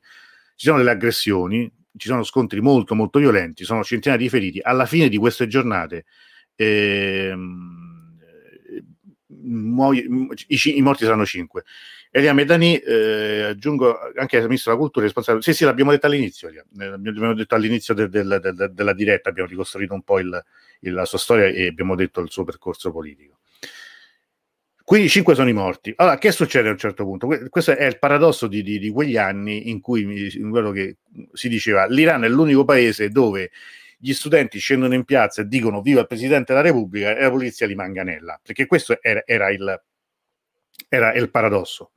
ci 0.55 0.67
sono 0.67 0.77
delle 0.77 0.91
aggressioni, 0.91 1.69
ci 1.97 2.07
sono 2.07 2.23
scontri 2.23 2.61
molto 2.61 2.95
molto 2.95 3.19
violenti, 3.19 3.65
sono 3.65 3.83
centinaia 3.83 4.19
di 4.19 4.29
feriti. 4.29 4.59
Alla 4.61 4.85
fine 4.85 5.09
di 5.09 5.17
queste 5.17 5.47
giornate 5.47 6.05
ehm, 6.55 7.83
muoio, 9.27 10.03
i, 10.47 10.77
i, 10.77 10.81
morti 10.81 11.03
saranno 11.03 11.25
cinque. 11.25 11.63
Elia 12.15 12.31
Medani, 12.31 12.77
eh, 12.77 13.41
aggiungo 13.41 13.97
anche 14.15 14.37
il 14.37 14.43
ministro 14.43 14.69
della 14.69 14.83
cultura 14.83 15.03
responsabile. 15.03 15.43
Sì, 15.43 15.51
sì, 15.51 15.65
l'abbiamo 15.65 15.89
detto 15.89 16.05
all'inizio, 16.05 16.47
Elia. 16.47 16.63
l'abbiamo 16.75 17.33
detto 17.33 17.55
all'inizio 17.55 17.95
de, 17.95 18.07
de, 18.07 18.23
de, 18.23 18.71
della 18.71 18.93
diretta, 18.93 19.29
abbiamo 19.29 19.49
ricostruito 19.49 19.95
un 19.95 20.03
po' 20.03 20.19
il, 20.19 20.45
il, 20.81 20.93
la 20.93 21.05
sua 21.05 21.17
storia 21.17 21.47
e 21.47 21.65
abbiamo 21.65 21.95
detto 21.95 22.21
il 22.21 22.29
suo 22.29 22.43
percorso 22.43 22.91
politico. 22.91 23.39
Quindi 24.83 25.09
cinque 25.09 25.33
sono 25.33 25.49
i 25.49 25.53
morti. 25.53 25.91
Allora, 25.95 26.19
che 26.19 26.31
succede 26.31 26.67
a 26.67 26.71
un 26.73 26.77
certo 26.77 27.03
punto? 27.03 27.27
Questo 27.49 27.75
è 27.75 27.85
il 27.85 27.97
paradosso 27.97 28.45
di, 28.45 28.61
di, 28.61 28.77
di 28.77 28.91
quegli 28.91 29.17
anni 29.17 29.71
in 29.71 29.81
cui 29.81 30.37
in 30.37 30.51
quello 30.51 30.69
che 30.69 30.97
si 31.31 31.49
diceva 31.49 31.87
l'Iran 31.87 32.23
è 32.25 32.29
l'unico 32.29 32.63
paese 32.63 33.09
dove 33.09 33.49
gli 33.97 34.13
studenti 34.13 34.59
scendono 34.59 34.93
in 34.93 35.03
piazza 35.03 35.41
e 35.41 35.47
dicono 35.47 35.81
viva 35.81 36.01
il 36.01 36.07
Presidente 36.07 36.53
della 36.53 36.63
Repubblica 36.63 37.17
e 37.17 37.21
la 37.21 37.31
polizia 37.31 37.65
li 37.65 37.73
manganella, 37.73 38.39
perché 38.43 38.67
questo 38.67 39.01
era, 39.01 39.23
era, 39.25 39.49
il, 39.49 39.81
era 40.95 41.11
il, 41.13 41.31
paradosso. 41.31 41.93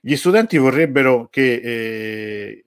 Gli 0.00 0.16
studenti 0.16 0.56
vorrebbero 0.56 1.28
che, 1.28 1.60
eh, 1.62 2.64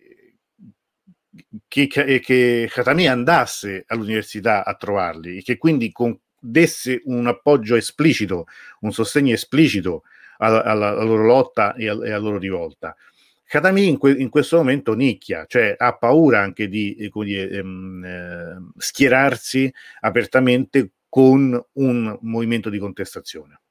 che, 1.68 1.88
che 1.88 2.70
Khatami 2.72 3.08
andasse 3.08 3.84
all'università 3.88 4.64
a 4.64 4.76
trovarli 4.76 5.38
e 5.38 5.42
che 5.42 5.58
quindi 5.58 5.92
con 5.92 6.16
desse 6.40 7.02
un 7.06 7.26
appoggio 7.26 7.76
esplicito, 7.76 8.46
un 8.82 8.92
sostegno 8.92 9.34
esplicito 9.34 10.04
alla, 10.38 10.64
alla, 10.64 10.90
alla 10.90 11.04
loro 11.04 11.26
lotta 11.26 11.74
e, 11.74 11.88
alla 11.88 12.18
loro 12.20 12.38
rivolta. 12.38 12.96
Khatami 13.44 13.88
in, 13.88 13.98
que, 13.98 14.12
in, 14.12 14.30
questo 14.30 14.58
momento 14.58 14.94
nicchia, 14.94 15.46
cioè 15.48 15.76
ha 15.78 15.96
paura 15.96 16.42
anche 16.42 16.68
di 16.68 16.96
eh, 16.96 17.12
ehm, 17.58 18.04
eh, 18.04 18.72
schierarsi 18.78 19.72
apertamente 20.02 20.92
con 21.10 21.64
un 21.74 22.18
movimento 22.22 22.70
di 22.70 22.78
contestazione. 22.80 23.62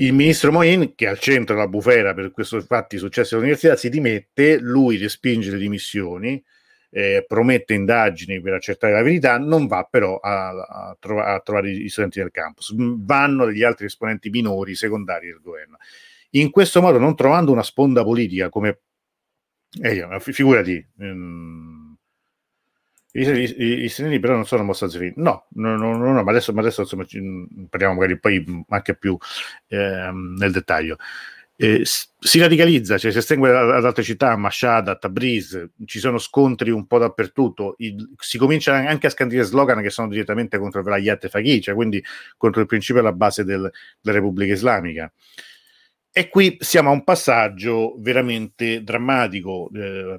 Il 0.00 0.12
ministro 0.12 0.52
Moin, 0.52 0.94
che 0.94 1.06
è 1.06 1.08
al 1.08 1.18
centro 1.18 1.56
della 1.56 1.66
bufera 1.66 2.14
per 2.14 2.30
questi 2.30 2.60
fatti 2.60 2.98
successi 2.98 3.34
all'università, 3.34 3.74
si 3.74 3.88
dimette, 3.88 4.58
lui 4.60 4.96
respinge 4.96 5.50
le 5.50 5.58
dimissioni, 5.58 6.40
eh, 6.90 7.24
promette 7.26 7.74
indagini 7.74 8.40
per 8.40 8.52
accertare 8.52 8.92
la 8.92 9.02
verità, 9.02 9.38
non 9.38 9.66
va 9.66 9.88
però 9.90 10.18
a, 10.18 10.50
a, 10.50 10.96
trova, 11.00 11.34
a, 11.34 11.40
trovare 11.40 11.72
i 11.72 11.88
studenti 11.88 12.20
del 12.20 12.30
campus, 12.30 12.72
vanno 12.76 13.44
degli 13.44 13.64
altri 13.64 13.86
esponenti 13.86 14.30
minori, 14.30 14.76
secondari 14.76 15.26
del 15.26 15.40
governo. 15.42 15.78
In 16.30 16.50
questo 16.52 16.80
modo, 16.80 16.98
non 16.98 17.16
trovando 17.16 17.50
una 17.50 17.64
sponda 17.64 18.04
politica 18.04 18.50
come... 18.50 18.78
Eh, 19.82 20.06
figurati, 20.20 20.86
ehm, 21.00 21.77
i, 23.20 23.54
i, 23.58 23.84
i 23.84 23.88
stranieri 23.88 24.20
però 24.20 24.34
non 24.34 24.46
sono 24.46 24.62
abbastanza 24.62 24.98
no, 25.16 25.46
no, 25.50 25.76
no, 25.76 25.96
no, 25.96 26.22
ma 26.22 26.30
adesso, 26.30 26.52
ma 26.52 26.60
adesso 26.60 26.82
insomma, 26.82 27.06
parliamo 27.68 27.94
magari 27.94 28.18
poi 28.18 28.64
anche 28.68 28.96
più 28.96 29.16
ehm, 29.68 30.36
nel 30.38 30.52
dettaglio 30.52 30.96
eh, 31.60 31.82
si 31.84 32.38
radicalizza, 32.38 32.98
cioè 32.98 33.10
si 33.10 33.18
estengue 33.18 33.50
ad 33.50 33.84
altre 33.84 34.04
città, 34.04 34.36
Mashhad, 34.36 34.96
Tabriz, 34.96 35.70
ci 35.86 35.98
sono 35.98 36.18
scontri 36.18 36.70
un 36.70 36.86
po' 36.86 36.98
dappertutto, 36.98 37.74
il, 37.78 38.12
si 38.16 38.38
comincia 38.38 38.76
anche 38.76 39.08
a 39.08 39.10
scandire 39.10 39.42
slogan 39.42 39.82
che 39.82 39.90
sono 39.90 40.06
direttamente 40.06 40.56
contro 40.56 40.78
il 40.78 40.84
Velayat 40.84 41.26
Faghi, 41.26 41.60
cioè 41.60 41.74
quindi 41.74 42.02
contro 42.36 42.60
il 42.60 42.68
principio 42.68 43.00
e 43.00 43.04
la 43.04 43.12
base 43.12 43.42
del, 43.42 43.68
della 44.00 44.16
Repubblica 44.16 44.52
Islamica. 44.52 45.12
E 46.12 46.28
qui 46.28 46.56
siamo 46.60 46.90
a 46.90 46.92
un 46.92 47.02
passaggio 47.02 47.96
veramente 47.98 48.84
drammatico, 48.84 49.68
eh, 49.74 50.16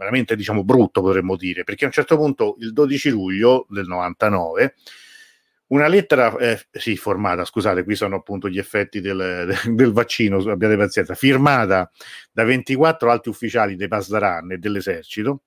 veramente 0.00 0.34
diciamo 0.34 0.64
brutto 0.64 1.02
potremmo 1.02 1.36
dire, 1.36 1.62
perché 1.62 1.84
a 1.84 1.88
un 1.88 1.92
certo 1.92 2.16
punto 2.16 2.56
il 2.58 2.72
12 2.72 3.10
luglio 3.10 3.66
del 3.68 3.86
99 3.86 4.74
una 5.68 5.86
lettera, 5.86 6.34
eh, 6.38 6.58
sì, 6.72 6.96
formata, 6.96 7.44
scusate, 7.44 7.84
qui 7.84 7.94
sono 7.94 8.16
appunto 8.16 8.48
gli 8.48 8.58
effetti 8.58 9.00
del, 9.00 9.54
del, 9.68 9.92
vaccino, 9.92 10.38
abbiate 10.38 10.76
pazienza, 10.76 11.14
firmata 11.14 11.88
da 12.32 12.44
24 12.44 13.10
alti 13.10 13.28
ufficiali 13.28 13.76
dei 13.76 13.86
Pasdaran 13.86 14.52
e 14.52 14.58
dell'esercito, 14.58 15.42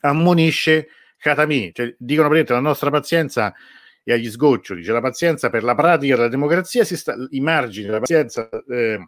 ammonisce 0.00 0.88
Khatami, 1.16 1.70
cioè 1.72 1.94
dicono 1.96 2.28
praticamente 2.28 2.52
la 2.52 2.68
nostra 2.68 2.90
pazienza 2.90 3.54
è 4.02 4.12
agli 4.12 4.28
sgoccioli, 4.28 4.82
cioè 4.82 4.92
la 4.92 5.00
pazienza 5.00 5.48
per 5.50 5.62
la 5.62 5.76
pratica 5.76 6.16
della 6.16 6.28
democrazia, 6.28 6.82
si 6.84 6.96
sta, 6.96 7.14
i 7.30 7.40
margini 7.40 7.86
della 7.86 8.00
pazienza 8.00 8.50
eh, 8.50 9.06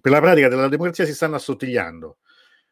per 0.00 0.12
la 0.12 0.20
pratica 0.20 0.48
della 0.48 0.68
democrazia 0.68 1.06
si 1.06 1.14
stanno 1.14 1.36
assottigliando. 1.36 2.18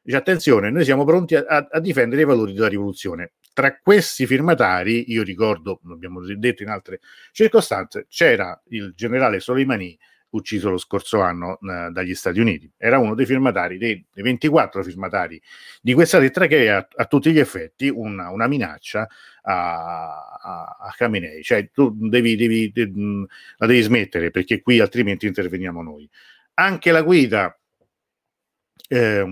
Dice 0.06 0.18
attenzione, 0.18 0.70
noi 0.70 0.84
siamo 0.84 1.04
pronti 1.04 1.34
a, 1.34 1.66
a 1.68 1.80
difendere 1.80 2.22
i 2.22 2.24
valori 2.24 2.52
della 2.52 2.68
rivoluzione 2.68 3.32
tra 3.56 3.74
questi 3.82 4.26
firmatari, 4.26 5.10
io 5.10 5.22
ricordo, 5.22 5.80
l'abbiamo 5.84 6.20
detto 6.20 6.62
in 6.62 6.68
altre 6.68 7.00
circostanze, 7.32 8.04
c'era 8.06 8.60
il 8.68 8.92
generale 8.94 9.40
Soleimani 9.40 9.98
ucciso 10.28 10.68
lo 10.68 10.76
scorso 10.76 11.22
anno 11.22 11.58
eh, 11.60 11.88
dagli 11.90 12.14
Stati 12.14 12.38
Uniti. 12.38 12.70
Era 12.76 12.98
uno 12.98 13.14
dei 13.14 13.24
firmatari, 13.24 13.78
dei, 13.78 14.04
dei 14.12 14.22
24 14.22 14.82
firmatari 14.82 15.40
di 15.80 15.94
questa 15.94 16.18
lettera 16.18 16.46
che 16.46 16.64
è 16.64 16.68
a, 16.68 16.86
a 16.96 17.06
tutti 17.06 17.32
gli 17.32 17.38
effetti 17.38 17.88
una, 17.88 18.30
una 18.30 18.46
minaccia 18.46 19.08
a, 19.40 20.36
a, 20.38 20.76
a 20.78 20.94
Khamenei. 20.94 21.42
Cioè 21.42 21.70
tu 21.70 21.96
devi, 21.96 22.36
devi, 22.36 22.70
devi, 22.70 23.26
la 23.56 23.66
devi 23.66 23.80
smettere 23.80 24.30
perché 24.30 24.60
qui 24.60 24.80
altrimenti 24.80 25.26
interveniamo 25.26 25.82
noi. 25.82 26.06
Anche 26.54 26.90
la 26.90 27.00
guida... 27.00 27.58
Eh, 28.88 29.24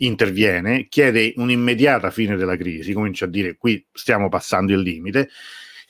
interviene, 0.00 0.86
chiede 0.88 1.32
un'immediata 1.36 2.10
fine 2.10 2.36
della 2.36 2.56
crisi, 2.56 2.92
comincia 2.92 3.24
a 3.26 3.28
dire 3.28 3.56
qui 3.56 3.84
stiamo 3.92 4.28
passando 4.28 4.72
il 4.72 4.80
limite. 4.80 5.28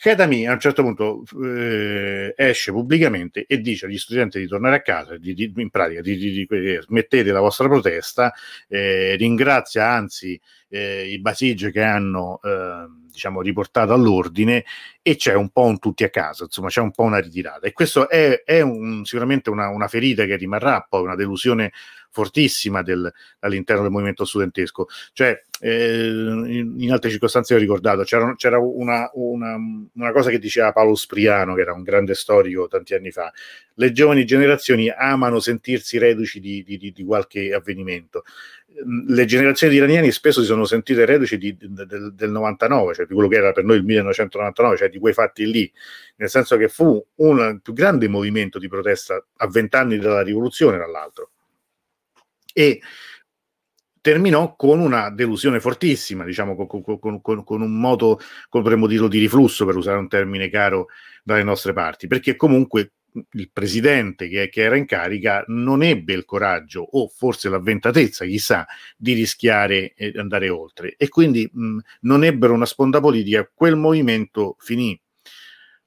Khatami 0.01 0.47
a 0.47 0.53
un 0.53 0.61
certo 0.61 0.83
punto 0.83 1.25
eh, 1.45 2.33
esce 2.35 2.73
pubblicamente 2.73 3.45
e 3.47 3.61
dice 3.61 3.85
agli 3.85 3.99
studenti 3.99 4.39
di 4.39 4.47
tornare 4.47 4.77
a 4.77 4.81
casa, 4.81 5.19
di, 5.19 5.35
di, 5.35 5.53
in 5.57 5.69
pratica 5.69 6.01
di, 6.01 6.17
di, 6.17 6.49
smettete 6.81 7.31
la 7.31 7.41
vostra 7.41 7.69
protesta, 7.69 8.33
eh, 8.67 9.15
ringrazia 9.17 9.91
anzi 9.91 10.41
eh, 10.71 11.07
i 11.07 11.21
Basige 11.21 11.71
che 11.71 11.83
hanno 11.83 12.41
eh, 12.43 12.87
diciamo, 13.11 13.43
riportato 13.43 13.93
all'ordine 13.93 14.65
e 15.03 15.17
c'è 15.17 15.35
un 15.35 15.51
po' 15.51 15.65
un 15.65 15.79
tutti 15.79 16.03
a 16.03 16.09
casa, 16.09 16.45
insomma 16.45 16.69
c'è 16.69 16.81
un 16.81 16.93
po' 16.93 17.03
una 17.03 17.19
ritirata 17.19 17.67
e 17.67 17.73
questo 17.73 18.09
è, 18.09 18.43
è 18.43 18.63
un, 18.63 19.05
sicuramente 19.05 19.51
una, 19.51 19.69
una 19.69 19.87
ferita 19.87 20.25
che 20.25 20.37
rimarrà 20.37 20.87
poi, 20.89 21.03
una 21.03 21.15
delusione 21.15 21.73
fortissima 22.11 22.83
del, 22.83 23.11
all'interno 23.41 23.83
del 23.83 23.91
movimento 23.91 24.25
studentesco. 24.25 24.87
Cioè, 25.13 25.43
eh, 25.61 26.07
in, 26.07 26.75
in, 26.79 26.93
altre 26.93 27.11
circostanze 27.11 27.55
ho 27.55 27.59
ricordato, 27.59 28.03
c'era, 28.03 28.35
c'era 28.37 28.59
una, 28.59 29.11
una, 29.15 29.57
una, 29.95 30.13
cosa 30.13 30.31
che 30.31 30.39
diceva 30.39 30.73
Paolo 30.73 30.95
Spriano, 30.95 31.55
che 31.55 31.61
era 31.61 31.73
un 31.73 31.83
grande 31.83 32.15
storico 32.15 32.69
tanti 32.69 32.95
anni 32.95 33.11
fa. 33.11 33.33
Le 33.75 33.93
giovani 33.93 34.25
generazioni 34.25 34.91
amano 34.91 35.41
sentirsi 35.41 35.99
reduci 35.99 36.41
di, 36.41 36.63
di, 36.63 36.77
di, 36.77 36.93
di 36.93 37.05
qualche 37.05 37.53
avvenimento 37.53 38.25
le 39.07 39.25
generazioni 39.25 39.73
di 39.73 39.79
iraniani 39.79 40.11
spesso 40.13 40.41
si 40.41 40.47
sono 40.47 40.65
sentite 40.65 41.05
reduci 41.05 41.37
del, 41.39 42.13
del, 42.15 42.31
99, 42.31 42.95
cioè 42.95 43.07
di 43.07 43.15
quello 43.15 43.29
che 43.29 43.37
era 43.37 43.53
per 43.53 43.65
noi 43.65 43.77
il 43.79 43.85
1999, 43.85 44.77
cioè 44.77 44.89
di 44.89 44.99
quei 44.99 45.13
fatti 45.13 45.51
lì, 45.51 45.71
nel 46.17 46.29
senso 46.29 46.57
che 46.57 46.69
fu 46.69 47.05
un 47.17 47.59
più 47.63 47.73
grande 47.73 48.09
movimento 48.09 48.59
di 48.59 48.69
protesta 48.69 49.23
a 49.39 49.47
vent'anni 49.49 49.99
dalla 49.99 50.23
rivoluzione, 50.23 50.77
tra 50.77 50.87
l'altro 50.87 51.31
e 52.61 52.81
terminò 54.03 54.55
con 54.55 54.81
una 54.81 55.11
delusione 55.11 55.61
fortissima, 55.61 56.25
diciamo, 56.25 56.55
con, 56.55 56.83
con, 56.83 56.99
con, 57.21 57.45
con, 57.45 57.61
un 57.63 57.81
come 57.81 58.19
potremmo 58.49 58.87
dirlo, 58.87 59.09
di 59.09 59.19
riflusso, 59.19 59.65
per 59.65 59.77
usare 59.77 59.99
un 59.99 60.09
termine 60.09 60.51
caro 60.51 60.89
dalle 61.23 61.43
nostre 61.43 61.73
parti, 61.73 62.07
perché 62.07 62.37
comunque 62.37 62.93
il 63.33 63.51
presidente 63.53 64.29
che, 64.29 64.49
che, 64.49 64.63
era 64.63 64.77
in 64.77 64.87
carica 64.87 65.43
non 65.49 65.83
ebbe 65.83 66.13
il 66.13 66.25
coraggio 66.25 66.81
o 66.83 67.09
forse 67.09 67.49
l'avventatezza, 67.49 68.25
chissà, 68.25 68.67
di 68.97 69.15
rischiare 69.15 69.95
e 69.95 70.13
andare 70.17 70.49
oltre 70.49 70.95
e 70.97 71.09
quindi 71.09 71.49
mh, 71.53 71.79
non 72.03 72.25
ebbero 72.25 72.53
una 72.53 72.67
sponda 72.67 73.01
politica, 73.01 73.51
quel 73.53 73.77
movimento 73.77 74.57
finì. 74.59 74.99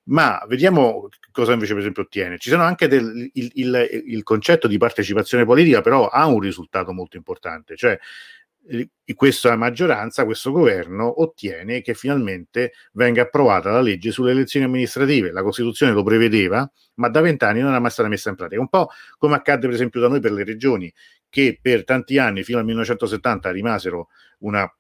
Ma 0.06 0.44
vediamo 0.50 1.08
cosa 1.34 1.52
invece 1.52 1.74
per 1.74 1.82
esempio 1.82 2.04
ottiene. 2.04 2.38
Ci 2.38 2.50
sono 2.50 2.64
anche 2.64 2.88
del, 2.88 3.30
il, 3.34 3.52
il, 3.56 4.04
il 4.06 4.24
concetto 4.24 4.70
di 4.70 4.78
partecipazione 4.78 5.44
politica, 5.44 5.82
però 5.82 6.08
ha 6.08 6.26
un 6.28 6.40
risultato 6.40 6.94
molto 6.94 7.18
importante, 7.18 7.76
cioè 7.76 8.00
questa 9.14 9.56
maggioranza, 9.58 10.24
questo 10.24 10.52
governo 10.52 11.22
ottiene 11.22 11.82
che 11.82 11.94
finalmente 11.94 12.72
venga 12.94 13.24
approvata 13.24 13.72
la 13.72 13.82
legge 13.82 14.12
sulle 14.12 14.32
elezioni 14.32 14.66
amministrative. 14.66 15.32
La 15.32 15.44
Costituzione 15.44 15.92
lo 15.92 16.04
prevedeva, 16.04 16.70
ma 16.96 17.10
da 17.10 17.20
vent'anni 17.20 17.60
non 17.60 17.76
è 17.76 17.80
mai 17.80 17.92
stata 17.92 18.08
messa 18.08 18.30
in 18.30 18.36
pratica. 18.36 18.62
Un 18.62 18.70
po' 18.70 18.90
come 19.18 19.36
accadde 19.36 19.66
per 19.66 19.76
esempio 19.76 20.00
da 20.00 20.08
noi 20.08 20.22
per 20.22 20.32
le 20.32 20.46
regioni, 20.46 20.94
che 21.30 21.60
per 21.62 21.84
tanti 21.84 22.18
anni, 22.18 22.44
fino 22.44 22.60
al 22.60 22.66
1970, 22.66 23.52
rimasero 23.52 24.08
una, 24.40 24.72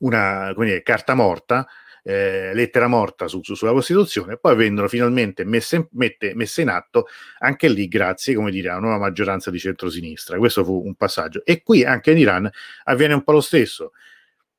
una 0.00 0.52
dire, 0.54 0.82
carta 0.82 1.14
morta, 1.14 1.66
eh, 2.06 2.52
lettera 2.52 2.86
morta 2.86 3.26
su, 3.28 3.40
su, 3.42 3.54
sulla 3.54 3.72
Costituzione, 3.72 4.36
poi 4.36 4.54
vennero 4.54 4.88
finalmente 4.88 5.44
messe, 5.44 5.88
mette, 5.92 6.34
messe, 6.34 6.60
in 6.62 6.68
atto 6.68 7.06
anche 7.38 7.68
lì 7.68 7.88
grazie, 7.88 8.34
come 8.34 8.50
dire, 8.50 8.68
a 8.68 8.76
una 8.76 8.88
nuova 8.88 8.98
maggioranza 8.98 9.50
di 9.50 9.58
centrosinistra. 9.58 10.36
Questo 10.36 10.64
fu 10.64 10.82
un 10.84 10.94
passaggio. 10.94 11.44
E 11.44 11.62
qui 11.62 11.84
anche 11.84 12.10
in 12.12 12.18
Iran 12.18 12.50
avviene 12.84 13.14
un 13.14 13.24
po' 13.24 13.32
lo 13.32 13.40
stesso. 13.40 13.92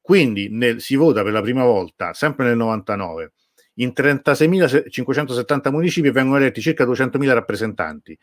Quindi 0.02 0.50
nel, 0.50 0.82
si 0.82 0.96
vota 0.96 1.24
per 1.24 1.34
la 1.34 1.42
prima 1.42 1.64
volta, 1.64 2.14
sempre 2.14 2.46
nel 2.46 2.58
99, 2.58 3.32
in 3.76 3.92
36.570 3.96 5.70
municipi 5.70 6.10
vengono 6.10 6.38
eletti 6.38 6.62
circa 6.62 6.86
200.000 6.86 7.34
rappresentanti. 7.34 8.18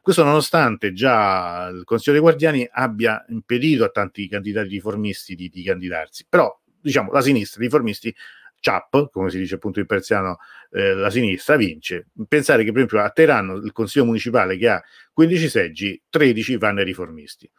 Questo 0.00 0.22
nonostante 0.22 0.92
già 0.92 1.68
il 1.68 1.84
Consiglio 1.84 2.12
dei 2.12 2.20
Guardiani 2.20 2.68
abbia 2.70 3.24
impedito 3.28 3.84
a 3.84 3.88
tanti 3.88 4.28
candidati 4.28 4.68
riformisti 4.68 5.34
di, 5.34 5.48
di 5.48 5.62
candidarsi. 5.62 6.26
Però, 6.28 6.56
diciamo, 6.80 7.10
la 7.10 7.22
sinistra, 7.22 7.60
i 7.60 7.64
riformisti 7.64 8.14
CHAP, 8.60 9.10
come 9.10 9.30
si 9.30 9.38
dice 9.38 9.56
appunto 9.56 9.80
in 9.80 9.86
persiano, 9.86 10.38
eh, 10.70 10.94
la 10.94 11.10
sinistra 11.10 11.56
vince. 11.56 12.08
Pensare 12.26 12.64
che 12.64 12.72
per 12.72 12.82
esempio 12.82 13.00
a 13.00 13.10
Teheran 13.10 13.60
il 13.64 13.72
consiglio 13.72 14.04
municipale 14.04 14.56
che 14.56 14.68
ha 14.68 14.82
15 15.12 15.48
seggi, 15.48 16.02
13 16.08 16.56
vanno 16.56 16.80
ai 16.80 16.84
riformisti. 16.84 17.50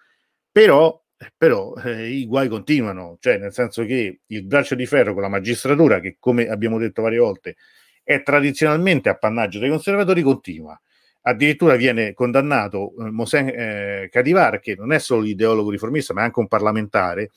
Però, 0.51 1.01
però 1.37 1.75
eh, 1.75 2.09
i 2.09 2.25
guai 2.25 2.47
continuano, 2.47 3.17
cioè 3.19 3.37
nel 3.37 3.53
senso 3.53 3.85
che 3.85 4.21
il 4.25 4.45
braccio 4.45 4.75
di 4.75 4.85
ferro 4.85 5.13
con 5.13 5.21
la 5.21 5.29
magistratura, 5.29 5.99
che 5.99 6.17
come 6.19 6.47
abbiamo 6.47 6.77
detto 6.77 7.01
varie 7.01 7.19
volte, 7.19 7.55
è 8.03 8.23
tradizionalmente 8.23 9.09
appannaggio 9.09 9.59
dei 9.59 9.69
conservatori, 9.69 10.21
continua. 10.21 10.79
Addirittura 11.21 11.75
viene 11.75 12.13
condannato 12.13 12.93
eh, 12.99 13.11
Mosen 13.11 13.47
eh, 13.49 14.09
Kadivar, 14.11 14.59
che 14.59 14.75
non 14.75 14.91
è 14.91 14.99
solo 14.99 15.21
l'ideologo 15.21 15.69
riformista, 15.69 16.13
ma 16.13 16.21
è 16.21 16.23
anche 16.23 16.39
un 16.39 16.47
parlamentare, 16.47 17.29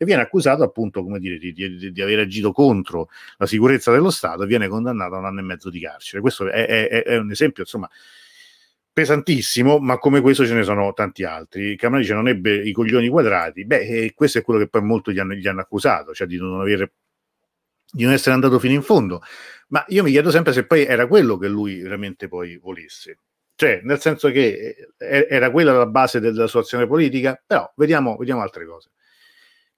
e 0.00 0.04
viene 0.04 0.22
accusato 0.22 0.62
appunto 0.62 1.02
come 1.02 1.18
dire, 1.18 1.38
di, 1.38 1.52
di, 1.52 1.92
di, 1.92 2.02
aver 2.02 2.20
agito 2.20 2.52
contro 2.52 3.08
la 3.36 3.46
sicurezza 3.46 3.90
dello 3.90 4.10
Stato 4.10 4.44
e 4.44 4.46
viene 4.46 4.68
condannato 4.68 5.16
a 5.16 5.18
un 5.18 5.24
anno 5.24 5.40
e 5.40 5.42
mezzo 5.42 5.70
di 5.70 5.80
carcere. 5.80 6.22
Questo 6.22 6.48
è, 6.48 6.66
è, 6.66 7.02
è 7.02 7.16
un 7.18 7.32
esempio, 7.32 7.64
insomma, 7.64 7.90
pesantissimo, 8.92 9.78
ma 9.80 9.98
come 9.98 10.20
questo 10.20 10.46
ce 10.46 10.54
ne 10.54 10.62
sono 10.62 10.92
tanti 10.92 11.24
altri. 11.24 11.76
Camarice 11.76 12.14
non 12.14 12.28
ebbe 12.28 12.54
i 12.54 12.70
coglioni 12.70 13.08
quadrati, 13.08 13.64
beh, 13.64 14.12
questo 14.14 14.38
è 14.38 14.42
quello 14.42 14.60
che 14.60 14.68
poi 14.68 14.82
molto 14.82 15.10
gli 15.10 15.18
hanno, 15.18 15.34
gli 15.34 15.48
hanno 15.48 15.60
accusato, 15.60 16.14
cioè 16.14 16.28
di 16.28 16.36
non 16.36 16.60
avere 16.60 16.92
di 17.90 18.04
non 18.04 18.12
essere 18.12 18.34
andato 18.34 18.58
fino 18.58 18.74
in 18.74 18.82
fondo. 18.82 19.20
Ma 19.68 19.84
io 19.88 20.02
mi 20.04 20.10
chiedo 20.10 20.30
sempre 20.30 20.52
se 20.52 20.64
poi 20.64 20.84
era 20.84 21.06
quello 21.06 21.36
che 21.36 21.48
lui 21.48 21.80
veramente 21.80 22.28
poi 22.28 22.56
volesse. 22.56 23.18
Cioè, 23.54 23.80
nel 23.82 23.98
senso 24.00 24.30
che 24.30 24.76
eh, 24.96 25.26
era 25.28 25.50
quella 25.50 25.72
la 25.72 25.86
base 25.86 26.20
della 26.20 26.46
sua 26.46 26.60
azione 26.60 26.86
politica, 26.86 27.42
però 27.44 27.70
vediamo, 27.76 28.16
vediamo 28.16 28.40
altre 28.40 28.64
cose. 28.64 28.90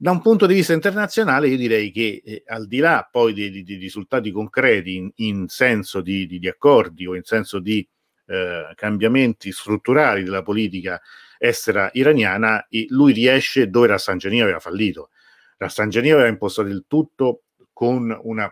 Da 0.03 0.13
un 0.13 0.23
punto 0.23 0.47
di 0.47 0.55
vista 0.55 0.73
internazionale, 0.73 1.49
io 1.49 1.59
direi 1.59 1.91
che 1.91 2.23
eh, 2.25 2.43
al 2.47 2.67
di 2.67 2.79
là 2.79 3.07
poi 3.13 3.35
di, 3.35 3.63
di 3.63 3.75
risultati 3.75 4.31
concreti 4.31 4.95
in, 4.97 5.11
in 5.17 5.49
senso 5.49 6.01
di, 6.01 6.27
di, 6.27 6.49
accordi 6.49 7.07
o 7.07 7.15
in 7.15 7.23
senso 7.23 7.59
di 7.59 7.87
eh, 8.25 8.73
cambiamenti 8.77 9.53
strutturali 9.53 10.23
della 10.23 10.41
politica 10.41 10.99
estera 11.37 11.91
iraniana, 11.93 12.67
lui 12.89 13.13
riesce 13.13 13.69
dove 13.69 13.89
Rafsanjani 13.89 14.41
aveva 14.41 14.59
fallito. 14.59 15.11
Rafsanjani 15.59 16.13
aveva 16.13 16.29
impostato 16.29 16.69
il 16.69 16.87
tutto 16.89 17.43
con 17.75 18.19
una 18.23 18.51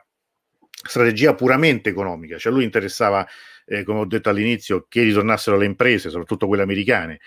strategia 0.70 1.34
puramente 1.34 1.88
economica, 1.88 2.36
cioè 2.36 2.52
lui 2.52 2.64
interessava, 2.64 3.26
eh, 3.64 3.84
come 3.84 4.00
ho 4.00 4.06
detto 4.06 4.28
all'inizio, 4.28 4.84
che 4.86 5.02
ritornassero 5.02 5.56
le 5.56 5.64
imprese, 5.64 6.10
soprattutto 6.10 6.46
quelle 6.46 6.62
americane, 6.64 7.20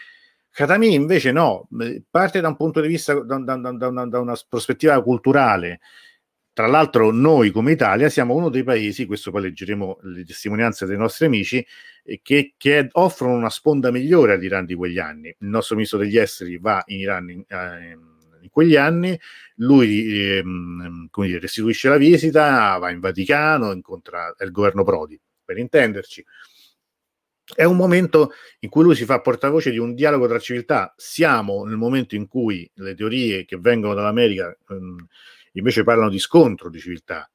Khatami 0.54 0.94
invece 0.94 1.32
no, 1.32 1.70
parte 2.10 2.42
da 2.42 2.50
un 2.50 2.58
punto 2.58 2.82
di 2.82 2.88
vista, 2.90 3.14
da, 3.14 3.38
da, 3.38 3.56
da, 3.56 4.06
da, 4.06 4.20
una 4.20 4.36
prospettiva 4.50 5.02
culturale. 5.02 5.80
Tra 6.54 6.68
l'altro 6.68 7.12
noi 7.12 7.52
come 7.52 7.72
Italia 7.72 8.10
siamo 8.10 8.36
uno 8.36 8.50
dei 8.50 8.64
paesi, 8.64 9.06
questo 9.06 9.32
poi 9.32 9.44
leggeremo 9.44 10.00
le 10.02 10.26
testimonianze 10.26 10.86
dei 10.86 10.98
nostri 10.98 11.26
amici, 11.26 11.66
eh, 12.04 12.20
che, 12.22 12.54
che 12.58 12.90
offrono 12.92 13.36
una 13.36 13.50
sponda 13.50 13.92
migliore 13.92 14.34
all'Iran 14.34 14.66
di 14.66 14.76
quegli 14.76 15.00
anni. 15.00 15.30
Il 15.30 15.48
nostro 15.48 15.76
ministro 15.76 16.00
degli 16.00 16.18
esteri 16.18 16.58
va 16.58 16.84
in 16.88 17.00
Iran 17.00 17.30
in, 17.30 17.44
eh, 17.48 17.98
in 18.42 18.50
quegli 18.50 18.76
anni, 18.76 19.18
lui 19.56 20.14
eh, 20.14 20.44
dire, 21.16 21.40
restituisce 21.40 21.88
la 21.88 21.98
visita, 21.98 22.78
va 22.78 22.90
in 22.90 23.00
Vaticano, 23.00 23.72
incontra 23.72 24.36
il 24.42 24.52
governo 24.52 24.84
Prodi, 24.84 25.18
per 25.46 25.58
intenderci 25.58 26.26
è 27.54 27.64
un 27.64 27.76
momento 27.76 28.32
in 28.60 28.70
cui 28.70 28.84
lui 28.84 28.96
si 28.96 29.06
fa 29.06 29.22
portavoce 29.22 29.72
di 29.72 29.78
un 29.78 29.94
dialogo 29.94 30.28
tra 30.28 30.40
civiltà. 30.40 30.94
Siamo 30.98 31.64
nel 31.64 31.78
momento 31.78 32.16
in 32.16 32.28
cui 32.28 32.70
le 32.76 32.96
teorie 32.96 33.46
che 33.46 33.58
vengono 33.58 33.94
dall'America 33.94 34.56
ehm, 34.70 35.08
invece 35.54 35.84
parlano 35.84 36.10
di 36.10 36.20
scontro 36.20 36.70
di 36.70 36.80
civiltà, 36.80 37.30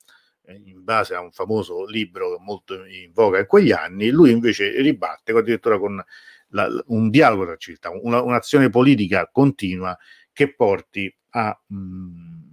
eh, 0.47 0.61
in 0.65 0.83
base 0.85 1.15
a 1.15 1.21
un 1.21 1.33
famoso 1.33 1.85
libro 1.85 2.39
molto 2.39 2.85
in 2.85 3.13
voga 3.13 3.39
in 3.39 3.47
quegli 3.47 3.73
anni, 3.73 4.11
lui 4.11 4.31
invece 4.31 4.81
ribatte 4.81 5.33
addirittura 5.33 5.79
con 5.79 6.03
la, 6.51 6.69
un 6.87 7.11
dialogo 7.11 7.45
tra 7.45 7.57
civiltà, 7.57 7.91
una, 7.91 8.23
un'azione 8.23 8.71
politica 8.71 9.29
continua 9.31 9.97
che 10.33 10.55
porti 10.55 11.15
a, 11.31 11.59
mh, 11.67 11.77
mm, 11.77 12.47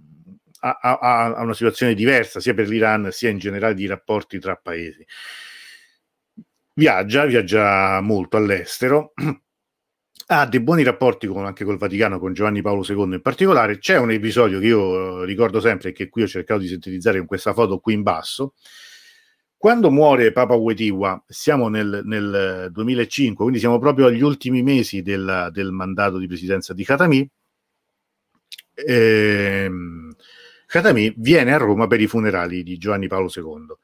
a, 0.60 0.78
a, 0.80 1.34
a 1.34 1.42
una 1.42 1.54
situazione 1.54 1.94
diversa 1.94 2.40
sia 2.40 2.54
per 2.54 2.68
l'Iran 2.68 3.10
sia 3.10 3.30
in 3.30 3.38
generale 3.38 3.74
di 3.74 3.86
rapporti 3.86 4.38
tra 4.38 4.56
paesi 4.56 5.06
viaggia, 6.74 7.24
viaggia 7.24 8.00
molto 8.00 8.36
all'estero, 8.36 9.12
ha 10.26 10.46
dei 10.46 10.60
buoni 10.60 10.82
rapporti 10.82 11.26
con, 11.26 11.44
anche 11.44 11.64
col 11.64 11.78
Vaticano, 11.78 12.18
con 12.18 12.32
Giovanni 12.32 12.62
Paolo 12.62 12.84
II 12.86 13.14
in 13.14 13.20
particolare. 13.20 13.78
C'è 13.78 13.98
un 13.98 14.10
episodio 14.10 14.58
che 14.58 14.66
io 14.66 15.22
eh, 15.22 15.26
ricordo 15.26 15.60
sempre 15.60 15.90
e 15.90 15.92
che 15.92 16.08
qui 16.08 16.22
ho 16.22 16.26
cercato 16.26 16.60
di 16.60 16.68
sintetizzare 16.68 17.18
con 17.18 17.26
questa 17.26 17.52
foto 17.52 17.78
qui 17.78 17.94
in 17.94 18.02
basso. 18.02 18.54
Quando 19.56 19.90
muore 19.90 20.30
Papa 20.32 20.54
Wojtyła, 20.54 21.24
siamo 21.26 21.68
nel, 21.68 22.02
nel 22.04 22.68
2005, 22.70 23.36
quindi 23.36 23.58
siamo 23.58 23.78
proprio 23.78 24.06
agli 24.06 24.20
ultimi 24.20 24.62
mesi 24.62 25.00
del, 25.00 25.48
del 25.52 25.70
mandato 25.72 26.18
di 26.18 26.26
presidenza 26.26 26.74
di 26.74 26.84
Khatami. 26.84 27.30
Ehm, 28.74 30.14
Khatami 30.66 31.14
viene 31.16 31.54
a 31.54 31.56
Roma 31.56 31.86
per 31.86 32.00
i 32.00 32.06
funerali 32.06 32.62
di 32.62 32.76
Giovanni 32.76 33.06
Paolo 33.06 33.30
II. 33.34 33.74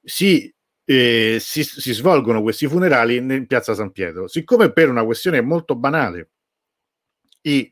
Si 0.00 0.54
eh, 0.88 1.38
si, 1.40 1.64
si, 1.64 1.92
svolgono 1.92 2.42
questi 2.42 2.68
funerali 2.68 3.16
in 3.16 3.44
piazza 3.46 3.74
San 3.74 3.90
Pietro. 3.90 4.28
Siccome 4.28 4.72
per 4.72 4.88
una 4.88 5.04
questione 5.04 5.40
molto 5.40 5.74
banale 5.74 6.30
i, 7.42 7.68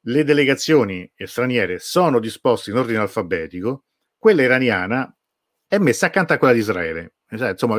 le 0.00 0.24
delegazioni 0.24 1.10
straniere 1.16 1.78
sono 1.80 2.20
disposte 2.20 2.70
in 2.70 2.76
ordine 2.76 2.98
alfabetico, 2.98 3.84
quella 4.16 4.42
iraniana 4.42 5.14
è 5.66 5.78
messa 5.78 6.06
accanto 6.06 6.32
a 6.32 6.38
quella 6.38 6.54
di 6.54 6.60
Israele. 6.60 7.14
Insomma, 7.30 7.76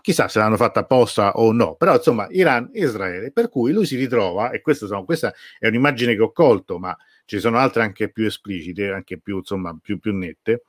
chissà 0.00 0.28
se 0.28 0.38
l'hanno 0.38 0.56
fatta 0.56 0.80
apposta 0.80 1.32
o 1.32 1.52
no, 1.52 1.74
però 1.76 1.96
insomma 1.96 2.26
Iran 2.30 2.70
e 2.72 2.84
Israele, 2.84 3.30
per 3.30 3.48
cui 3.48 3.72
lui 3.72 3.84
si 3.84 3.96
ritrova, 3.96 4.50
e 4.50 4.60
questo, 4.60 4.84
insomma, 4.84 5.04
questa 5.04 5.34
è 5.58 5.66
un'immagine 5.68 6.14
che 6.14 6.22
ho 6.22 6.32
colto, 6.32 6.78
ma 6.78 6.96
ci 7.26 7.40
sono 7.40 7.58
altre 7.58 7.82
anche 7.82 8.10
più 8.10 8.24
esplicite, 8.24 8.90
anche 8.90 9.18
più, 9.18 9.38
insomma, 9.38 9.76
più, 9.80 9.98
più 9.98 10.14
nette, 10.14 10.62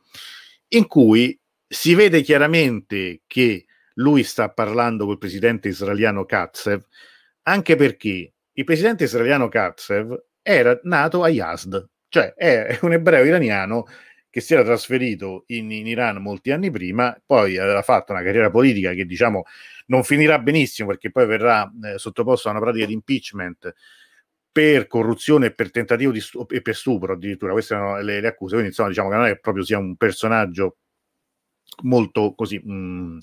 in 0.70 0.88
cui 0.88 1.39
si 1.72 1.94
vede 1.94 2.22
chiaramente 2.22 3.22
che 3.28 3.66
lui 3.96 4.24
sta 4.24 4.50
parlando 4.50 5.06
col 5.06 5.20
presidente 5.20 5.68
israeliano 5.68 6.26
Katsev, 6.26 6.84
anche 7.44 7.76
perché 7.76 8.34
il 8.52 8.64
presidente 8.64 9.04
israeliano 9.04 9.50
Katsev 9.50 10.20
era 10.42 10.78
nato 10.84 11.22
a 11.24 11.30
Yazd, 11.30 11.88
cioè 12.08 12.34
è 12.34 12.80
un 12.82 12.94
ebreo 12.94 13.24
iraniano 13.24 13.86
che 14.32 14.42
si 14.42 14.54
era 14.54 14.64
trasferito 14.64 15.44
in, 15.48 15.72
in, 15.72 15.86
Iran 15.88 16.18
molti 16.18 16.52
anni 16.52 16.72
prima, 16.72 17.16
poi 17.24 17.58
aveva 17.58 17.82
fatto 17.84 18.14
una 18.14 18.24
carriera 18.24 18.50
politica 18.50 18.94
che 18.94 19.06
diciamo 19.06 19.44
non 19.88 20.04
finirà 20.04 20.40
benissimo 20.40 20.90
perché 20.90 21.12
poi 21.12 21.26
verrà 21.26 21.72
eh, 21.84 21.98
sottoposto 21.98 22.48
a 22.48 22.52
una 22.52 22.60
pratica 22.60 22.86
di 22.86 22.94
impeachment 22.94 23.74
per 24.52 24.88
corruzione 24.88 25.48
e 25.48 25.54
per 25.54 25.72
tentativo 25.72 26.12
di 26.12 26.20
stu- 26.20 26.52
e 26.52 26.62
per 26.62 26.76
stupro 26.76 27.14
addirittura, 27.14 27.52
queste 27.54 27.76
erano 27.76 28.02
le, 28.02 28.22
le 28.22 28.28
accuse, 28.28 28.54
quindi 28.54 28.70
insomma 28.70 28.90
diciamo 28.90 29.10
che 29.10 29.16
non 29.16 29.26
è 29.26 29.38
proprio 29.38 29.64
sia 29.64 29.78
un 29.78 29.96
personaggio 29.96 30.78
molto 31.84 32.34
così 32.36 32.60
mh, 32.64 32.74
mm, 32.74 33.18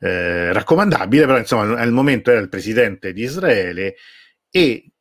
eh, 0.00 0.52
raccomandabile, 0.52 1.26
però 1.26 1.38
insomma 1.38 1.78
al 1.78 1.92
momento 1.92 2.30
era 2.30 2.40
il 2.40 2.48
presidente 2.48 3.12
di 3.12 3.22
Israele 3.22 3.96
e 4.50 4.91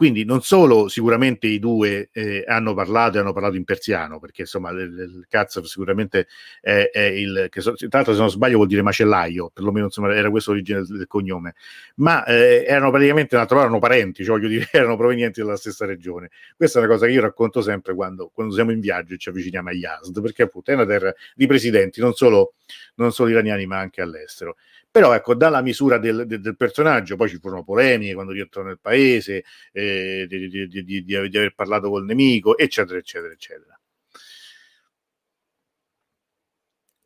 quindi 0.00 0.24
non 0.24 0.40
solo 0.40 0.88
sicuramente 0.88 1.46
i 1.46 1.58
due 1.58 2.08
eh, 2.10 2.42
hanno 2.46 2.72
parlato 2.72 3.18
e 3.18 3.20
hanno 3.20 3.34
parlato 3.34 3.56
in 3.56 3.64
persiano, 3.64 4.18
perché 4.18 4.40
insomma 4.40 4.70
il, 4.70 5.26
Katz 5.28 5.60
sicuramente 5.64 6.26
è, 6.62 6.88
è 6.90 7.02
il, 7.02 7.48
che 7.50 7.60
so, 7.60 7.74
tra 7.74 7.88
l'altro 7.90 8.14
se 8.14 8.20
non 8.20 8.30
sbaglio 8.30 8.56
vuol 8.56 8.68
dire 8.68 8.80
macellaio, 8.80 9.50
perlomeno 9.52 9.84
insomma 9.84 10.14
era 10.14 10.30
questa 10.30 10.52
l'origine 10.52 10.78
del, 10.78 10.96
del 10.96 11.06
cognome, 11.06 11.54
ma 11.96 12.24
eh, 12.24 12.64
erano 12.66 12.88
praticamente, 12.88 13.36
erano 13.36 13.78
parenti, 13.78 14.24
cioè 14.24 14.38
voglio 14.38 14.48
dire, 14.48 14.68
erano 14.72 14.96
provenienti 14.96 15.42
dalla 15.42 15.56
stessa 15.56 15.84
regione. 15.84 16.30
Questa 16.56 16.78
è 16.78 16.82
una 16.82 16.90
cosa 16.90 17.04
che 17.04 17.12
io 17.12 17.20
racconto 17.20 17.60
sempre 17.60 17.94
quando, 17.94 18.30
quando 18.32 18.54
siamo 18.54 18.70
in 18.70 18.80
viaggio 18.80 19.12
e 19.12 19.18
ci 19.18 19.28
avviciniamo 19.28 19.68
a 19.68 19.72
Yazd, 19.72 20.18
perché 20.22 20.44
appunto 20.44 20.70
è 20.70 20.74
una 20.76 20.86
terra 20.86 21.14
di 21.34 21.46
presidenti, 21.46 22.00
non 22.00 22.14
solo, 22.14 22.54
non 22.94 23.12
solo 23.12 23.28
iraniani 23.28 23.66
ma 23.66 23.76
anche 23.76 24.00
all'estero. 24.00 24.56
Però 24.92 25.14
ecco, 25.14 25.34
dalla 25.34 25.62
misura 25.62 25.98
del, 25.98 26.26
del, 26.26 26.40
del 26.40 26.56
personaggio, 26.56 27.14
poi 27.14 27.28
ci 27.28 27.38
furono 27.38 27.62
polemiche 27.62 28.14
quando 28.14 28.32
rientrò 28.32 28.62
nel 28.62 28.80
paese, 28.80 29.44
eh, 29.72 30.26
di, 30.28 30.48
di, 30.48 30.84
di, 30.84 31.04
di, 31.04 31.14
aver 31.16 31.54
parlato 31.54 31.88
col 31.90 32.04
nemico, 32.04 32.58
eccetera, 32.58 32.98
eccetera, 32.98 33.32
eccetera. 33.32 33.78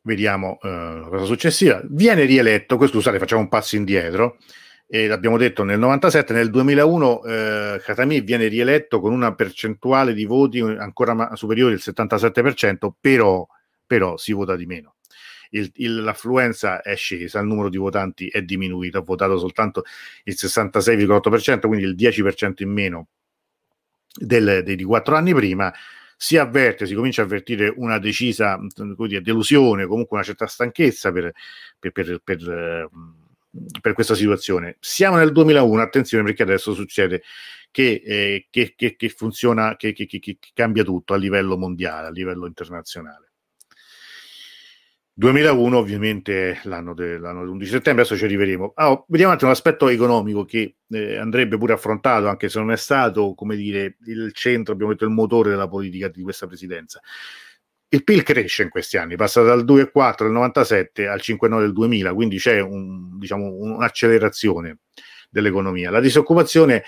Vediamo 0.01 0.57
uh, 0.61 0.67
la 0.67 1.07
cosa 1.09 1.25
successiva. 1.25 1.81
Viene 1.85 2.25
rieletto, 2.25 2.77
questo 2.77 2.97
scusate, 2.97 3.19
facciamo 3.19 3.41
un 3.41 3.49
passo 3.49 3.75
indietro, 3.75 4.37
e 4.87 5.07
l'abbiamo 5.07 5.37
detto 5.37 5.63
nel 5.63 5.79
97, 5.79 6.33
nel 6.33 6.49
2001 6.51 7.23
eh, 7.23 7.81
Khatami 7.83 8.21
viene 8.21 8.47
rieletto 8.47 8.99
con 8.99 9.11
una 9.13 9.33
percentuale 9.33 10.13
di 10.13 10.25
voti 10.25 10.59
ancora 10.59 11.35
superiore 11.35 11.73
al 11.73 11.79
77%, 11.83 12.91
però, 12.99 13.47
però 13.85 14.17
si 14.17 14.31
vota 14.33 14.55
di 14.55 14.65
meno 14.65 14.94
il, 15.51 15.71
il, 15.75 16.03
l'affluenza 16.03 16.81
è 16.81 16.95
scesa, 16.95 17.39
il 17.39 17.47
numero 17.47 17.69
di 17.69 17.77
votanti 17.77 18.27
è 18.27 18.41
diminuito, 18.41 18.97
ha 18.97 19.01
votato 19.01 19.37
soltanto 19.37 19.83
il 20.23 20.35
66,8%, 20.37 21.59
quindi 21.67 21.85
il 21.85 21.95
10% 21.95 22.63
in 22.63 22.71
meno 22.71 23.07
del, 24.13 24.63
dei 24.63 24.81
quattro 24.83 25.15
anni 25.15 25.33
prima. 25.33 25.73
Si 26.17 26.37
avverte, 26.37 26.85
si 26.85 26.95
comincia 26.95 27.21
a 27.21 27.25
avvertire 27.25 27.73
una 27.75 27.99
decisa 27.99 28.57
dire, 29.07 29.21
delusione, 29.21 29.85
comunque 29.85 30.15
una 30.15 30.25
certa 30.25 30.47
stanchezza 30.47 31.11
per, 31.11 31.31
per, 31.77 31.91
per, 31.91 32.21
per 32.23 32.89
per 33.81 33.93
questa 33.93 34.15
situazione. 34.15 34.77
Siamo 34.79 35.17
nel 35.17 35.31
2001, 35.31 35.81
attenzione 35.81 36.23
perché 36.23 36.43
adesso 36.43 36.73
succede 36.73 37.23
che, 37.71 38.01
eh, 38.05 38.47
che, 38.49 38.73
che, 38.75 38.95
che 38.95 39.09
funziona, 39.09 39.75
che, 39.75 39.95
cambia 40.53 40.83
tutto 40.83 41.13
a 41.13 41.17
livello 41.17 41.57
mondiale, 41.57 42.07
a 42.07 42.11
livello 42.11 42.45
internazionale. 42.47 43.31
2001 45.17 45.77
ovviamente 45.77 46.59
l'anno, 46.63 46.93
dell'anno 46.93 47.45
dell'11 47.45 47.63
settembre, 47.63 48.01
adesso 48.01 48.17
ci 48.17 48.25
arriveremo. 48.25 48.73
Ah, 48.75 49.01
vediamo 49.07 49.33
un 49.39 49.49
aspetto 49.49 49.87
economico 49.87 50.43
che 50.43 50.75
eh, 50.89 51.15
andrebbe 51.15 51.57
pure 51.57 51.71
affrontato, 51.71 52.27
anche 52.27 52.49
se 52.49 52.59
non 52.59 52.71
è 52.71 52.75
stato, 52.75 53.33
come 53.33 53.55
dire, 53.55 53.95
il 54.07 54.33
centro, 54.33 54.73
abbiamo 54.73 54.91
detto, 54.91 55.05
il 55.05 55.11
motore 55.11 55.51
della 55.51 55.69
politica 55.69 56.09
di 56.09 56.21
questa 56.21 56.47
presidenza. 56.47 56.99
Il 57.87 58.03
PIL 58.03 58.23
cresce 58.23 58.63
in 58.63 58.69
questi 58.69 58.97
anni, 58.97 59.15
passa 59.15 59.41
dal 59.41 59.63
2,4 59.63 60.23
del 60.23 60.31
97 60.31 61.07
al 61.07 61.21
5,9 61.23 61.59
del 61.59 61.71
2000, 61.71 62.13
quindi 62.13 62.37
c'è 62.37 62.59
un, 62.59 63.17
diciamo, 63.17 63.53
un'accelerazione 63.53 64.79
dell'economia. 65.29 65.91
La 65.91 66.01
disoccupazione 66.01 66.83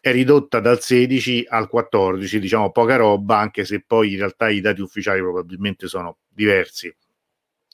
è 0.00 0.12
ridotta 0.12 0.60
dal 0.60 0.80
16 0.80 1.44
al 1.46 1.68
14, 1.68 2.40
diciamo 2.40 2.70
poca 2.70 2.96
roba, 2.96 3.36
anche 3.38 3.66
se 3.66 3.84
poi 3.86 4.12
in 4.12 4.18
realtà 4.18 4.48
i 4.48 4.62
dati 4.62 4.80
ufficiali 4.80 5.20
probabilmente 5.20 5.88
sono 5.88 6.18
diversi 6.28 6.90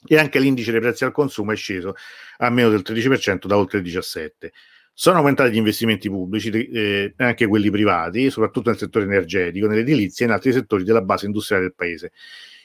e 0.05 0.17
anche 0.17 0.39
l'indice 0.39 0.71
dei 0.71 0.79
prezzi 0.79 1.03
al 1.03 1.11
consumo 1.11 1.51
è 1.51 1.55
sceso 1.55 1.95
a 2.37 2.49
meno 2.49 2.69
del 2.69 2.83
13% 2.85 3.45
da 3.45 3.57
oltre 3.57 3.79
il 3.79 3.85
17%. 3.85 4.49
Sono 4.95 5.17
aumentati 5.17 5.51
gli 5.51 5.57
investimenti 5.57 6.07
pubblici 6.07 6.51
eh, 6.51 7.13
anche 7.17 7.47
quelli 7.47 7.71
privati, 7.71 8.29
soprattutto 8.29 8.69
nel 8.69 8.77
settore 8.77 9.05
energetico, 9.05 9.65
nell'edilizia 9.65 10.25
e 10.25 10.29
in 10.29 10.35
altri 10.35 10.51
settori 10.51 10.83
della 10.83 11.01
base 11.01 11.25
industriale 11.25 11.65
del 11.65 11.73
paese. 11.73 12.11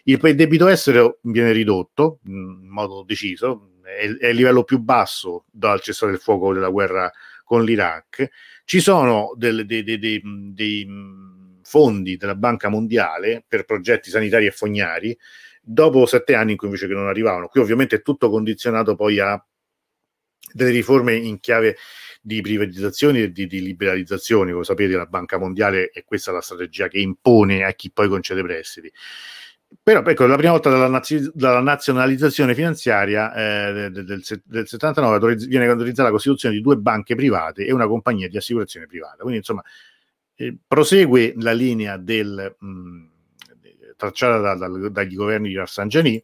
Il, 0.05 0.21
il 0.23 0.35
debito 0.35 0.69
estero 0.69 1.21
viene 1.23 1.53
ridotto 1.53 2.19
in 2.27 2.69
modo 2.69 3.03
deciso, 3.03 3.71
è, 3.83 4.05
il 4.05 4.37
livello 4.37 4.63
più 4.63 4.79
basso 4.79 5.45
dal 5.51 5.81
cessate 5.81 6.13
del 6.13 6.21
fuoco 6.21 6.53
della 6.53 6.69
guerra 6.69 7.11
con 7.45 7.65
l'Iraq. 7.65 8.29
Ci 8.65 8.81
sono 8.81 9.33
dei, 9.35 9.65
dei, 9.65 9.83
dei, 9.83 10.21
dei 10.53 10.87
fondi 11.63 12.17
della 12.19 12.35
Banca 12.35 12.69
Mondiale 12.69 13.43
per 13.47 13.65
progetti 13.65 14.11
sanitari 14.11 14.47
e 14.47 14.51
fognari 14.51 15.17
dopo 15.71 16.07
sette 16.07 16.35
anni 16.35 16.53
in 16.53 16.57
cui 16.57 16.69
invece 16.69 16.87
che 16.87 16.95
non 16.95 17.09
arrivavano. 17.09 17.49
Qui 17.49 17.61
ovviamente 17.61 17.97
è 17.97 18.03
tutto 18.03 18.31
condizionato 18.31 18.95
poi 18.95 19.21
a 19.21 19.43
delle 20.51 20.71
riforme 20.71 21.15
in 21.15 21.41
chiave 21.41 21.77
di 22.23 22.41
privatizzazioni 22.41 23.23
e 23.23 23.33
di, 23.33 23.47
di 23.47 23.61
liberalizzazioni. 23.61 24.53
Come 24.53 24.65
sapete, 24.65 24.97
la 24.97 25.05
Banca 25.05 25.39
Mondiale 25.39 25.91
è 25.91 26.05
questa 26.05 26.33
la 26.33 26.41
strategia 26.41 26.89
che 26.89 26.99
impone 26.99 27.65
a 27.65 27.73
chi 27.73 27.91
poi 27.91 28.09
concede 28.09 28.43
prestiti. 28.43 28.91
Però 29.83 30.03
ecco, 30.03 30.25
la 30.25 30.37
prima 30.37 30.53
volta 30.53 30.71
dalla, 30.71 30.89
nazi- 30.89 31.31
dalla 31.35 31.61
nazionalizzazione 31.61 32.55
finanziaria 32.55 33.35
eh, 33.35 33.91
del, 33.91 34.05
del, 34.07 34.43
del, 34.45 34.67
79 34.67 35.37
viene 35.47 35.67
autorizzata 35.67 36.09
la 36.09 36.15
costituzione 36.15 36.55
di 36.55 36.63
due 36.63 36.79
banche 36.79 37.15
private 37.15 37.67
e 37.67 37.73
una 37.73 37.87
compagnia 37.87 38.29
di 38.29 38.39
assicurazione 38.39 38.87
privata. 38.87 39.19
Quindi, 39.19 39.37
insomma, 39.37 39.63
eh, 40.35 40.57
prosegue 40.67 41.35
la 41.37 41.53
linea 41.53 41.99
del... 41.99 42.57
Mh, 42.59 43.17
tracciata 43.99 44.39
da, 44.39 44.55
da, 44.55 44.89
dagli 44.89 45.15
governi 45.15 45.49
di 45.49 45.57
Rafsanjani. 45.57 46.23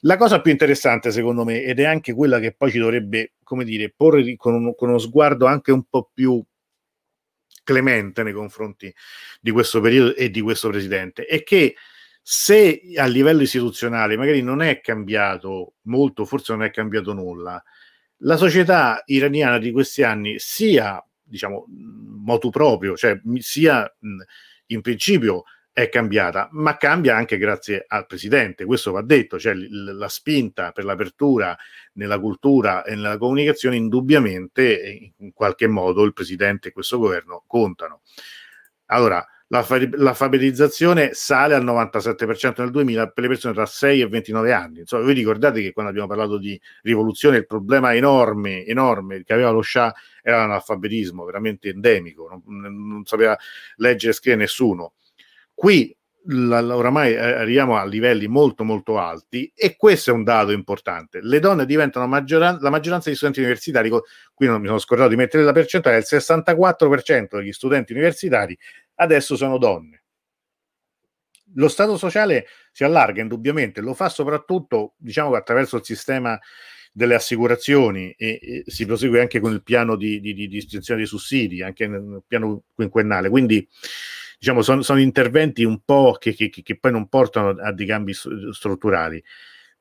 La 0.00 0.18
cosa 0.18 0.42
più 0.42 0.50
interessante, 0.50 1.10
secondo 1.10 1.44
me, 1.44 1.62
ed 1.62 1.80
è 1.80 1.84
anche 1.84 2.12
quella 2.12 2.38
che 2.40 2.52
poi 2.52 2.70
ci 2.70 2.78
dovrebbe, 2.78 3.34
come 3.42 3.64
dire, 3.64 3.90
porre 3.96 4.36
con, 4.36 4.52
un, 4.52 4.74
con 4.74 4.90
uno 4.90 4.98
sguardo 4.98 5.46
anche 5.46 5.72
un 5.72 5.84
po' 5.84 6.10
più 6.12 6.44
clemente 7.62 8.22
nei 8.22 8.34
confronti 8.34 8.94
di 9.40 9.50
questo 9.50 9.80
periodo 9.80 10.14
e 10.14 10.28
di 10.30 10.42
questo 10.42 10.68
presidente, 10.68 11.24
è 11.24 11.42
che 11.42 11.74
se 12.20 12.80
a 12.96 13.06
livello 13.06 13.42
istituzionale 13.42 14.16
magari 14.16 14.42
non 14.42 14.62
è 14.62 14.80
cambiato 14.80 15.74
molto, 15.82 16.24
forse 16.24 16.52
non 16.52 16.62
è 16.62 16.70
cambiato 16.70 17.12
nulla, 17.12 17.62
la 18.18 18.36
società 18.36 19.02
iraniana 19.06 19.58
di 19.58 19.70
questi 19.72 20.02
anni 20.02 20.38
sia, 20.38 21.02
diciamo, 21.22 21.66
motu 21.68 22.50
proprio, 22.50 22.96
cioè 22.96 23.18
sia 23.38 23.90
in 24.66 24.80
principio 24.80 25.44
è 25.74 25.88
cambiata, 25.88 26.48
ma 26.52 26.76
cambia 26.76 27.16
anche 27.16 27.36
grazie 27.36 27.84
al 27.88 28.06
presidente, 28.06 28.64
questo 28.64 28.92
va 28.92 29.02
detto, 29.02 29.40
cioè 29.40 29.54
la 29.54 30.08
spinta 30.08 30.70
per 30.70 30.84
l'apertura 30.84 31.58
nella 31.94 32.20
cultura 32.20 32.84
e 32.84 32.94
nella 32.94 33.18
comunicazione 33.18 33.74
indubbiamente 33.74 35.12
in 35.16 35.32
qualche 35.32 35.66
modo 35.66 36.04
il 36.04 36.12
presidente 36.12 36.68
e 36.68 36.72
questo 36.72 36.96
governo 36.98 37.42
contano. 37.48 38.02
Allora, 38.86 39.26
l'alfabetizzazione 39.48 41.12
sale 41.12 41.54
al 41.54 41.64
97% 41.64 42.54
nel 42.58 42.70
2000 42.70 43.08
per 43.10 43.24
le 43.24 43.28
persone 43.30 43.54
tra 43.54 43.66
6 43.66 44.00
e 44.00 44.06
29 44.06 44.52
anni. 44.52 44.78
Insomma, 44.78 45.02
voi 45.02 45.14
ricordate 45.14 45.60
che 45.60 45.72
quando 45.72 45.90
abbiamo 45.90 46.08
parlato 46.08 46.38
di 46.38 46.58
rivoluzione 46.82 47.38
il 47.38 47.46
problema 47.46 47.92
enorme, 47.96 48.64
enorme 48.64 49.24
che 49.24 49.32
aveva 49.32 49.50
lo 49.50 49.60
Shah 49.60 49.92
era 50.22 50.36
l'analfabetismo 50.38 51.24
veramente 51.24 51.70
endemico, 51.70 52.28
non, 52.46 52.88
non 52.88 53.04
sapeva 53.04 53.36
leggere 53.78 54.12
e 54.12 54.14
scrivere 54.14 54.42
nessuno 54.42 54.92
Qui 55.54 55.96
oramai 56.26 57.12
eh, 57.12 57.18
arriviamo 57.18 57.76
a 57.76 57.84
livelli 57.84 58.26
molto 58.26 58.64
molto 58.64 58.98
alti 58.98 59.52
e 59.54 59.76
questo 59.76 60.10
è 60.10 60.12
un 60.14 60.24
dato 60.24 60.52
importante. 60.52 61.20
Le 61.22 61.38
donne 61.38 61.66
diventano 61.66 62.06
maggioran- 62.06 62.58
la 62.60 62.70
maggioranza 62.70 63.08
degli 63.08 63.16
studenti 63.16 63.40
universitari, 63.40 63.90
qui 64.32 64.46
non 64.46 64.60
mi 64.60 64.66
sono 64.66 64.78
scordato 64.78 65.10
di 65.10 65.16
mettere 65.16 65.44
la 65.44 65.52
percentuale, 65.52 65.98
il 65.98 66.04
64% 66.06 67.36
degli 67.36 67.52
studenti 67.52 67.92
universitari 67.92 68.56
adesso 68.96 69.36
sono 69.36 69.58
donne. 69.58 70.02
Lo 71.56 71.68
stato 71.68 71.96
sociale 71.96 72.46
si 72.72 72.82
allarga 72.82 73.20
indubbiamente, 73.20 73.80
lo 73.80 73.94
fa 73.94 74.08
soprattutto 74.08 74.94
diciamo 74.96 75.34
attraverso 75.34 75.76
il 75.76 75.84
sistema 75.84 76.38
delle 76.90 77.14
assicurazioni 77.14 78.12
e, 78.16 78.38
e, 78.40 78.62
si 78.66 78.86
prosegue 78.86 79.20
anche 79.20 79.40
con 79.40 79.52
il 79.52 79.62
piano 79.62 79.96
di, 79.96 80.20
di, 80.20 80.32
di, 80.32 80.48
di 80.48 80.66
dei 80.66 81.06
sussidi, 81.06 81.62
anche 81.62 81.86
nel 81.86 82.22
piano 82.26 82.62
quinquennale. 82.72 83.28
Quindi 83.28 83.68
diciamo, 84.44 84.60
sono, 84.60 84.82
sono 84.82 85.00
interventi 85.00 85.64
un 85.64 85.80
po' 85.82 86.16
che, 86.20 86.34
che, 86.34 86.50
che, 86.50 86.78
poi 86.78 86.92
non 86.92 87.08
portano 87.08 87.48
a 87.60 87.72
dei 87.72 87.86
cambi 87.86 88.12
strutturali. 88.12 89.22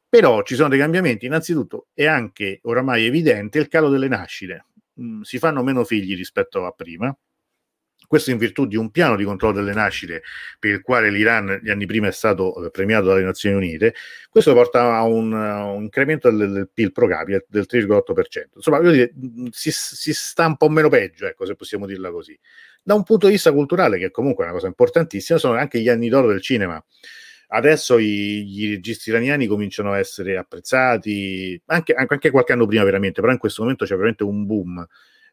Però 0.07 0.41
ci 0.43 0.55
sono 0.55 0.70
dei 0.70 0.80
cambiamenti. 0.80 1.26
Innanzitutto 1.26 1.88
è 1.93 2.05
anche 2.05 2.59
oramai 2.64 3.05
evidente 3.05 3.59
il 3.59 3.68
calo 3.68 3.89
delle 3.89 4.07
nascite. 4.07 4.68
Mm, 5.01 5.22
si 5.22 5.38
fanno 5.38 5.64
meno 5.64 5.84
figli 5.84 6.16
rispetto 6.16 6.66
a 6.66 6.72
prima. 6.72 7.16
Questo 8.07 8.32
in 8.32 8.38
virtù 8.38 8.68
di 8.68 8.76
un 8.76 8.91
piano 8.91 9.16
di 9.16 9.24
controllo 9.24 9.55
delle 9.55 9.74
nascite 9.74 10.22
per 10.59 10.72
il 10.72 10.82
quale 10.82 11.09
l'Iran 11.09 11.59
gli 11.64 11.70
anni 11.70 11.86
prima 11.86 12.07
è 12.07 12.11
stato 12.11 12.64
eh, 12.64 12.70
premiato 12.70 13.07
dalle 13.07 13.24
Nazioni 13.24 13.55
Unite. 13.55 13.95
Questo 14.30 14.53
porta 14.53 14.95
a 14.95 15.03
un, 15.03 15.32
un 15.34 15.82
incremento 15.82 16.30
del, 16.30 16.51
del, 16.51 16.70
PIL 16.72 16.91
pro 16.91 17.07
capite 17.07 17.45
del 17.49 17.66
3,8%. 17.68 18.49
Insomma, 18.55 18.80
dire, 18.80 19.11
mm, 19.18 19.47
si, 19.51 19.72
si 19.72 20.14
sta 20.14 20.45
un 20.45 20.57
po' 20.57 20.70
meno 20.70 20.89
peggio, 20.89 21.26
ecco, 21.26 21.45
se 21.45 21.55
possiamo 21.55 21.88
dirla 21.88 22.11
così. 22.11 22.38
Da 22.86 22.93
un 22.95 23.03
punto 23.03 23.27
di 23.27 23.34
vista 23.34 23.53
culturale, 23.53 23.97
che 23.97 24.11
comunque 24.11 24.43
è 24.43 24.47
una 24.47 24.55
cosa 24.55 24.67
importantissima, 24.67 25.39
sono 25.39 25.57
anche 25.57 25.79
gli 25.79 25.88
anni 25.89 26.09
d'oro 26.09 26.27
del 26.27 26.41
cinema. 26.41 26.84
adesso 27.49 27.97
i, 27.97 28.45
i 28.57 28.69
registi 28.69 29.09
iraniani 29.09 29.47
cominciano 29.47 29.91
a 29.93 29.99
essere 29.99 30.38
apprezzati, 30.38 31.61
anche, 31.67 31.93
anche, 31.93 32.31
qualche 32.31 32.53
anno 32.53 32.65
prima 32.65 32.84
veramente, 32.84 33.21
però 33.21 33.31
in 33.31 33.39
questo 33.39 33.61
momento 33.61 33.86
c'è 33.86 33.95
veramente 33.95 34.23
un 34.23 34.45
boom 34.45 34.86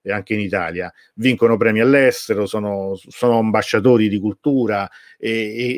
eh, 0.02 0.12
anche 0.12 0.34
in 0.34 0.40
Italia, 0.40 0.92
vincono 1.14 1.56
premi 1.56 1.80
all'estero, 1.80 2.46
sono, 2.46 2.94
sono 2.94 3.38
ambasciatori 3.38 4.08
di 4.08 4.18
cultura 4.18 4.88
e, 5.18 5.30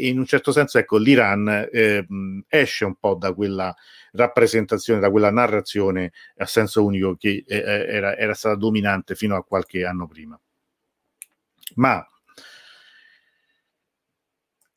e, 0.05 0.09
in 0.09 0.19
un 0.19 0.27
certo 0.27 0.53
senso 0.53 0.79
ecco, 0.79 0.97
l'Iran 0.99 1.69
eh, 1.71 2.07
esce 2.49 2.85
un 2.85 2.95
po' 2.97 3.15
da 3.15 3.33
quella 3.33 3.75
rappresentazione, 4.13 5.01
da 5.01 5.11
quella 5.11 5.31
narrazione 5.31 6.13
a 6.37 6.47
senso 6.47 6.85
unico 6.85 7.17
che 7.17 7.45
eh, 7.47 7.57
eh, 7.57 7.87
era, 7.89 8.17
era 8.17 8.35
stata 8.35 8.57
dominante 8.57 9.15
fino 9.15 9.37
a 9.37 9.45
qualche 9.45 9.85
anno 9.85 10.07
prima. 10.07 10.39
Ma 11.77 12.07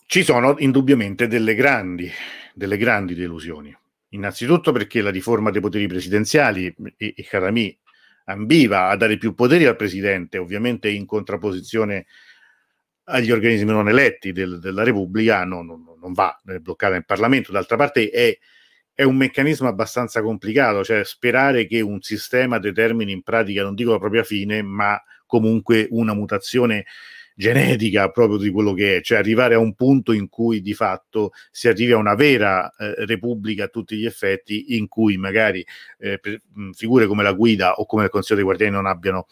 ci 0.07 0.23
sono 0.23 0.55
indubbiamente 0.59 1.27
delle 1.27 1.55
grandi, 1.55 2.09
delle 2.53 2.77
grandi 2.77 3.15
delusioni. 3.15 3.75
Innanzitutto 4.09 4.71
perché 4.71 5.01
la 5.01 5.09
riforma 5.09 5.51
dei 5.51 5.61
poteri 5.61 5.87
presidenziali 5.87 6.73
e, 6.97 7.13
e 7.15 7.23
Karami 7.23 7.77
ambiva 8.25 8.87
a 8.87 8.95
dare 8.95 9.17
più 9.17 9.33
poteri 9.33 9.65
al 9.65 9.75
presidente, 9.75 10.37
ovviamente 10.37 10.89
in 10.89 11.05
contrapposizione 11.05 12.05
agli 13.05 13.31
organismi 13.31 13.71
non 13.71 13.89
eletti 13.89 14.31
del, 14.31 14.59
della 14.59 14.83
Repubblica, 14.83 15.43
no, 15.43 15.61
no, 15.61 15.97
non 15.99 16.13
va 16.13 16.39
bloccata 16.43 16.95
in 16.95 17.03
Parlamento. 17.03 17.51
D'altra 17.51 17.75
parte 17.75 18.09
è, 18.09 18.37
è, 18.93 19.03
un 19.03 19.15
meccanismo 19.15 19.67
abbastanza 19.67 20.21
complicato, 20.21 20.83
cioè 20.83 21.03
sperare 21.03 21.67
che 21.67 21.81
un 21.81 22.01
sistema 22.01 22.57
determini 22.57 23.11
in 23.11 23.21
pratica, 23.21 23.63
non 23.63 23.75
dico 23.75 23.91
la 23.91 23.99
propria 23.99 24.23
fine, 24.23 24.61
ma 24.61 24.99
comunque 25.25 25.87
una 25.91 26.13
mutazione 26.13 26.85
genetica 27.35 28.09
proprio 28.09 28.37
di 28.37 28.49
quello 28.49 28.73
che 28.73 28.97
è, 28.97 29.01
cioè 29.01 29.17
arrivare 29.17 29.55
a 29.55 29.59
un 29.59 29.73
punto 29.75 30.13
in 30.13 30.29
cui 30.29 30.61
di 30.61 30.73
fatto 30.73 31.31
si 31.51 31.67
arrivi 31.67 31.91
a 31.91 31.97
una 31.97 32.15
vera 32.15 32.73
eh, 32.75 33.05
repubblica 33.05 33.65
a 33.65 33.67
tutti 33.67 33.97
gli 33.97 34.05
effetti, 34.05 34.77
in 34.77 34.87
cui 34.87 35.17
magari 35.17 35.65
eh, 35.99 36.17
per, 36.17 36.41
mh, 36.53 36.71
figure 36.71 37.05
come 37.07 37.23
la 37.23 37.33
guida 37.33 37.73
o 37.73 37.85
come 37.85 38.05
il 38.05 38.09
Consiglio 38.09 38.35
dei 38.35 38.45
Guardiani 38.45 38.73
non 38.73 38.85
abbiano 38.85 39.27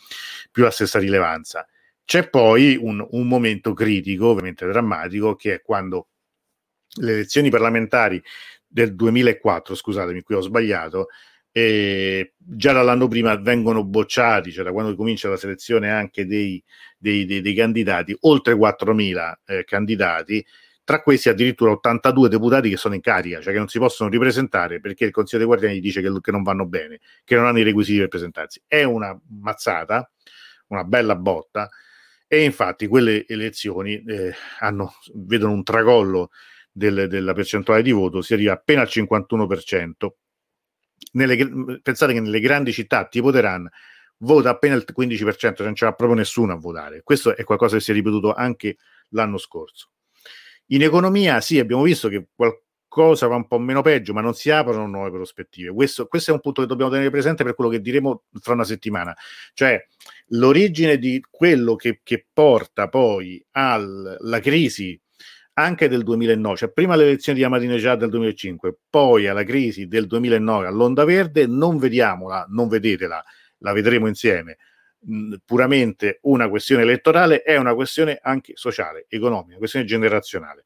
più 0.52 0.64
la 0.64 0.72
stessa 0.72 1.00
rilevanza. 1.00 1.66
C'è 2.06 2.30
poi 2.30 2.78
un, 2.80 3.06
un 3.12 3.28
momento 3.28 3.74
critico, 3.74 4.28
ovviamente 4.28 4.68
drammatico, 4.68 5.36
che 5.36 5.54
è 5.56 5.62
quando 5.62 6.10
le 6.96 7.14
elezioni 7.14 7.50
parlamentari 7.50 8.22
del 8.68 8.96
2004, 8.96 9.76
scusatemi, 9.76 10.22
qui 10.22 10.36
ho 10.36 10.42
sbagliato, 10.42 11.08
e 11.56 12.34
già 12.36 12.74
dall'anno 12.74 13.08
prima 13.08 13.36
vengono 13.36 13.86
bocciati, 13.86 14.52
cioè 14.52 14.64
da 14.64 14.72
quando 14.72 14.96
comincia 14.96 15.30
la 15.30 15.38
selezione 15.38 15.92
anche 15.92 16.26
dei, 16.26 16.62
dei, 16.98 17.26
dei, 17.26 17.42
dei 17.42 17.54
candidati, 17.54 18.18
oltre 18.22 18.56
4.000 18.56 19.34
eh, 19.46 19.64
candidati, 19.64 20.44
tra 20.84 21.04
questi 21.04 21.30
addirittura 21.30 21.72
82 21.72 22.28
deputati 22.28 22.70
che 22.72 22.78
sono 22.78 22.96
in 22.96 23.02
carica, 23.02 23.40
cioè 23.40 23.54
che 23.54 23.60
non 23.60 23.68
si 23.68 23.78
possono 23.78 24.10
ripresentare 24.10 24.80
perché 24.80 25.06
il 25.06 25.12
Consiglio 25.12 25.38
dei 25.38 25.48
Guardiani 25.48 25.80
dice 25.80 26.02
che, 26.02 26.12
che 26.20 26.32
non 26.32 26.42
vanno 26.42 26.66
bene, 26.66 27.00
che 27.24 27.36
non 27.36 27.46
hanno 27.46 27.60
i 27.60 27.64
requisiti 27.64 28.00
per 28.00 28.08
presentarsi. 28.08 28.60
È 28.68 28.82
una 28.82 29.16
mazzata, 29.40 30.12
una 30.70 30.84
bella 30.84 31.16
botta, 31.16 31.70
e 32.28 32.44
infatti 32.44 32.88
quelle 32.88 33.28
elezioni 33.28 34.04
eh, 34.04 34.34
hanno, 34.60 34.96
vedono 35.14 35.54
un 35.54 35.64
tracollo 35.64 36.32
del, 36.72 37.08
della 37.08 37.34
percentuale 37.34 37.84
di 37.84 37.92
voto, 37.92 38.24
si 38.24 38.34
arriva 38.34 38.54
appena 38.54 38.82
al 38.82 38.90
51%, 38.92 39.92
nelle, 41.14 41.80
pensate 41.82 42.14
che 42.14 42.20
nelle 42.20 42.40
grandi 42.40 42.72
città 42.72 43.08
tipo 43.08 43.32
Teheran 43.32 43.70
vota 44.18 44.50
appena 44.50 44.76
il 44.76 44.86
15%, 44.96 45.38
cioè 45.38 45.54
non 45.66 45.74
c'era 45.74 45.94
proprio 45.94 46.18
nessuno 46.18 46.54
a 46.54 46.58
votare. 46.58 47.02
Questo 47.04 47.36
è 47.36 47.44
qualcosa 47.44 47.78
che 47.78 47.82
si 47.82 47.92
è 47.92 47.94
ripetuto 47.94 48.34
anche 48.34 48.78
l'anno 49.10 49.38
scorso. 49.38 49.90
In 50.68 50.82
economia, 50.82 51.42
sì, 51.42 51.60
abbiamo 51.60 51.84
visto 51.84 52.08
che 52.08 52.28
qualcosa 52.34 53.28
va 53.28 53.36
un 53.36 53.48
po' 53.48 53.60
meno 53.60 53.82
peggio, 53.82 54.14
ma 54.14 54.22
non 54.22 54.34
si 54.34 54.50
aprono 54.50 54.88
nuove 54.88 55.12
prospettive. 55.12 55.74
Questo, 55.74 56.08
questo, 56.08 56.32
è 56.32 56.34
un 56.34 56.40
punto 56.40 56.62
che 56.62 56.68
dobbiamo 56.68 56.92
tenere 56.92 57.10
presente 57.10 57.44
per 57.44 57.54
quello 57.54 57.70
che 57.70 57.82
diremo 57.82 58.24
fra 58.40 58.54
una 58.54 58.64
settimana. 58.64 59.16
Cioè, 59.54 59.86
l'origine 60.28 60.98
di 60.98 61.24
quello 61.30 61.76
che, 61.76 62.00
che 62.02 62.26
porta 62.32 62.88
poi 62.88 63.44
alla 63.52 64.40
crisi 64.40 65.00
anche 65.54 65.88
del 65.88 66.04
2009, 66.04 66.56
cioè 66.58 66.72
prima 66.72 66.96
le 66.96 67.04
elezioni 67.04 67.40
di 67.40 67.44
Ahmadinejad 67.44 68.00
del 68.00 68.10
2005, 68.10 68.76
poi 68.90 69.28
alla 69.28 69.44
crisi 69.44 69.88
del 69.88 70.08
2009 70.08 70.68
all'Onda 70.68 71.06
Verde, 71.06 71.46
non 71.46 71.78
vediamola, 71.78 72.46
non 72.50 72.68
vedetela, 72.68 73.24
la 73.60 73.72
vedremo 73.74 74.08
insieme, 74.08 74.58
puramente 75.46 76.20
una 76.24 76.50
questione 76.50 76.84
elettorale, 76.84 77.42
è 77.42 77.58
una 77.58 77.76
questione 77.76 78.20
anche 78.22 78.54
sociale, 78.56 79.06
economica, 79.08 79.50
una 79.50 79.58
questione 79.58 79.86
generazionale. 79.86 80.64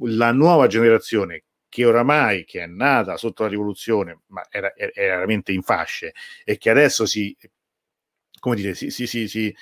La 0.00 0.32
nuova 0.32 0.66
generazione 0.66 1.44
che 1.68 1.84
oramai 1.84 2.44
che 2.44 2.62
è 2.62 2.66
nata 2.66 3.16
sotto 3.16 3.42
la 3.42 3.48
rivoluzione, 3.48 4.20
ma 4.28 4.44
era, 4.50 4.72
era 4.74 5.14
veramente 5.14 5.52
in 5.52 5.62
fasce, 5.62 6.12
e 6.44 6.58
che 6.58 6.70
adesso 6.70 7.06
si, 7.06 7.36
come 8.38 8.56
dire, 8.56 8.74
si, 8.74 8.90
si, 8.90 9.06
si, 9.06 9.28
si 9.28 9.54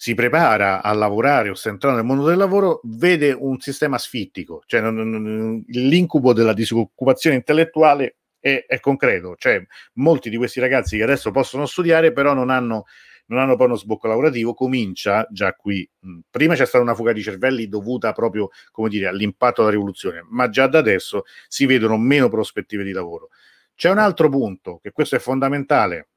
si 0.00 0.14
prepara 0.14 0.82
a 0.82 0.94
lavorare 0.94 1.50
o 1.50 1.54
sta 1.54 1.68
entrando 1.68 1.98
nel 1.98 2.06
mondo 2.06 2.26
del 2.26 2.38
lavoro, 2.38 2.80
vede 2.84 3.32
un 3.32 3.60
sistema 3.60 3.98
sfittico, 3.98 4.62
cioè 4.64 4.80
non, 4.80 4.94
non, 4.94 5.62
l'incubo 5.66 6.32
della 6.32 6.54
disoccupazione 6.54 7.36
intellettuale 7.36 8.16
è, 8.40 8.64
è, 8.66 8.80
concreto, 8.80 9.34
cioè 9.36 9.62
molti 9.96 10.30
di 10.30 10.38
questi 10.38 10.58
ragazzi 10.58 10.96
che 10.96 11.02
adesso 11.02 11.30
possono 11.32 11.66
studiare 11.66 12.14
però 12.14 12.32
non 12.32 12.48
hanno, 12.48 12.86
non 13.26 13.40
hanno 13.40 13.56
poi 13.56 13.66
uno 13.66 13.76
sbocco 13.76 14.08
lavorativo, 14.08 14.54
comincia 14.54 15.26
già 15.30 15.52
qui. 15.52 15.86
Prima 16.30 16.54
c'è 16.54 16.64
stata 16.64 16.82
una 16.82 16.94
fuga 16.94 17.12
di 17.12 17.20
cervelli 17.20 17.68
dovuta 17.68 18.12
proprio, 18.12 18.48
come 18.70 18.88
dire, 18.88 19.06
all'impatto 19.06 19.60
della 19.60 19.74
rivoluzione, 19.74 20.24
ma 20.30 20.48
già 20.48 20.66
da 20.66 20.78
adesso 20.78 21.24
si 21.46 21.66
vedono 21.66 21.98
meno 21.98 22.30
prospettive 22.30 22.84
di 22.84 22.92
lavoro. 22.92 23.28
C'è 23.74 23.90
un 23.90 23.98
altro 23.98 24.30
punto, 24.30 24.78
che 24.82 24.92
questo 24.92 25.16
è 25.16 25.18
fondamentale, 25.18 26.09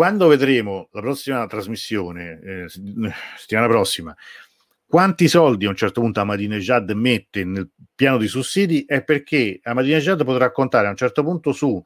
quando 0.00 0.28
vedremo 0.28 0.88
la 0.92 1.02
prossima 1.02 1.46
trasmissione, 1.46 2.40
eh, 2.42 2.68
settimana 3.36 3.66
prossima, 3.66 4.16
quanti 4.86 5.28
soldi 5.28 5.66
a 5.66 5.68
un 5.68 5.76
certo 5.76 6.00
punto 6.00 6.20
Ahmadinejad 6.20 6.92
mette 6.92 7.44
nel 7.44 7.68
piano 7.94 8.16
di 8.16 8.26
sussidi 8.26 8.86
è 8.86 9.04
perché 9.04 9.60
Ahmadinejad 9.62 10.24
potrà 10.24 10.52
contare 10.52 10.86
a 10.86 10.90
un 10.90 10.96
certo 10.96 11.22
punto 11.22 11.52
su 11.52 11.82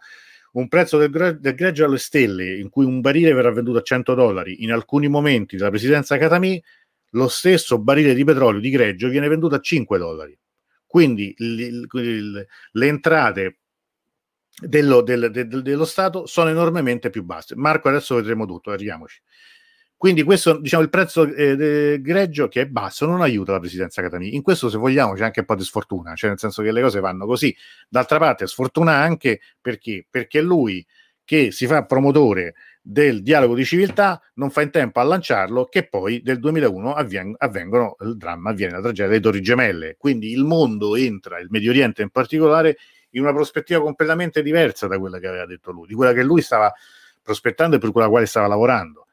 un 0.53 0.69
prezzo 0.69 0.97
del, 0.97 1.39
del 1.41 1.55
greggio 1.57 1.87
alle 1.87 1.99
stelle 1.99 2.57
in 2.57 2.69
cui 2.69 2.85
un 2.85 3.01
barile 3.01 3.33
verrà 3.33 3.51
venduto 3.51 3.79
a 3.79 3.83
100 3.83 4.15
dollari. 4.15 4.63
In 4.63 4.71
alcuni 4.71 5.09
momenti 5.09 5.57
della 5.57 5.71
presidenza 5.71 6.17
Katami 6.17 6.63
lo 7.15 7.27
stesso 7.27 7.81
barile 7.81 8.15
di 8.15 8.23
petrolio 8.23 8.61
di 8.61 8.71
greggio 8.71 9.09
viene 9.09 9.27
venduto 9.27 9.57
a 9.57 9.61
5 9.61 9.99
dollari. 9.99 10.39
Quindi 10.87 11.35
l- 11.39 11.85
l- 11.91 12.47
le 12.71 12.87
entrate 12.87 13.59
dello, 14.61 15.03
del, 15.03 15.31
del, 15.31 15.63
dello 15.63 15.85
Stato 15.85 16.27
sono 16.27 16.51
enormemente 16.51 17.11
più 17.11 17.25
basse. 17.25 17.57
Marco, 17.57 17.89
adesso 17.89 18.15
vedremo 18.15 18.47
tutto, 18.47 18.71
arriviamoci. 18.71 19.21
Quindi 19.97 20.23
questo, 20.23 20.59
diciamo, 20.59 20.83
il 20.83 20.91
prezzo 20.91 21.25
eh, 21.25 21.99
greggio 22.01 22.49
che 22.49 22.63
è 22.63 22.67
basso 22.67 23.07
non 23.07 23.23
aiuta 23.23 23.53
la 23.53 23.61
presidenza 23.61 24.03
Catania. 24.03 24.31
In 24.31 24.43
questo, 24.43 24.69
se 24.69 24.77
vogliamo, 24.77 25.15
c'è 25.15 25.25
anche 25.25 25.41
un 25.41 25.47
po' 25.47 25.55
di 25.55 25.65
sfortuna, 25.65 26.15
cioè 26.15 26.31
nel 26.31 26.39
senso 26.39 26.63
che 26.63 26.73
le 26.73 26.83
cose 26.83 27.01
vanno 27.01 27.27
così. 27.27 27.57
D'altra 27.89 28.19
parte, 28.19 28.47
sfortuna 28.47 28.93
anche 28.97 29.41
perché, 29.61 30.07
perché 30.09 30.43
lui 30.43 30.85
che 31.25 31.53
si 31.53 31.67
fa 31.67 31.87
promotore 31.87 32.55
del 32.83 33.23
dialogo 33.23 33.55
di 33.55 33.65
civiltà 33.65 34.21
non 34.35 34.51
fa 34.51 34.61
in 34.61 34.71
tempo 34.71 35.01
a 35.01 35.05
lanciarlo 35.05 35.65
che 35.65 35.89
poi 35.89 36.21
del 36.21 36.39
2001 36.39 36.93
avvien- 36.93 37.35
avvengono 37.39 37.97
il 38.01 38.19
dramma, 38.19 38.51
avviene 38.51 38.73
la 38.73 38.83
tragedia 38.83 39.07
delle 39.07 39.21
Torri 39.21 39.41
Gemelle. 39.41 39.97
Quindi 39.97 40.33
il 40.33 40.45
mondo 40.45 40.97
entra, 40.97 41.39
il 41.39 41.47
Medio 41.49 41.71
Oriente 41.71 42.03
in 42.03 42.11
particolare, 42.11 42.77
in 43.15 43.23
una 43.23 43.33
prospettiva 43.33 43.81
completamente 43.81 44.43
diversa 44.43 44.87
da 44.87 44.99
quella 44.99 45.19
che 45.19 45.27
aveva 45.27 45.47
detto 45.47 45.73
lui, 45.73 45.87
di 45.87 45.95
quella 45.95 46.13
che 46.13 46.23
lui 46.23 46.43
stava 46.43 46.73
prospettando 47.23 47.77
e 47.77 47.79
per 47.79 47.91
la 47.95 48.09
quale 48.09 48.27
stava 48.27 48.47
lavorando. 48.47 49.07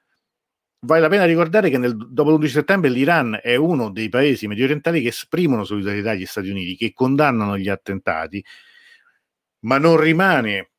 Vale 0.84 1.02
la 1.02 1.10
pena 1.10 1.26
ricordare 1.26 1.70
che 1.70 1.78
nel, 1.78 1.96
dopo 1.96 2.32
l'11 2.32 2.48
settembre 2.48 2.90
l'Iran 2.90 3.40
è 3.42 3.56
uno 3.56 3.92
dei 3.92 4.10
paesi 4.10 4.48
medio 4.48 4.64
orientali 4.64 5.02
che 5.02 5.10
esprimono 5.10 5.64
solidarietà 5.64 6.12
agli 6.12 6.26
Stati 6.26 6.50
Uniti, 6.50 6.76
che 6.76 6.92
condannano 6.94 7.58
gli 7.58 7.70
attentati, 7.70 8.44
ma 9.60 9.78
non 9.78 9.98
rimane 9.98 10.72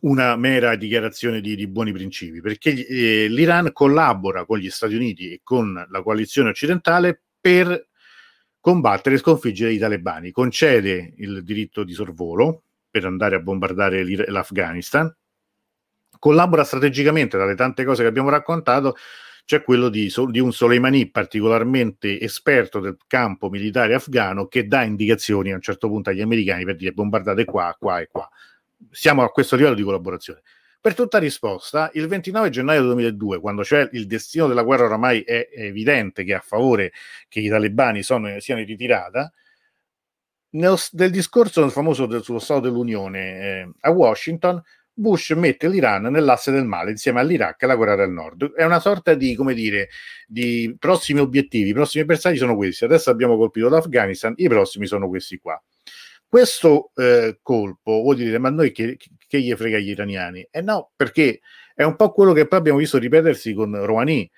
una 0.00 0.34
mera 0.36 0.76
dichiarazione 0.76 1.42
di, 1.42 1.54
di 1.54 1.68
buoni 1.68 1.92
principi, 1.92 2.40
perché 2.40 2.86
eh, 2.86 3.28
l'Iran 3.28 3.72
collabora 3.72 4.46
con 4.46 4.58
gli 4.58 4.70
Stati 4.70 4.94
Uniti 4.94 5.30
e 5.30 5.40
con 5.42 5.86
la 5.90 6.02
coalizione 6.02 6.48
occidentale 6.48 7.20
per 7.38 7.88
combattere 8.62 9.16
e 9.16 9.18
sconfiggere 9.18 9.72
i 9.72 9.78
talebani, 9.78 10.30
concede 10.30 11.14
il 11.16 11.42
diritto 11.42 11.82
di 11.82 11.92
sorvolo 11.92 12.62
per 12.88 13.04
andare 13.04 13.34
a 13.34 13.40
bombardare 13.40 14.04
l'Afghanistan, 14.30 15.12
collabora 16.20 16.62
strategicamente, 16.62 17.36
dalle 17.36 17.56
tante 17.56 17.84
cose 17.84 18.02
che 18.02 18.08
abbiamo 18.08 18.28
raccontato, 18.28 18.94
c'è 19.44 19.64
quello 19.64 19.88
di, 19.88 20.08
di, 20.28 20.38
un 20.38 20.52
Soleimani 20.52 21.10
particolarmente 21.10 22.20
esperto 22.20 22.78
del 22.78 22.96
campo 23.08 23.50
militare 23.50 23.94
afghano 23.94 24.46
che 24.46 24.68
dà 24.68 24.84
indicazioni 24.84 25.50
a 25.50 25.56
un 25.56 25.60
certo 25.60 25.88
punto 25.88 26.10
agli 26.10 26.20
americani 26.20 26.64
per 26.64 26.76
dire 26.76 26.92
bombardate 26.92 27.44
qua, 27.44 27.76
qua 27.76 27.98
e 27.98 28.06
qua. 28.08 28.30
Siamo 28.90 29.24
a 29.24 29.30
questo 29.30 29.56
livello 29.56 29.74
di 29.74 29.82
collaborazione. 29.82 30.42
Per 30.82 30.94
tutta 30.94 31.18
risposta, 31.18 31.92
il 31.94 32.08
29 32.08 32.50
gennaio 32.50 32.82
2002, 32.82 33.38
quando 33.38 33.62
cioè 33.62 33.88
il 33.92 34.04
destino 34.08 34.48
della 34.48 34.64
guerra 34.64 34.86
oramai 34.86 35.20
è 35.20 35.48
evidente 35.54 36.24
che 36.24 36.32
è 36.32 36.34
a 36.34 36.40
favore 36.40 36.92
che 37.28 37.38
i 37.38 37.48
talebani 37.48 38.02
sono, 38.02 38.40
siano 38.40 38.62
in 38.62 38.66
ritirata, 38.66 39.32
nel, 40.54 40.76
del 40.90 41.12
discorso 41.12 41.68
famoso 41.68 42.06
del, 42.06 42.24
sullo 42.24 42.40
Stato 42.40 42.62
dell'Unione 42.62 43.20
eh, 43.20 43.70
a 43.78 43.90
Washington, 43.92 44.60
Bush 44.92 45.30
mette 45.30 45.68
l'Iran 45.68 46.02
nell'asse 46.02 46.50
del 46.50 46.64
male 46.64 46.90
insieme 46.90 47.20
all'Iraq 47.20 47.62
e 47.62 47.64
alla 47.66 47.76
Corea 47.76 47.94
del 47.94 48.10
Nord. 48.10 48.52
È 48.52 48.64
una 48.64 48.80
sorta 48.80 49.14
di, 49.14 49.36
come 49.36 49.54
dire, 49.54 49.88
di 50.26 50.74
prossimi 50.80 51.20
obiettivi. 51.20 51.68
I 51.68 51.74
prossimi 51.74 52.04
bersagli 52.04 52.38
sono 52.38 52.56
questi. 52.56 52.82
Adesso 52.82 53.08
abbiamo 53.08 53.36
colpito 53.36 53.68
l'Afghanistan, 53.68 54.34
i 54.36 54.48
prossimi 54.48 54.86
sono 54.86 55.06
questi 55.06 55.38
qua. 55.38 55.62
Questo 56.26 56.90
eh, 56.96 57.38
colpo 57.40 58.00
vuol 58.00 58.16
dire, 58.16 58.38
ma 58.38 58.50
noi 58.50 58.72
che, 58.72 58.96
che 59.32 59.40
gli 59.40 59.54
frega 59.54 59.78
gli 59.78 59.88
iraniani? 59.88 60.46
Eh 60.50 60.60
no, 60.60 60.90
perché 60.94 61.40
è 61.74 61.84
un 61.84 61.96
po' 61.96 62.12
quello 62.12 62.34
che 62.34 62.46
poi 62.46 62.58
abbiamo 62.58 62.78
visto 62.78 62.98
ripetersi 62.98 63.54
con 63.54 63.74
Rouhani. 63.82 64.30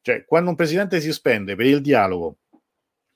Cioè, 0.00 0.24
quando 0.24 0.50
un 0.50 0.56
presidente 0.56 1.00
si 1.00 1.12
spende 1.12 1.56
per 1.56 1.66
il 1.66 1.80
dialogo, 1.80 2.36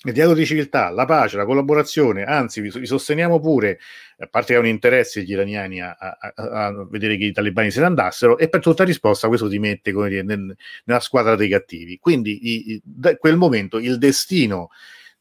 il 0.02 0.12
dialogo 0.12 0.36
di 0.36 0.44
civiltà, 0.44 0.90
la 0.90 1.04
pace, 1.04 1.36
la 1.36 1.44
collaborazione, 1.44 2.24
anzi 2.24 2.60
vi, 2.60 2.70
sosteniamo 2.84 3.38
pure, 3.38 3.78
a 4.18 4.26
parte 4.26 4.54
che 4.54 4.58
un 4.58 4.66
interesse 4.66 5.22
gli 5.22 5.30
iraniani 5.30 5.80
a, 5.80 5.96
a, 5.96 6.18
a, 6.34 6.86
vedere 6.90 7.16
che 7.16 7.26
i 7.26 7.32
talebani 7.32 7.70
se 7.70 7.78
ne 7.78 7.86
andassero, 7.86 8.36
e 8.36 8.48
per 8.48 8.60
tutta 8.60 8.82
risposta 8.82 9.28
questo 9.28 9.48
ti 9.48 9.60
mette 9.60 9.92
dire, 9.92 10.22
nel, 10.22 10.56
nella 10.86 11.00
squadra 11.00 11.36
dei 11.36 11.48
cattivi. 11.48 11.98
Quindi 12.00 12.38
i, 12.42 12.72
i, 12.72 12.80
da 12.82 13.16
quel 13.18 13.36
momento 13.36 13.78
il 13.78 13.98
destino 13.98 14.70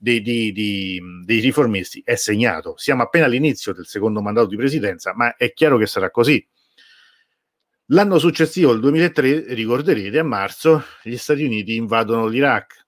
dei, 0.01 0.21
di, 0.21 0.51
di, 0.53 1.01
dei 1.25 1.39
riformisti 1.39 2.01
è 2.03 2.15
segnato. 2.15 2.75
Siamo 2.77 3.03
appena 3.03 3.25
all'inizio 3.25 3.73
del 3.73 3.85
secondo 3.85 4.21
mandato 4.21 4.47
di 4.47 4.55
presidenza, 4.55 5.13
ma 5.13 5.35
è 5.35 5.51
chiaro 5.53 5.77
che 5.77 5.85
sarà 5.85 6.09
così. 6.09 6.45
L'anno 7.91 8.19
successivo, 8.19 8.71
il 8.71 8.79
2003, 8.79 9.53
ricorderete, 9.53 10.19
a 10.19 10.23
marzo 10.23 10.83
gli 11.03 11.17
Stati 11.17 11.43
Uniti 11.43 11.75
invadono 11.75 12.27
l'Iraq 12.27 12.87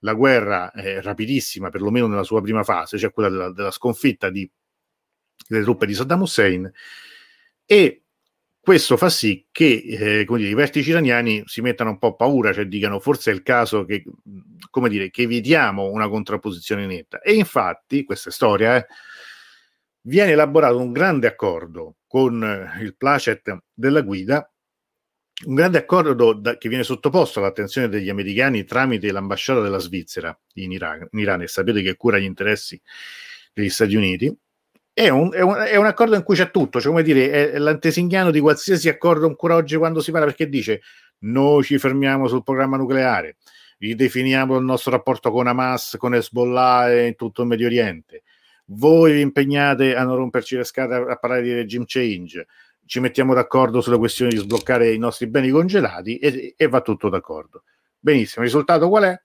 la 0.00 0.14
guerra 0.14 0.70
è 0.70 1.00
rapidissima, 1.00 1.70
perlomeno 1.70 2.06
nella 2.06 2.22
sua 2.22 2.40
prima 2.40 2.62
fase, 2.62 2.98
cioè 2.98 3.10
quella 3.10 3.28
della, 3.28 3.52
della 3.52 3.70
sconfitta 3.70 4.30
di, 4.30 4.48
delle 5.48 5.62
truppe 5.62 5.86
di 5.86 5.94
Saddam 5.94 6.20
Hussein, 6.20 6.70
e 7.64 8.02
questo 8.68 8.98
fa 8.98 9.08
sì 9.08 9.46
che 9.50 9.82
eh, 9.82 10.26
dire, 10.28 10.50
i 10.50 10.52
vertici 10.52 10.90
iraniani 10.90 11.42
si 11.46 11.62
mettano 11.62 11.88
un 11.88 11.98
po' 11.98 12.16
paura, 12.16 12.52
cioè 12.52 12.66
dicano 12.66 13.00
forse 13.00 13.30
è 13.30 13.34
il 13.34 13.42
caso 13.42 13.86
che, 13.86 14.04
come 14.68 14.90
dire, 14.90 15.08
che 15.08 15.22
evitiamo 15.22 15.90
una 15.90 16.06
contrapposizione 16.06 16.84
netta. 16.84 17.22
E 17.22 17.32
infatti, 17.32 18.04
questa 18.04 18.28
è 18.28 18.32
storia, 18.32 18.76
eh, 18.76 18.86
viene 20.02 20.32
elaborato 20.32 20.76
un 20.76 20.92
grande 20.92 21.26
accordo 21.26 21.96
con 22.06 22.44
eh, 22.44 22.82
il 22.82 22.94
placet 22.94 23.56
della 23.72 24.02
guida 24.02 24.46
un 25.46 25.54
grande 25.54 25.78
accordo 25.78 26.34
da, 26.34 26.58
che 26.58 26.68
viene 26.68 26.84
sottoposto 26.84 27.38
all'attenzione 27.38 27.88
degli 27.88 28.10
americani 28.10 28.64
tramite 28.64 29.10
l'ambasciata 29.10 29.62
della 29.62 29.78
Svizzera 29.78 30.38
in 30.56 30.72
Iran, 30.72 31.08
in 31.12 31.18
Iran 31.20 31.40
e 31.40 31.46
sapete 31.46 31.80
che 31.80 31.96
cura 31.96 32.18
gli 32.18 32.24
interessi 32.24 32.78
degli 33.54 33.70
Stati 33.70 33.94
Uniti. 33.94 34.36
È 34.98 35.08
un, 35.10 35.32
è, 35.32 35.40
un, 35.42 35.54
è 35.54 35.76
un, 35.76 35.86
accordo 35.86 36.16
in 36.16 36.24
cui 36.24 36.34
c'è 36.34 36.50
tutto, 36.50 36.80
cioè 36.80 36.90
come 36.90 37.04
dire, 37.04 37.52
è, 37.52 37.58
l'antesignano 37.58 38.32
di 38.32 38.40
qualsiasi 38.40 38.88
accordo 38.88 39.26
ancora 39.26 39.54
oggi 39.54 39.76
quando 39.76 40.00
si 40.00 40.10
parla, 40.10 40.26
perché 40.26 40.48
dice 40.48 40.80
noi 41.18 41.62
ci 41.62 41.78
fermiamo 41.78 42.26
sul 42.26 42.42
programma 42.42 42.76
nucleare, 42.76 43.36
ridefiniamo 43.78 44.56
il 44.56 44.64
nostro 44.64 44.90
rapporto 44.90 45.30
con 45.30 45.46
Hamas, 45.46 45.94
con 45.98 46.16
Hezbollah 46.16 46.90
e 46.90 47.06
in 47.06 47.14
tutto 47.14 47.42
il 47.42 47.46
Medio 47.46 47.66
Oriente. 47.66 48.24
Voi 48.70 49.12
vi 49.12 49.20
impegnate 49.20 49.94
a 49.94 50.02
non 50.02 50.16
romperci 50.16 50.56
le 50.56 50.64
scatole 50.64 51.12
a 51.12 51.16
parlare 51.16 51.42
di 51.42 51.52
regime 51.52 51.84
change 51.86 52.46
ci 52.88 53.00
mettiamo 53.00 53.34
d'accordo 53.34 53.82
sulla 53.82 53.98
questione 53.98 54.30
di 54.32 54.38
sbloccare 54.38 54.92
i 54.92 54.98
nostri 54.98 55.28
beni 55.28 55.50
congelati 55.50 56.16
e, 56.16 56.54
e 56.56 56.68
va 56.68 56.80
tutto 56.80 57.08
d'accordo. 57.08 57.64
Benissimo, 57.98 58.44
il 58.44 58.50
risultato 58.50 58.88
qual 58.88 59.04
è? 59.04 59.22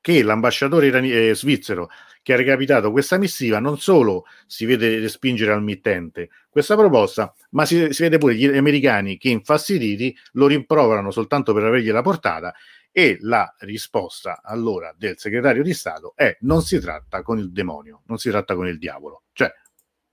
Che 0.00 0.22
l'ambasciatore 0.22 0.88
eh, 0.88 1.34
svizzero 1.34 1.90
che 2.22 2.32
ha 2.34 2.36
recapitato 2.36 2.90
questa 2.90 3.18
missiva 3.18 3.58
non 3.60 3.78
solo 3.78 4.24
si 4.46 4.66
vede 4.66 4.98
respingere 4.98 5.52
al 5.52 5.62
mittente 5.62 6.28
questa 6.50 6.76
proposta, 6.76 7.34
ma 7.50 7.64
si, 7.64 7.92
si 7.92 8.02
vede 8.02 8.18
pure 8.18 8.34
gli 8.34 8.44
americani 8.46 9.16
che 9.16 9.28
infastiditi 9.28 10.16
lo 10.32 10.46
rimproverano 10.46 11.10
soltanto 11.10 11.54
per 11.54 11.64
avergliela 11.64 12.02
portata 12.02 12.54
e 12.92 13.18
la 13.20 13.54
risposta 13.60 14.40
allora 14.42 14.92
del 14.96 15.16
segretario 15.16 15.62
di 15.62 15.72
Stato 15.72 16.12
è 16.16 16.36
non 16.40 16.62
si 16.62 16.78
tratta 16.80 17.22
con 17.22 17.38
il 17.38 17.52
demonio, 17.52 18.02
non 18.06 18.18
si 18.18 18.30
tratta 18.30 18.54
con 18.54 18.66
il 18.66 18.78
diavolo. 18.78 19.22
Cioè, 19.32 19.52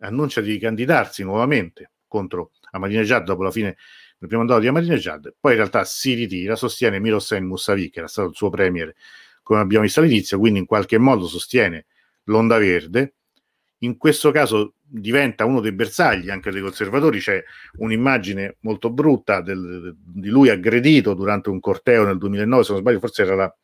annuncia 0.00 0.40
di 0.40 0.58
candidarsi 0.58 1.22
nuovamente 1.22 1.92
contro 2.08 2.50
Ahmadinejad 2.72 3.22
dopo 3.24 3.44
la 3.44 3.52
fine 3.52 3.76
del 4.18 4.28
primo 4.28 4.38
mandato 4.38 4.60
di 4.60 4.68
Ahmadinejad, 4.68 5.34
poi 5.38 5.52
in 5.52 5.58
realtà 5.58 5.84
si 5.84 6.14
ritira, 6.14 6.56
sostiene 6.56 6.98
Mirosen 6.98 7.44
Mousavi, 7.44 7.90
che 7.90 7.98
era 7.98 8.08
stato 8.08 8.28
il 8.28 8.34
suo 8.34 8.50
premier, 8.50 8.94
come 9.42 9.60
abbiamo 9.60 9.84
visto 9.84 10.00
all'inizio, 10.00 10.38
quindi 10.38 10.60
in 10.60 10.66
qualche 10.66 10.98
modo 10.98 11.26
sostiene 11.26 11.86
l'onda 12.24 12.58
verde. 12.58 13.14
In 13.78 13.98
questo 13.98 14.30
caso 14.30 14.74
diventa 14.80 15.44
uno 15.44 15.60
dei 15.60 15.72
bersagli 15.72 16.30
anche 16.30 16.50
dei 16.50 16.62
conservatori, 16.62 17.18
c'è 17.18 17.42
un'immagine 17.78 18.56
molto 18.60 18.90
brutta 18.90 19.40
del, 19.42 19.94
di 19.98 20.28
lui 20.28 20.48
aggredito 20.48 21.14
durante 21.14 21.50
un 21.50 21.60
corteo 21.60 22.04
nel 22.04 22.16
2009, 22.18 22.64
se 22.64 22.72
non 22.72 22.80
sbaglio 22.80 23.00
forse 23.00 23.22
era 23.22 23.34
la, 23.34 23.56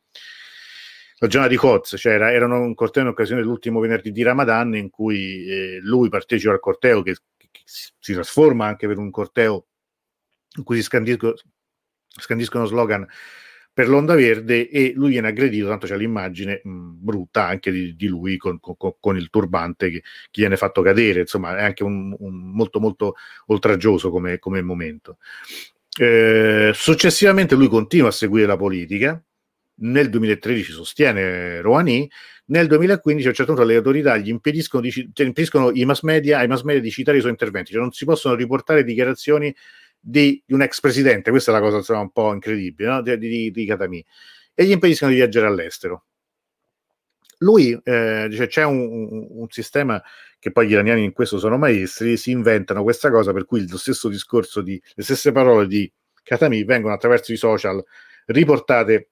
la 1.17 1.27
giornata 1.27 1.53
di 1.53 1.59
Coz, 1.59 1.95
cioè 1.97 2.13
era, 2.13 2.31
erano 2.31 2.61
un 2.61 2.73
corteo 2.73 3.03
in 3.03 3.09
occasione 3.09 3.41
dell'ultimo 3.41 3.79
venerdì 3.79 4.11
di 4.11 4.23
Ramadan 4.23 4.75
in 4.75 4.89
cui 4.89 5.45
eh, 5.47 5.79
lui 5.81 6.09
partecipa 6.09 6.51
al 6.51 6.59
corteo 6.59 7.01
che, 7.01 7.15
che, 7.37 7.49
si 7.65 8.13
trasforma 8.13 8.65
anche 8.65 8.87
per 8.87 8.97
un 8.97 9.09
corteo 9.09 9.67
in 10.57 10.63
cui 10.63 10.77
si 10.77 10.83
scandisco, 10.83 11.35
scandiscono 12.07 12.65
slogan 12.65 13.07
per 13.73 13.87
l'onda 13.87 14.15
verde 14.15 14.69
e 14.69 14.91
lui 14.95 15.11
viene 15.11 15.29
aggredito, 15.29 15.67
tanto 15.67 15.87
c'è 15.87 15.95
l'immagine 15.95 16.59
mh, 16.63 16.91
brutta 16.99 17.47
anche 17.47 17.71
di, 17.71 17.95
di 17.95 18.07
lui 18.07 18.35
con, 18.37 18.59
con, 18.59 18.75
con, 18.99 19.17
il 19.17 19.29
turbante 19.29 19.89
che, 19.89 20.01
che, 20.01 20.41
viene 20.41 20.57
fatto 20.57 20.81
cadere, 20.81 21.21
insomma 21.21 21.57
è 21.57 21.63
anche 21.63 21.83
un, 21.83 22.13
un 22.19 22.51
molto 22.53 22.79
molto 22.79 23.15
oltraggioso 23.47 24.09
come, 24.09 24.39
come 24.39 24.61
momento. 24.61 25.17
Eh, 25.97 26.71
successivamente 26.73 27.55
lui 27.55 27.69
continua 27.69 28.09
a 28.09 28.11
seguire 28.11 28.45
la 28.45 28.57
politica, 28.57 29.21
nel 29.83 30.09
2013 30.09 30.71
sostiene 30.73 31.61
Rouhani, 31.61 32.09
nel 32.47 32.67
2015 32.67 33.25
a 33.25 33.29
un 33.29 33.35
certo 33.35 33.53
punto 33.53 33.67
le 33.67 33.77
autorità 33.77 34.17
gli 34.17 34.29
impediscono, 34.29 34.81
di, 34.83 34.91
cioè, 34.91 35.25
impediscono 35.25 35.71
i 35.71 35.85
mass 35.85 36.01
media, 36.01 36.39
ai 36.39 36.47
mass 36.47 36.63
media 36.63 36.81
di 36.81 36.91
citare 36.91 37.17
i 37.17 37.21
suoi 37.21 37.31
interventi, 37.31 37.71
cioè 37.71 37.81
non 37.81 37.91
si 37.91 38.03
possono 38.03 38.35
riportare 38.35 38.83
dichiarazioni 38.83 39.55
di, 40.01 40.43
di 40.45 40.53
un 40.53 40.61
ex 40.63 40.79
presidente, 40.79 41.29
questa 41.29 41.51
è 41.51 41.53
la 41.53 41.61
cosa 41.61 41.77
insomma, 41.77 41.99
un 41.99 42.11
po' 42.11 42.33
incredibile, 42.33 42.89
no? 42.89 43.01
di, 43.01 43.17
di, 43.17 43.51
di 43.51 43.65
Katami, 43.65 44.03
e 44.53 44.65
gli 44.65 44.71
impediscono 44.71 45.11
di 45.11 45.17
viaggiare 45.17 45.45
all'estero. 45.45 46.05
Lui 47.39 47.79
eh, 47.83 48.27
dice 48.29 48.47
c'è 48.47 48.63
un, 48.63 48.79
un, 48.79 49.27
un, 49.29 49.47
sistema 49.49 50.01
che 50.37 50.51
poi 50.51 50.67
gli 50.67 50.71
iraniani 50.71 51.03
in 51.03 51.11
questo 51.11 51.39
sono 51.39 51.57
maestri, 51.57 52.17
si 52.17 52.31
inventano 52.31 52.83
questa 52.83 53.09
cosa 53.09 53.33
per 53.33 53.45
cui 53.45 53.67
lo 53.67 53.77
stesso 53.77 54.09
discorso 54.09 54.61
di 54.61 54.79
le 54.93 55.03
stesse 55.03 55.31
parole 55.31 55.65
di 55.65 55.91
Katami 56.23 56.63
vengono 56.63 56.93
attraverso 56.93 57.31
i 57.31 57.37
social 57.37 57.83
riportate 58.27 59.09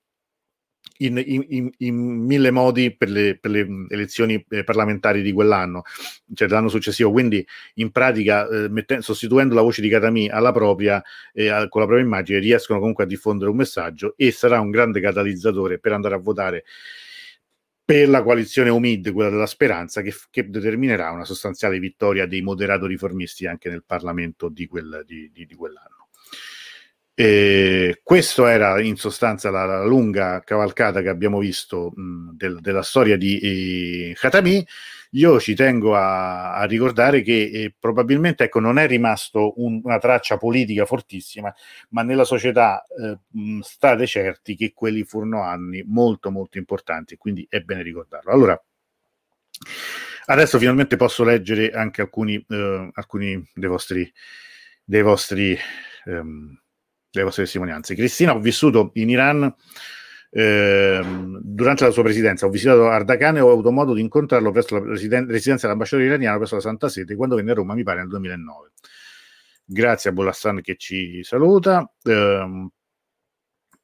in, 1.01 1.21
in, 1.25 1.69
in, 1.77 1.95
mille 1.95 2.51
modi 2.51 2.95
per 2.95 3.09
le, 3.09 3.37
per 3.37 3.51
le 3.51 3.85
elezioni 3.89 4.43
eh, 4.49 4.63
parlamentari 4.63 5.21
di 5.21 5.31
quell'anno, 5.31 5.83
cioè 6.33 6.47
dell'anno 6.47 6.69
successivo. 6.69 7.11
Quindi, 7.11 7.45
in 7.75 7.91
pratica, 7.91 8.47
eh, 8.47 8.69
mettendo, 8.69 9.03
sostituendo 9.03 9.55
la 9.55 9.61
voce 9.61 9.81
di 9.81 9.89
Katami 9.89 10.29
alla 10.29 10.51
propria, 10.51 11.01
eh, 11.33 11.47
con 11.69 11.81
la 11.81 11.87
propria 11.87 11.99
immagine, 11.99 12.39
riescono 12.39 12.79
comunque 12.79 13.05
a 13.05 13.07
diffondere 13.07 13.49
un 13.49 13.57
messaggio 13.57 14.13
e 14.17 14.31
sarà 14.31 14.59
un 14.59 14.71
grande 14.71 14.99
catalizzatore 14.99 15.79
per 15.79 15.93
andare 15.93 16.15
a 16.15 16.19
votare 16.19 16.63
per 17.89 18.07
la 18.07 18.21
coalizione 18.21 18.69
Umid, 18.69 19.11
quella 19.11 19.31
della 19.31 19.47
speranza, 19.47 20.01
che, 20.01 20.13
che, 20.29 20.47
determinerà 20.47 21.09
una 21.09 21.25
sostanziale 21.25 21.79
vittoria 21.79 22.27
dei 22.27 22.41
moderato 22.41 22.85
riformisti 22.85 23.47
anche 23.47 23.67
nel 23.67 23.83
Parlamento 23.83 24.47
di, 24.49 24.67
quel, 24.67 25.03
di, 25.07 25.31
di, 25.33 25.47
di 25.47 25.55
quell'anno. 25.55 25.98
E 27.21 27.99
questo 28.01 28.47
era 28.47 28.79
in 28.79 28.95
sostanza 28.95 29.49
la, 29.49 29.65
la, 29.65 29.83
lunga 29.83 30.39
cavalcata 30.39 31.01
che 31.01 31.09
abbiamo 31.09 31.39
visto 31.39 31.91
mh, 31.93 32.37
del, 32.37 32.61
della 32.61 32.81
storia 32.81 33.17
di 33.17 33.39
eh, 33.39 34.13
Khatami. 34.17 34.65
Io 35.11 35.37
ci 35.41 35.53
tengo 35.53 35.97
a, 35.97 36.53
a 36.53 36.63
ricordare 36.63 37.21
che 37.21 37.51
eh, 37.53 37.75
probabilmente 37.77 38.45
ecco, 38.45 38.61
non 38.61 38.79
è 38.79 38.87
rimasto 38.87 39.51
un, 39.57 39.81
una 39.83 39.97
traccia 39.99 40.37
politica 40.37 40.85
fortissima, 40.85 41.53
ma 41.89 42.03
nella 42.03 42.23
società 42.23 42.85
eh, 42.85 43.17
mh, 43.27 43.59
state 43.63 44.07
certi 44.07 44.55
che 44.55 44.71
quelli 44.73 45.03
furono 45.03 45.41
anni 45.41 45.83
molto 45.85 46.31
molto 46.31 46.57
importanti, 46.57 47.17
quindi 47.17 47.45
è 47.49 47.59
bene 47.59 47.81
ricordarlo. 47.81 48.31
Allora, 48.31 48.63
adesso 50.27 50.57
finalmente 50.57 50.95
posso 50.95 51.25
leggere 51.25 51.71
anche 51.71 51.99
alcuni, 51.99 52.41
eh, 52.47 52.89
alcuni 52.93 53.45
dei 53.53 53.67
vostri, 53.67 54.09
dei 54.85 55.01
vostri 55.01 55.57
ehm, 56.05 56.57
delle 57.11 57.25
vostre 57.25 57.43
testimonianze. 57.43 57.95
Cristina, 57.95 58.35
ho 58.35 58.39
vissuto 58.39 58.91
in 58.93 59.09
Iran 59.09 59.55
eh, 60.31 61.01
durante 61.41 61.85
la 61.85 61.89
sua 61.89 62.03
presidenza 62.03 62.45
ho 62.45 62.49
visitato 62.49 62.87
Ardakan 62.87 63.37
e 63.37 63.39
ho 63.39 63.51
avuto 63.51 63.71
modo 63.71 63.95
di 63.95 64.01
incontrarlo 64.01 64.51
presso 64.51 64.77
la 64.77 64.85
residen- 64.85 65.27
residenza 65.27 65.65
dell'ambasciatore 65.65 66.07
iraniano 66.07 66.37
presso 66.37 66.53
la 66.55 66.61
Santa 66.61 66.87
Sede 66.87 67.15
quando 67.15 67.35
venne 67.35 67.51
a 67.51 67.55
Roma, 67.55 67.73
mi 67.73 67.83
pare 67.83 67.99
nel 67.99 68.09
2009. 68.09 68.71
Grazie 69.65 70.09
a 70.11 70.13
Bolassan 70.13 70.61
che 70.61 70.75
ci 70.77 71.23
saluta. 71.23 71.91
Eh, 72.03 72.69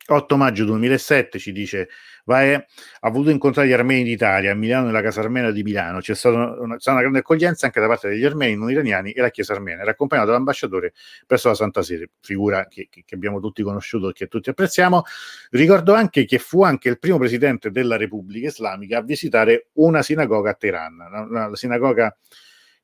8 0.07 0.37
maggio 0.37 0.65
2007 0.65 1.39
ci 1.39 1.51
dice 1.51 1.89
Vae 2.25 2.67
ha 2.99 3.09
voluto 3.09 3.29
incontrare 3.29 3.67
gli 3.67 3.71
armeni 3.71 4.03
d'Italia 4.03 4.51
a 4.51 4.55
Milano 4.55 4.87
nella 4.87 5.01
casa 5.01 5.21
armena 5.21 5.51
di 5.51 5.63
Milano. 5.63 5.99
C'è 5.99 6.15
stata 6.15 6.35
una, 6.59 6.79
stata 6.79 6.91
una 6.91 7.01
grande 7.01 7.19
accoglienza 7.19 7.65
anche 7.65 7.79
da 7.79 7.87
parte 7.87 8.09
degli 8.09 8.25
armeni 8.25 8.55
non 8.55 8.69
iraniani 8.69 9.11
e 9.11 9.21
la 9.21 9.29
chiesa 9.29 9.53
armena. 9.53 9.81
Era 9.81 9.91
accompagnato 9.91 10.27
dall'ambasciatore 10.29 10.93
presso 11.25 11.49
la 11.49 11.55
Santa 11.55 11.81
Sede. 11.83 12.09
Figura 12.21 12.67
che, 12.67 12.87
che, 12.89 13.03
abbiamo 13.15 13.39
tutti 13.39 13.61
conosciuto 13.61 14.09
e 14.09 14.13
che 14.13 14.27
tutti 14.27 14.49
apprezziamo. 14.49 15.03
Ricordo 15.51 15.93
anche 15.93 16.25
che 16.25 16.39
fu 16.39 16.63
anche 16.63 16.89
il 16.89 16.99
primo 16.99 17.17
presidente 17.19 17.69
della 17.71 17.97
Repubblica 17.97 18.47
Islamica 18.47 18.97
a 18.99 19.01
visitare 19.01 19.67
una 19.73 20.01
sinagoga 20.01 20.51
a 20.51 20.53
Teheran. 20.53 20.97
La, 21.31 21.47
la 21.49 21.55
sinagoga 21.55 22.15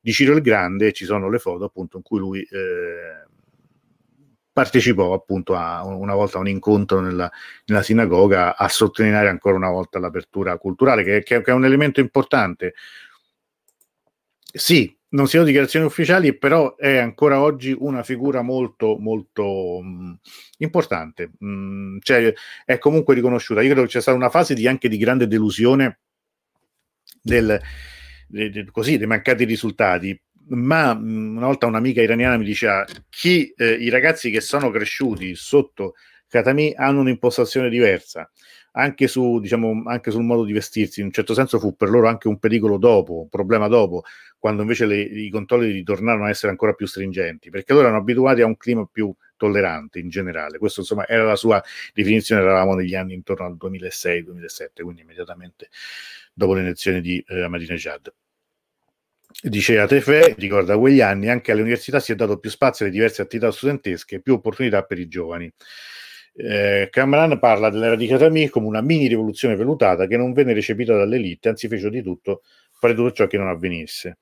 di 0.00 0.12
Ciro 0.12 0.34
il 0.34 0.40
Grande 0.40 0.92
ci 0.92 1.04
sono 1.04 1.28
le 1.30 1.38
foto 1.38 1.64
appunto 1.64 1.96
in 1.96 2.02
cui 2.02 2.18
lui 2.18 2.42
eh, 2.42 3.30
partecipò 4.52 5.14
appunto 5.14 5.54
a, 5.54 5.84
una 5.84 6.14
volta 6.14 6.36
a 6.36 6.40
un 6.40 6.48
incontro 6.48 7.00
nella, 7.00 7.30
nella, 7.66 7.82
sinagoga 7.82 8.56
a 8.56 8.68
sottolineare 8.68 9.28
ancora 9.28 9.56
una 9.56 9.70
volta 9.70 9.98
l'apertura 9.98 10.58
culturale, 10.58 11.02
che, 11.02 11.22
che, 11.22 11.40
che, 11.42 11.50
è 11.50 11.54
un 11.54 11.64
elemento 11.64 12.00
importante. 12.00 12.74
Sì, 14.52 14.94
non 15.10 15.26
siano 15.26 15.46
dichiarazioni 15.46 15.86
ufficiali, 15.86 16.36
però 16.36 16.76
è 16.76 16.98
ancora 16.98 17.40
oggi 17.40 17.74
una 17.78 18.02
figura 18.02 18.42
molto, 18.42 18.96
molto 18.98 19.80
mh, 19.80 20.18
importante. 20.58 21.32
Mh, 21.38 21.98
cioè, 22.00 22.32
è 22.64 22.78
comunque 22.78 23.14
riconosciuta. 23.14 23.62
Io 23.62 23.70
credo 23.70 23.82
che 23.86 23.92
c'è 23.92 24.00
stata 24.00 24.16
una 24.16 24.30
fase 24.30 24.54
di, 24.54 24.66
anche 24.66 24.88
di 24.88 24.98
grande 24.98 25.26
delusione 25.26 26.00
del, 27.22 27.60
de, 28.26 28.50
de, 28.50 28.70
così, 28.70 28.98
dei 28.98 29.06
mancati 29.06 29.44
risultati, 29.44 30.18
ma 30.48 30.92
una 30.92 31.46
volta 31.46 31.66
un'amica 31.66 32.02
iraniana 32.02 32.36
mi 32.36 32.44
diceva 32.44 32.84
chi 33.08 33.52
eh, 33.56 33.72
i 33.72 33.88
ragazzi 33.88 34.30
che 34.30 34.40
sono 34.40 34.70
cresciuti 34.70 35.34
sotto 35.34 35.94
Katami 36.32 36.72
hanno 36.74 37.00
un'impostazione 37.00 37.68
diversa. 37.68 38.30
Anche, 38.74 39.06
su, 39.06 39.38
diciamo, 39.38 39.82
anche 39.84 40.10
sul 40.10 40.22
modo 40.22 40.44
di 40.44 40.52
vestirsi 40.54 41.00
in 41.00 41.06
un 41.06 41.12
certo 41.12 41.34
senso 41.34 41.58
fu 41.58 41.76
per 41.76 41.90
loro 41.90 42.08
anche 42.08 42.26
un 42.26 42.38
pericolo 42.38 42.78
dopo 42.78 43.20
un 43.20 43.28
problema 43.28 43.68
dopo 43.68 44.02
quando 44.38 44.62
invece 44.62 44.86
le, 44.86 44.98
i 44.98 45.28
controlli 45.28 45.70
ritornarono 45.70 46.24
a 46.24 46.30
essere 46.30 46.50
ancora 46.52 46.72
più 46.72 46.86
stringenti 46.86 47.50
perché 47.50 47.74
loro 47.74 47.84
erano 47.84 48.00
abituati 48.00 48.40
a 48.40 48.46
un 48.46 48.56
clima 48.56 48.88
più 48.90 49.14
tollerante 49.36 49.98
in 49.98 50.08
generale. 50.08 50.56
Questo 50.56 50.80
insomma 50.80 51.06
era 51.06 51.22
la 51.24 51.36
sua 51.36 51.62
definizione 51.92 52.40
eravamo 52.40 52.74
negli 52.74 52.94
anni 52.94 53.12
intorno 53.12 53.44
al 53.44 53.58
2006-2007 53.60 54.82
quindi 54.82 55.02
immediatamente 55.02 55.68
dopo 56.32 56.54
le 56.54 56.62
elezioni 56.62 57.02
di 57.02 57.22
eh, 57.28 57.42
Ahmadinejad 57.42 58.10
Dice 59.40 59.78
a 59.78 59.86
Tefe, 59.86 60.34
ricorda 60.36 60.76
quegli 60.76 61.00
anni, 61.00 61.28
anche 61.28 61.52
alle 61.52 61.62
università 61.62 62.00
si 62.00 62.12
è 62.12 62.14
dato 62.14 62.38
più 62.38 62.50
spazio 62.50 62.84
alle 62.84 62.94
diverse 62.94 63.22
attività 63.22 63.50
studentesche, 63.50 64.20
più 64.20 64.34
opportunità 64.34 64.82
per 64.82 64.98
i 64.98 65.08
giovani. 65.08 65.52
Eh, 66.34 66.88
Cameron 66.90 67.38
parla 67.38 67.70
dell'era 67.70 67.94
di 67.96 68.06
Katami 68.06 68.48
come 68.48 68.66
una 68.66 68.80
mini 68.80 69.06
rivoluzione 69.06 69.54
velutata 69.54 70.06
che 70.06 70.16
non 70.16 70.32
venne 70.32 70.52
recepita 70.54 70.96
dall'elite, 70.96 71.50
anzi 71.50 71.68
fece 71.68 71.90
di 71.90 72.02
tutto, 72.02 72.42
fare 72.72 72.94
tutto 72.94 73.12
ciò 73.12 73.26
che 73.26 73.38
non 73.38 73.48
avvenisse. 73.48 74.18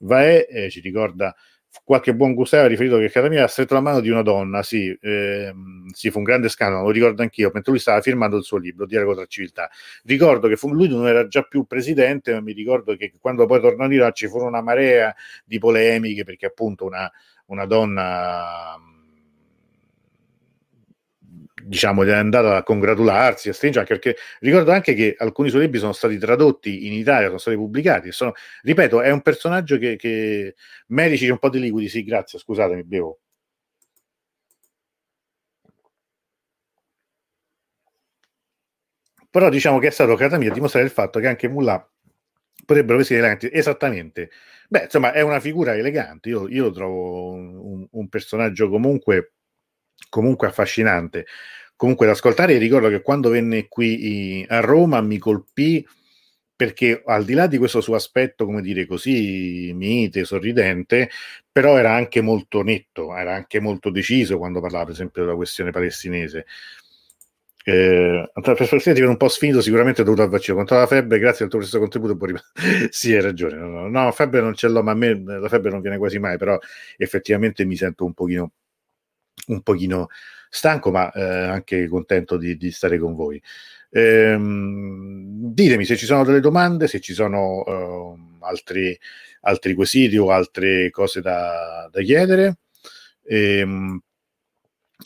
Vae 0.00 0.46
eh, 0.46 0.70
ci 0.70 0.80
ricorda 0.80 1.34
qualche 1.82 2.14
buon 2.14 2.34
gusto 2.34 2.56
ha 2.56 2.66
riferito 2.66 2.98
che 2.98 3.10
Catamia 3.10 3.44
ha 3.44 3.48
stretto 3.48 3.74
la 3.74 3.80
mano 3.80 4.00
di 4.00 4.08
una 4.08 4.22
donna, 4.22 4.62
sì, 4.62 4.96
ehm, 5.00 5.88
sì, 5.90 6.10
fu 6.10 6.18
un 6.18 6.24
grande 6.24 6.48
scandalo, 6.48 6.84
lo 6.84 6.90
ricordo 6.90 7.22
anch'io, 7.22 7.50
mentre 7.52 7.72
lui 7.72 7.80
stava 7.80 8.00
firmando 8.00 8.36
il 8.36 8.44
suo 8.44 8.58
libro, 8.58 8.86
Dialogo 8.86 9.14
tra 9.14 9.26
civiltà. 9.26 9.68
Ricordo 10.04 10.48
che 10.48 10.56
fu, 10.56 10.72
lui 10.72 10.88
non 10.88 11.06
era 11.06 11.26
già 11.26 11.42
più 11.42 11.64
presidente, 11.64 12.32
ma 12.32 12.40
mi 12.40 12.52
ricordo 12.52 12.94
che 12.96 13.12
quando 13.18 13.46
poi 13.46 13.60
tornò 13.60 13.84
in 13.86 13.92
Iran 13.92 14.12
ci 14.14 14.28
furono 14.28 14.48
una 14.48 14.62
marea 14.62 15.14
di 15.44 15.58
polemiche, 15.58 16.24
perché 16.24 16.46
appunto 16.46 16.84
una, 16.84 17.10
una 17.46 17.66
donna 17.66 18.78
diciamo, 21.66 22.04
è 22.04 22.12
andata 22.12 22.56
a 22.56 22.62
congratularsi, 22.62 23.48
a 23.48 23.52
stringere, 23.52 23.82
anche 23.86 23.98
perché 23.98 24.20
ricordo 24.40 24.70
anche 24.72 24.94
che 24.94 25.14
alcuni 25.18 25.48
suoi 25.50 25.62
libri 25.62 25.78
sono 25.78 25.92
stati 25.92 26.18
tradotti 26.18 26.86
in 26.86 26.92
Italia, 26.92 27.26
sono 27.26 27.38
stati 27.38 27.56
pubblicati. 27.56 28.12
Sono, 28.12 28.32
ripeto, 28.62 29.00
è 29.02 29.10
un 29.10 29.22
personaggio 29.22 29.78
che, 29.78 29.96
che 29.96 30.54
medici 30.88 31.28
un 31.28 31.38
po' 31.38 31.50
di 31.50 31.60
liquidi, 31.60 31.88
sì, 31.88 32.04
grazie, 32.04 32.38
scusatemi, 32.38 32.84
bevo. 32.84 33.18
Però 39.30 39.48
diciamo 39.48 39.78
che 39.80 39.88
è 39.88 39.90
stato 39.90 40.14
Catamia 40.14 40.50
a 40.50 40.54
dimostrare 40.54 40.86
il 40.86 40.92
fatto 40.92 41.18
che 41.18 41.26
anche 41.26 41.48
Mullah 41.48 41.84
potrebbero 42.64 43.00
essere 43.00 43.18
eleganti. 43.18 43.48
Esattamente. 43.52 44.30
Beh, 44.68 44.84
insomma, 44.84 45.12
è 45.12 45.20
una 45.22 45.40
figura 45.40 45.74
elegante. 45.76 46.28
Io, 46.28 46.48
io 46.48 46.70
trovo 46.70 47.32
un, 47.32 47.86
un 47.90 48.08
personaggio 48.08 48.68
comunque 48.68 49.32
comunque 50.08 50.48
affascinante. 50.48 51.26
Comunque 51.76 52.06
da 52.06 52.12
ascoltare, 52.12 52.56
ricordo 52.58 52.88
che 52.88 53.02
quando 53.02 53.30
venne 53.30 53.68
qui 53.68 54.44
a 54.48 54.60
Roma 54.60 55.00
mi 55.00 55.18
colpì 55.18 55.84
perché 56.56 57.02
al 57.04 57.24
di 57.24 57.34
là 57.34 57.46
di 57.48 57.58
questo 57.58 57.80
suo 57.80 57.96
aspetto, 57.96 58.44
come 58.44 58.62
dire 58.62 58.86
così, 58.86 59.72
mite, 59.74 60.24
sorridente, 60.24 61.10
però 61.50 61.76
era 61.76 61.92
anche 61.94 62.20
molto 62.20 62.62
netto, 62.62 63.14
era 63.14 63.34
anche 63.34 63.58
molto 63.60 63.90
deciso 63.90 64.38
quando 64.38 64.60
parlava, 64.60 64.84
per 64.84 64.94
esempio, 64.94 65.24
della 65.24 65.34
questione 65.34 65.72
palestinese. 65.72 66.46
Eh, 67.66 68.30
per 68.42 68.60
essere 68.60 69.06
un 69.06 69.16
po' 69.16 69.28
sfinito, 69.28 69.62
sicuramente 69.62 70.04
dovuto 70.04 70.22
al 70.22 70.28
vaccino 70.28 70.56
contro 70.56 70.76
la 70.78 70.86
febbre. 70.86 71.18
Grazie 71.18 71.46
al 71.46 71.50
tuo 71.50 71.60
stesso 71.62 71.78
contributo. 71.78 72.16
Può 72.16 72.28
sì, 72.90 73.14
hai 73.14 73.22
ragione. 73.22 73.56
No, 73.56 73.88
no, 73.88 73.88
no, 73.88 74.12
febbre 74.12 74.40
non 74.40 74.54
ce 74.54 74.68
l'ho, 74.68 74.82
ma 74.82 74.92
a 74.92 74.94
me 74.94 75.14
la 75.24 75.48
febbre 75.48 75.70
non 75.70 75.80
viene 75.80 75.96
quasi 75.96 76.18
mai. 76.18 76.36
Però 76.36 76.58
effettivamente 76.98 77.64
mi 77.64 77.76
sento 77.76 78.04
un 78.04 78.12
pochino 78.12 78.52
un 79.48 79.62
pochino 79.62 80.08
stanco, 80.48 80.90
ma 80.90 81.10
eh, 81.12 81.22
anche 81.22 81.88
contento 81.88 82.36
di, 82.36 82.56
di, 82.56 82.70
stare 82.70 82.98
con 82.98 83.14
voi. 83.14 83.40
Ehm, 83.90 85.52
ditemi 85.52 85.84
se 85.84 85.96
ci 85.96 86.06
sono 86.06 86.24
delle 86.24 86.40
domande, 86.40 86.88
se 86.88 87.00
ci 87.00 87.12
sono 87.12 87.60
uh, 87.60 88.18
altri, 88.40 88.98
altri 89.42 89.74
quesiti 89.74 90.16
o 90.16 90.30
altre 90.30 90.90
cose 90.90 91.20
da, 91.20 91.88
da 91.90 92.00
chiedere. 92.02 92.58
Ehm, 93.24 94.00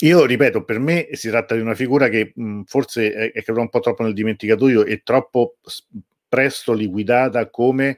io 0.01 0.25
ripeto, 0.25 0.65
per 0.65 0.79
me 0.79 1.09
si 1.13 1.29
tratta 1.29 1.55
di 1.55 1.61
una 1.61 1.75
figura 1.75 2.09
che 2.09 2.33
mh, 2.35 2.63
forse 2.65 3.13
è, 3.13 3.33
è 3.33 3.43
caduta 3.43 3.63
un 3.63 3.69
po' 3.71 3.81
troppo 3.81 4.03
nel 4.03 4.13
dimenticatoio 4.15 4.85
e 4.85 5.03
troppo 5.03 5.57
presto 6.29 6.73
liquidata 6.73 7.49
come 7.49 7.97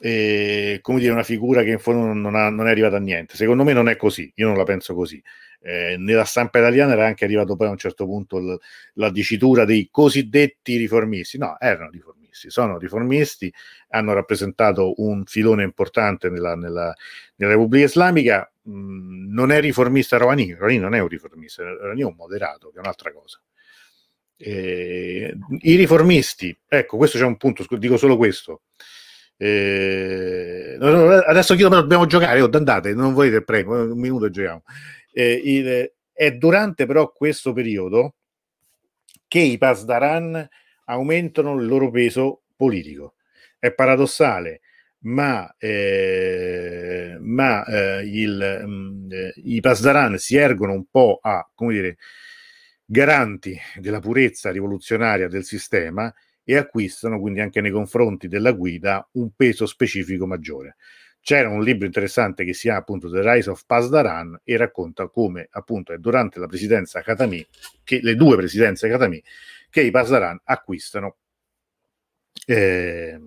eh, 0.00 0.78
come 0.82 1.00
dire, 1.00 1.12
una 1.12 1.22
figura 1.22 1.62
che 1.62 1.70
in 1.70 1.78
fondo 1.78 2.12
non, 2.12 2.34
ha, 2.34 2.50
non, 2.50 2.66
è 2.66 2.70
arrivata 2.70 2.96
a 2.96 3.00
niente. 3.00 3.36
Secondo 3.36 3.64
me 3.64 3.72
non 3.72 3.88
è 3.88 3.96
così, 3.96 4.30
io 4.36 4.46
non 4.46 4.56
la 4.56 4.64
penso 4.64 4.94
così. 4.94 5.22
Eh, 5.60 5.96
nella 5.98 6.24
stampa 6.24 6.58
italiana 6.58 6.92
era 6.92 7.06
anche 7.06 7.24
arrivato 7.24 7.56
poi 7.56 7.68
a 7.68 7.70
un 7.70 7.78
certo 7.78 8.04
punto 8.04 8.38
l- 8.38 8.58
la 8.94 9.10
dicitura 9.10 9.64
dei 9.64 9.88
cosiddetti 9.90 10.76
riformisti. 10.76 11.38
No, 11.38 11.56
erano 11.58 11.90
riformisti, 11.90 12.50
sono 12.50 12.78
riformisti, 12.78 13.52
hanno 13.88 14.12
rappresentato 14.12 14.94
un 15.02 15.24
filone 15.24 15.64
importante 15.64 16.28
nella, 16.28 16.54
nella, 16.54 16.94
nella 17.36 17.52
Repubblica 17.52 17.86
Islamica. 17.86 18.50
Mm, 18.68 19.32
non 19.32 19.50
è 19.50 19.60
riformista 19.60 20.18
Rouhani, 20.18 20.52
Rouhani 20.52 20.78
non 20.78 20.94
è 20.94 20.98
un 21.00 21.08
riformista, 21.08 21.62
Rouhani 21.62 22.02
è 22.02 22.04
un 22.04 22.14
moderato, 22.16 22.68
che 22.70 22.76
è 22.76 22.80
un'altra 22.80 23.12
cosa. 23.12 23.40
Eh, 24.38 25.34
I 25.60 25.74
riformisti, 25.76 26.54
ecco, 26.68 26.98
questo 26.98 27.16
c'è 27.18 27.24
un 27.24 27.38
punto, 27.38 27.64
dico 27.78 27.96
solo 27.96 28.16
questo. 28.18 28.62
Eh, 29.38 30.78
adesso 31.26 31.54
chiedo, 31.54 31.68
però 31.68 31.82
dobbiamo 31.82 32.06
giocare, 32.06 32.40
oh, 32.40 32.48
andate, 32.52 32.94
non 32.94 33.12
volete, 33.12 33.42
prego, 33.42 33.74
un 33.82 33.98
minuto 33.98 34.26
e 34.26 34.30
giochiamo. 34.30 34.62
Eh, 35.12 35.40
il, 35.44 35.92
è 36.12 36.32
durante 36.32 36.86
però 36.86 37.12
questo 37.12 37.52
periodo 37.52 38.14
che 39.28 39.40
i 39.40 39.58
Pasdaran 39.58 40.48
aumentano 40.86 41.58
il 41.60 41.66
loro 41.66 41.90
peso 41.90 42.42
politico. 42.56 43.14
È 43.58 43.72
paradossale, 43.72 44.60
ma, 45.00 45.54
eh, 45.58 47.16
ma 47.20 47.64
eh, 47.64 48.02
il, 48.04 48.62
mh, 48.64 48.70
mm, 48.70 49.10
i 49.44 49.60
Pasdaran 49.60 50.16
si 50.18 50.36
ergono 50.36 50.72
un 50.72 50.84
po' 50.90 51.18
a, 51.20 51.48
come 51.54 51.72
dire, 51.72 51.96
garanti 52.84 53.58
della 53.76 54.00
purezza 54.00 54.50
rivoluzionaria 54.50 55.28
del 55.28 55.44
sistema 55.44 56.12
e 56.48 56.56
acquistano 56.56 57.18
quindi 57.18 57.40
anche 57.40 57.60
nei 57.60 57.72
confronti 57.72 58.28
della 58.28 58.52
guida 58.52 59.06
un 59.14 59.30
peso 59.34 59.66
specifico 59.66 60.28
maggiore. 60.28 60.76
C'era 61.20 61.48
un 61.48 61.60
libro 61.60 61.86
interessante 61.86 62.44
che 62.44 62.54
si 62.54 62.62
chiama 62.62 62.78
appunto 62.78 63.10
The 63.10 63.20
Rise 63.20 63.50
of 63.50 63.64
Pasdaran 63.66 64.42
e 64.44 64.56
racconta 64.56 65.08
come 65.08 65.48
appunto 65.50 65.92
è 65.92 65.98
durante 65.98 66.38
la 66.38 66.46
presidenza 66.46 67.02
Khatami, 67.02 67.44
che 67.82 67.98
le 68.00 68.14
due 68.14 68.36
presidenze 68.36 68.88
Khatami, 68.88 69.20
che 69.68 69.80
i 69.80 69.90
Pasdaran 69.90 70.40
acquistano 70.44 71.16
eh, 72.46 73.20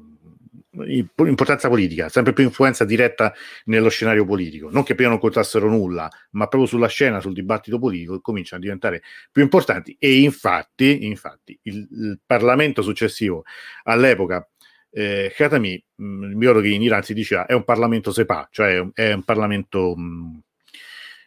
importanza 0.86 1.68
politica, 1.68 2.10
sempre 2.10 2.34
più 2.34 2.44
influenza 2.44 2.86
diretta 2.86 3.34
nello 3.66 3.90
scenario 3.90 4.26
politico. 4.26 4.70
Non 4.70 4.84
che 4.84 4.96
prima 4.96 5.10
non 5.10 5.20
contassero 5.20 5.70
nulla, 5.70 6.10
ma 6.32 6.48
proprio 6.48 6.70
sulla 6.70 6.88
scena, 6.88 7.20
sul 7.20 7.34
dibattito 7.34 7.80
politico, 7.80 8.22
cominciano 8.22 8.62
a 8.62 8.64
diventare 8.64 9.02
più 9.32 9.42
importanti. 9.42 9.96
E 10.00 10.22
infatti, 10.22 11.06
infatti 11.06 11.60
il, 11.64 11.88
il 11.92 12.20
Parlamento 12.26 12.82
successivo 12.82 13.44
all'epoca, 13.84 14.48
eh, 14.92 15.32
Khatami, 15.36 15.86
mi 15.96 16.40
ricordo 16.40 16.62
che 16.62 16.70
in 16.70 16.82
Iran 16.82 17.04
si 17.04 17.14
diceva, 17.14 17.46
è 17.46 17.54
un 17.54 17.64
Parlamento 17.64 18.12
SEPA, 18.12 18.48
cioè 18.52 18.84
è 18.94 19.14
un 19.14 19.24
Parlamento 19.24 19.96
mh, 19.96 20.42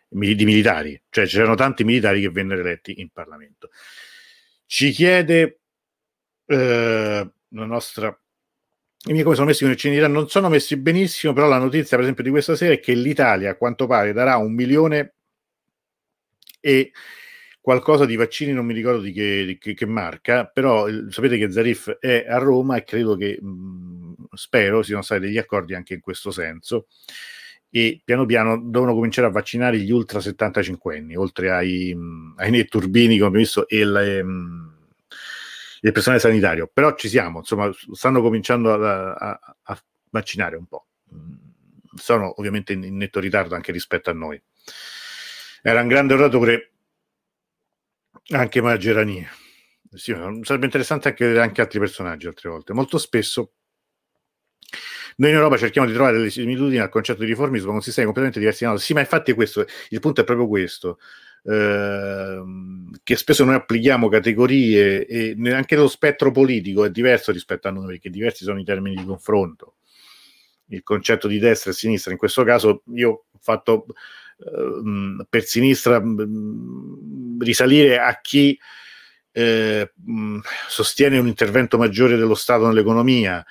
di 0.08 0.44
militari, 0.44 1.00
cioè 1.08 1.26
c'erano 1.26 1.54
tanti 1.54 1.84
militari 1.84 2.20
che 2.20 2.30
vennero 2.30 2.60
eletti 2.60 3.00
in 3.00 3.10
Parlamento. 3.10 3.70
Ci 4.66 4.90
chiede 4.90 5.60
eh, 6.46 7.30
la 7.48 7.64
nostra 7.64 8.21
i 9.08 9.12
miei 9.12 9.24
come 9.24 9.34
sono 9.34 9.48
messi 9.48 9.62
con 9.62 9.72
il 9.72 9.78
Cinità 9.78 10.06
non 10.06 10.28
sono 10.28 10.48
messi 10.48 10.76
benissimo, 10.76 11.32
però 11.32 11.48
la 11.48 11.58
notizia, 11.58 11.96
per 11.96 12.00
esempio, 12.00 12.22
di 12.22 12.30
questa 12.30 12.54
sera 12.54 12.74
è 12.74 12.80
che 12.80 12.94
l'Italia, 12.94 13.50
a 13.50 13.56
quanto 13.56 13.86
pare, 13.86 14.12
darà 14.12 14.36
un 14.36 14.52
milione 14.54 15.14
e 16.60 16.92
qualcosa 17.60 18.06
di 18.06 18.16
vaccini, 18.16 18.52
non 18.52 18.64
mi 18.64 18.74
ricordo 18.74 19.00
di 19.00 19.12
che, 19.12 19.44
di 19.44 19.58
che, 19.58 19.74
che 19.74 19.86
marca, 19.86 20.46
però 20.46 20.86
sapete 21.10 21.36
che 21.38 21.50
Zarif 21.50 21.90
è 21.98 22.26
a 22.28 22.38
Roma 22.38 22.76
e 22.76 22.84
credo 22.84 23.16
che, 23.16 23.38
mh, 23.40 24.14
spero, 24.34 24.82
siano 24.82 25.02
stati 25.02 25.22
degli 25.22 25.38
accordi 25.38 25.74
anche 25.74 25.94
in 25.94 26.00
questo 26.00 26.30
senso. 26.30 26.86
E 27.70 28.02
piano 28.04 28.26
piano 28.26 28.60
devono 28.62 28.94
cominciare 28.94 29.28
a 29.28 29.30
vaccinare 29.30 29.78
gli 29.78 29.90
ultra 29.90 30.20
75 30.20 30.98
anni, 30.98 31.16
oltre 31.16 31.50
ai, 31.50 31.96
ai 32.36 32.50
netturbini, 32.50 33.16
come 33.16 33.26
abbiamo 33.26 33.36
visto, 33.44 33.66
e 33.68 33.84
le... 33.84 34.22
Mh, 34.22 34.71
il 35.84 35.92
personale 35.92 36.20
sanitario, 36.20 36.70
però 36.72 36.94
ci 36.94 37.08
siamo, 37.08 37.38
insomma, 37.38 37.70
stanno 37.92 38.22
cominciando 38.22 38.72
a, 38.72 39.12
a, 39.12 39.40
a 39.62 39.82
vaccinare 40.10 40.56
un 40.56 40.66
po'. 40.66 40.86
Mm, 41.14 41.32
sono 41.96 42.34
ovviamente 42.38 42.72
in, 42.72 42.84
in, 42.84 42.96
netto 42.96 43.20
ritardo 43.20 43.54
anche 43.54 43.72
rispetto 43.72 44.10
a 44.10 44.12
noi. 44.12 44.40
Era 45.62 45.80
un 45.82 45.88
grande 45.88 46.14
oratore 46.14 46.72
anche 48.30 48.60
Maggerani. 48.60 49.26
Sì, 49.92 50.12
sarebbe 50.42 50.64
interessante 50.64 51.08
anche 51.08 51.26
vedere 51.26 51.44
anche 51.44 51.60
altri 51.60 51.78
personaggi 51.78 52.26
altre 52.26 52.48
volte. 52.48 52.72
Molto 52.72 52.96
spesso 52.98 53.52
noi 55.16 55.30
in 55.30 55.36
Europa 55.36 55.58
cerchiamo 55.58 55.86
di 55.86 55.92
trovare 55.92 56.16
delle 56.16 56.30
similitudini 56.30 56.78
al 56.78 56.88
concetto 56.88 57.20
di 57.20 57.26
riformismo 57.26 57.70
con 57.70 57.82
sistemi 57.82 58.06
completamente 58.06 58.38
diversi. 58.38 58.84
Sì, 58.84 58.94
ma 58.94 59.00
infatti 59.00 59.32
questo, 59.34 59.66
il 59.90 60.00
punto 60.00 60.22
è 60.22 60.24
proprio 60.24 60.48
questo. 60.48 60.98
Ehm, 61.44 62.90
che 63.02 63.16
spesso 63.16 63.44
noi 63.44 63.54
applichiamo 63.54 64.08
categorie 64.08 65.06
e 65.06 65.36
anche 65.52 65.74
lo 65.74 65.88
spettro 65.88 66.30
politico 66.30 66.84
è 66.84 66.90
diverso 66.90 67.32
rispetto 67.32 67.66
a 67.66 67.72
noi 67.72 67.86
perché 67.86 68.10
diversi 68.10 68.44
sono 68.44 68.60
i 68.60 68.64
termini 68.64 68.96
di 68.96 69.04
confronto. 69.04 69.76
Il 70.66 70.82
concetto 70.84 71.26
di 71.26 71.38
destra 71.38 71.72
e 71.72 71.74
sinistra 71.74 72.12
in 72.12 72.18
questo 72.18 72.44
caso 72.44 72.82
io 72.94 73.10
ho 73.10 73.38
fatto 73.40 73.86
uh, 74.36 75.26
per 75.28 75.42
sinistra 75.42 75.98
uh, 75.98 77.38
risalire 77.40 77.98
a 77.98 78.20
chi 78.20 78.56
uh, 79.32 80.40
sostiene 80.68 81.18
un 81.18 81.26
intervento 81.26 81.76
maggiore 81.76 82.16
dello 82.16 82.36
Stato 82.36 82.66
nell'economia 82.66 83.44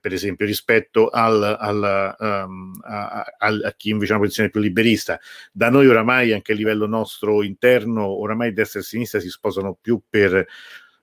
per 0.00 0.12
esempio, 0.12 0.46
rispetto 0.46 1.08
al, 1.08 1.42
al, 1.42 2.16
um, 2.18 2.80
a, 2.82 3.24
a, 3.38 3.48
a, 3.64 3.72
chi 3.76 3.90
invece 3.90 4.12
ha 4.12 4.16
una 4.16 4.24
posizione 4.24 4.50
più 4.50 4.60
liberista. 4.60 5.18
Da 5.52 5.70
noi 5.70 5.86
oramai, 5.88 6.32
anche 6.32 6.52
a 6.52 6.54
livello 6.54 6.86
nostro 6.86 7.42
interno, 7.42 8.06
oramai 8.06 8.52
destra 8.52 8.80
e 8.80 8.84
sinistra 8.84 9.20
si 9.20 9.28
sposano 9.28 9.76
più 9.80 10.00
per, 10.08 10.46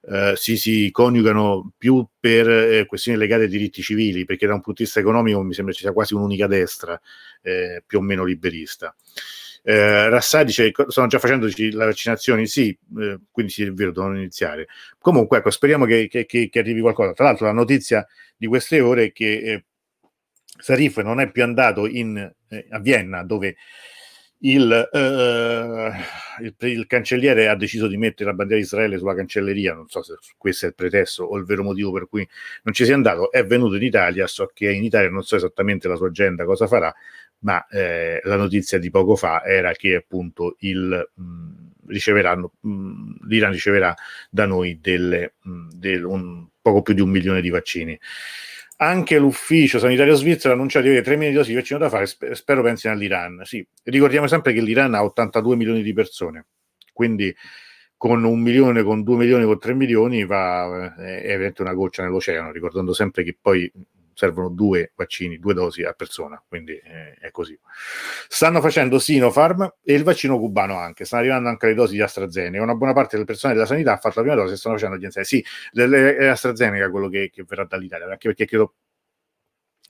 uh, 0.01 0.35
si, 0.35 0.57
si, 0.57 0.89
coniugano 0.91 1.73
più 1.77 2.05
per 2.19 2.49
eh, 2.49 2.85
questioni 2.85 3.17
legate 3.17 3.43
ai 3.43 3.49
diritti 3.49 3.81
civili, 3.81 4.25
perché 4.25 4.47
da 4.47 4.53
un 4.53 4.61
punto 4.61 4.79
di 4.79 4.85
vista 4.85 4.99
economico 4.99 5.41
mi 5.43 5.53
sembra 5.53 5.73
ci 5.73 5.81
sia 5.81 5.93
quasi 5.93 6.13
un'unica 6.13 6.47
destra, 6.47 6.99
eh, 7.41 7.83
più 7.85 7.99
o 7.99 8.01
meno 8.01 8.23
liberista. 8.23 8.95
Eh, 9.63 10.09
Rassà 10.09 10.43
dice 10.43 10.71
stanno 10.87 11.07
già 11.07 11.19
facendo 11.19 11.47
le 11.47 11.85
vaccinazioni, 11.85 12.47
sì, 12.47 12.69
eh, 12.99 13.19
quindi 13.31 13.51
sì, 13.51 13.63
è 13.63 13.71
vero, 13.71 13.91
devono 13.91 14.17
iniziare. 14.17 14.67
Comunque, 14.99 15.39
ecco, 15.39 15.49
speriamo 15.49 15.85
che, 15.85 16.07
che, 16.07 16.25
che, 16.25 16.49
che, 16.49 16.59
arrivi 16.59 16.81
qualcosa. 16.81 17.13
Tra 17.13 17.25
l'altro, 17.25 17.45
la 17.45 17.51
notizia 17.51 18.05
di 18.37 18.47
queste 18.47 18.79
ore 18.79 19.05
è 19.05 19.11
che 19.11 19.33
eh, 19.33 19.65
Sarif 20.59 20.97
non 21.01 21.19
è 21.19 21.31
più 21.31 21.43
andato 21.43 21.87
in, 21.87 22.17
eh, 22.49 22.67
a 22.69 22.79
Vienna, 22.79 23.23
dove 23.23 23.55
il, 24.41 24.89
eh, 24.91 25.91
il, 26.41 26.55
il, 26.57 26.87
cancelliere 26.87 27.49
ha 27.49 27.55
deciso 27.55 27.87
di 27.87 27.97
mettere 27.97 28.29
la 28.29 28.35
bandiera 28.35 28.61
di 28.61 28.67
Israele 28.67 28.97
sulla 28.97 29.15
cancelleria, 29.15 29.73
non 29.73 29.87
so 29.89 30.01
se 30.01 30.15
questo 30.37 30.65
è 30.65 30.69
il 30.69 30.75
pretesto 30.75 31.23
o 31.23 31.37
il 31.37 31.43
vero 31.45 31.63
motivo 31.63 31.91
per 31.91 32.07
cui 32.07 32.27
non 32.63 32.73
ci 32.73 32.85
sia 32.85 32.95
andato, 32.95 33.31
è 33.31 33.45
venuto 33.45 33.75
in 33.75 33.83
Italia, 33.83 34.27
so 34.27 34.49
che 34.53 34.71
in 34.71 34.83
Italia 34.83 35.09
non 35.09 35.23
so 35.23 35.35
esattamente 35.35 35.87
la 35.87 35.95
sua 35.95 36.07
agenda 36.07 36.45
cosa 36.45 36.67
farà, 36.67 36.93
ma 37.39 37.65
eh, 37.67 38.19
la 38.23 38.35
notizia 38.35 38.77
di 38.77 38.89
poco 38.89 39.15
fa 39.15 39.43
era 39.43 39.71
che 39.73 39.95
appunto 39.95 40.55
il, 40.59 41.11
mh, 41.13 41.69
riceveranno, 41.87 42.53
mh, 42.59 43.27
l'Iran 43.27 43.51
riceverà 43.51 43.93
da 44.29 44.45
noi 44.45 44.79
delle, 44.81 45.35
mh, 45.41 45.67
del, 45.73 46.03
un, 46.03 46.47
poco 46.61 46.81
più 46.81 46.93
di 46.93 47.01
un 47.01 47.09
milione 47.09 47.41
di 47.41 47.49
vaccini. 47.49 47.97
Anche 48.81 49.17
l'ufficio 49.17 49.77
sanitario 49.77 50.15
svizzero 50.15 50.53
ha 50.53 50.55
annunciato 50.55 50.85
di 50.85 50.91
avere 50.91 51.03
3 51.03 51.13
milioni 51.15 51.33
di 51.33 51.39
dosi 51.39 51.51
di 51.51 51.57
vaccino 51.57 51.79
da 51.79 51.89
fare, 51.89 52.05
sp- 52.05 52.31
spero 52.31 52.61
pensino 52.61 52.93
all'Iran. 52.93 53.41
Sì, 53.43 53.65
ricordiamo 53.83 54.27
sempre 54.27 54.53
che 54.53 54.61
l'Iran 54.61 54.93
ha 54.93 55.03
82 55.03 55.55
milioni 55.55 55.81
di 55.81 55.93
persone, 55.93 56.45
quindi 56.93 57.35
con 57.97 58.23
un 58.23 58.39
milione, 58.39 58.81
con 58.83 59.03
due 59.03 59.17
milioni, 59.17 59.43
con 59.43 59.59
tre 59.59 59.73
milioni 59.73 60.23
va, 60.23 60.95
è 60.95 61.27
veramente 61.27 61.61
una 61.61 61.73
goccia 61.73 62.03
nell'oceano, 62.03 62.51
ricordando 62.53 62.93
sempre 62.93 63.23
che 63.23 63.37
poi 63.39 63.69
servono 64.19 64.49
due 64.49 64.91
vaccini, 64.97 65.39
due 65.39 65.53
dosi 65.53 65.83
a 65.83 65.93
persona, 65.93 66.43
quindi 66.45 66.73
eh, 66.73 67.13
è 67.13 67.31
così. 67.31 67.57
Stanno 68.27 68.59
facendo 68.59 68.99
Sinopharm 68.99 69.75
e 69.81 69.93
il 69.93 70.03
vaccino 70.03 70.37
cubano 70.37 70.77
anche, 70.77 71.05
stanno 71.05 71.21
arrivando 71.21 71.47
anche 71.47 71.67
le 71.67 71.73
dosi 71.73 71.93
di 71.93 72.01
AstraZeneca, 72.01 72.61
una 72.61 72.75
buona 72.75 72.91
parte 72.91 73.15
del 73.15 73.25
personale 73.25 73.57
della 73.57 73.69
sanità 73.69 73.93
ha 73.93 73.97
fatto 73.97 74.19
la 74.19 74.25
prima 74.25 74.35
dose 74.35 74.55
e 74.55 74.57
stanno 74.57 74.75
facendo 74.75 74.97
gli 74.97 75.05
insiemi. 75.05 75.25
Sì, 75.25 75.45
è 75.73 76.25
AstraZeneca 76.25 76.89
quello 76.89 77.07
che, 77.07 77.29
che 77.33 77.45
verrà 77.47 77.63
dall'Italia, 77.63 78.07
anche 78.07 78.27
perché 78.27 78.45
credo 78.45 78.75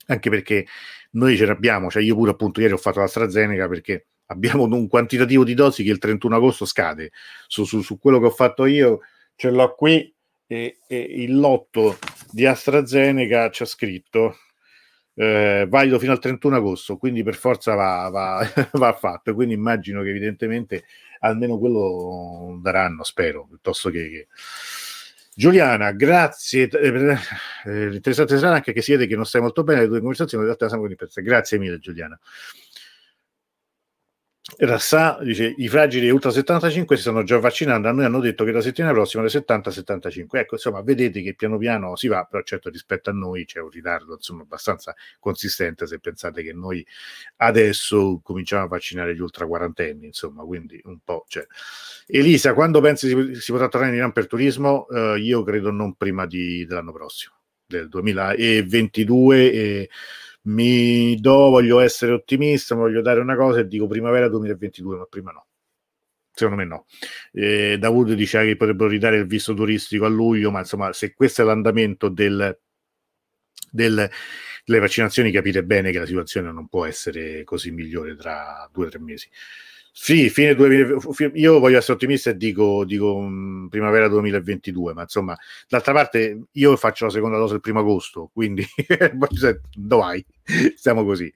anche 0.06 0.30
perché 0.30 0.66
noi 1.12 1.36
ce 1.36 1.46
l'abbiamo, 1.46 1.90
cioè 1.90 2.02
io 2.02 2.14
pure 2.14 2.30
appunto 2.30 2.60
ieri 2.60 2.72
ho 2.72 2.76
fatto 2.76 3.00
l'AstraZeneca 3.00 3.66
perché 3.66 4.06
abbiamo 4.26 4.64
un 4.64 4.86
quantitativo 4.86 5.42
di 5.42 5.54
dosi 5.54 5.82
che 5.82 5.90
il 5.90 5.98
31 5.98 6.36
agosto 6.36 6.64
scade, 6.64 7.10
su, 7.48 7.64
su, 7.64 7.80
su 7.80 7.98
quello 7.98 8.20
che 8.20 8.26
ho 8.26 8.30
fatto 8.30 8.64
io 8.64 9.00
ce 9.34 9.50
l'ho 9.50 9.74
qui 9.74 10.14
e, 10.46 10.78
e 10.86 10.98
il 10.98 11.36
lotto 11.36 11.98
di 12.32 12.46
AstraZeneca 12.46 13.48
c'è 13.50 13.64
scritto 13.64 14.36
eh, 15.14 15.66
valido 15.68 15.98
fino 15.98 16.12
al 16.12 16.18
31 16.18 16.56
agosto, 16.56 16.96
quindi 16.96 17.22
per 17.22 17.34
forza 17.34 17.74
va, 17.74 18.08
va, 18.10 18.52
va 18.72 18.92
fatto. 18.92 19.34
Quindi 19.34 19.54
immagino 19.54 20.02
che 20.02 20.08
evidentemente 20.08 20.84
almeno 21.20 21.58
quello 21.58 22.58
daranno, 22.62 23.02
spero, 23.04 23.46
piuttosto 23.46 23.90
che... 23.90 24.08
che... 24.08 24.28
Giuliana, 25.32 25.92
grazie. 25.92 26.68
Eh, 26.68 27.18
eh, 27.64 27.94
interessante 27.94 28.36
sarà 28.38 28.56
anche 28.56 28.72
che 28.72 28.82
si 28.82 28.92
vede 28.92 29.06
che 29.06 29.16
non 29.16 29.24
stai 29.24 29.40
molto 29.40 29.62
bene 29.62 29.82
le 29.82 29.86
tue 29.86 30.00
conversazioni, 30.00 30.42
in 30.42 30.48
realtà 30.50 30.68
siamo 30.68 30.86
con 30.86 31.22
Grazie 31.22 31.58
mille, 31.58 31.78
Giuliana. 31.78 32.18
Rassà 34.62 35.18
dice 35.22 35.54
i 35.56 35.68
fragili 35.68 36.10
ultra 36.10 36.30
75 36.30 36.94
si 36.94 37.00
stanno 37.00 37.22
già 37.22 37.38
vaccinando, 37.38 37.88
a 37.88 37.92
noi 37.92 38.04
hanno 38.04 38.20
detto 38.20 38.44
che 38.44 38.52
la 38.52 38.60
settimana 38.60 38.92
prossima 38.92 39.22
le 39.22 39.30
70-75. 39.30 40.26
Ecco, 40.32 40.56
insomma, 40.56 40.82
vedete 40.82 41.22
che 41.22 41.34
piano 41.34 41.56
piano 41.56 41.96
si 41.96 42.08
va, 42.08 42.24
però 42.24 42.42
certo 42.42 42.68
rispetto 42.68 43.08
a 43.08 43.14
noi 43.14 43.46
c'è 43.46 43.60
un 43.60 43.70
ritardo 43.70 44.12
insomma 44.12 44.42
abbastanza 44.42 44.94
consistente 45.18 45.86
se 45.86 45.98
pensate 45.98 46.42
che 46.42 46.52
noi 46.52 46.86
adesso 47.36 48.20
cominciamo 48.22 48.64
a 48.64 48.66
vaccinare 48.66 49.14
gli 49.14 49.20
ultra 49.20 49.46
quarantenni, 49.46 50.04
insomma, 50.04 50.42
quindi 50.44 50.78
un 50.84 50.98
po'. 51.02 51.24
Cioè. 51.26 51.46
Elisa, 52.06 52.52
quando 52.52 52.82
pensi 52.82 53.08
si, 53.08 53.40
si 53.40 53.52
potrà 53.52 53.68
tornare 53.68 53.92
in 53.92 53.98
Iran 53.98 54.12
per 54.12 54.26
turismo? 54.26 54.84
Uh, 54.90 55.14
io 55.14 55.42
credo 55.42 55.70
non 55.70 55.94
prima 55.94 56.26
di, 56.26 56.66
dell'anno 56.66 56.92
prossimo, 56.92 57.34
del 57.64 57.88
2022 57.88 59.52
e 59.52 59.90
mi 60.42 61.16
do, 61.20 61.50
voglio 61.50 61.80
essere 61.80 62.12
ottimista, 62.12 62.74
voglio 62.74 63.02
dare 63.02 63.20
una 63.20 63.36
cosa 63.36 63.60
e 63.60 63.66
dico 63.66 63.86
primavera 63.86 64.28
2022, 64.28 64.96
ma 64.96 65.04
prima 65.04 65.32
no. 65.32 65.46
Secondo 66.32 66.60
me 66.62 66.64
no. 66.66 66.86
Eh, 67.32 67.76
Davud 67.78 68.12
dice 68.14 68.44
che 68.44 68.56
potrebbero 68.56 68.88
ridare 68.88 69.16
il 69.18 69.26
visto 69.26 69.52
turistico 69.54 70.04
a 70.06 70.08
luglio, 70.08 70.50
ma 70.50 70.60
insomma, 70.60 70.92
se 70.92 71.12
questo 71.12 71.42
è 71.42 71.44
l'andamento 71.44 72.08
del, 72.08 72.58
delle 73.70 74.10
vaccinazioni 74.64 75.30
capite 75.30 75.64
bene 75.64 75.90
che 75.90 75.98
la 75.98 76.06
situazione 76.06 76.52
non 76.52 76.68
può 76.68 76.86
essere 76.86 77.44
così 77.44 77.70
migliore 77.70 78.16
tra 78.16 78.68
due 78.72 78.86
o 78.86 78.88
tre 78.88 79.00
mesi. 79.00 79.28
Sì, 79.92 80.30
fine 80.30 80.54
2000, 80.54 81.30
io 81.34 81.58
voglio 81.58 81.78
essere 81.78 81.94
ottimista 81.94 82.30
e 82.30 82.36
dico, 82.36 82.84
dico 82.84 83.16
um, 83.16 83.68
primavera 83.68 84.08
2022, 84.08 84.94
ma 84.94 85.02
insomma, 85.02 85.36
d'altra 85.68 85.92
parte 85.92 86.44
io 86.52 86.76
faccio 86.76 87.06
la 87.06 87.10
seconda 87.10 87.36
dose 87.36 87.54
il 87.54 87.60
primo 87.60 87.80
agosto, 87.80 88.30
quindi 88.32 88.64
dov'hai? 89.74 90.24
Stiamo 90.76 91.04
così. 91.04 91.32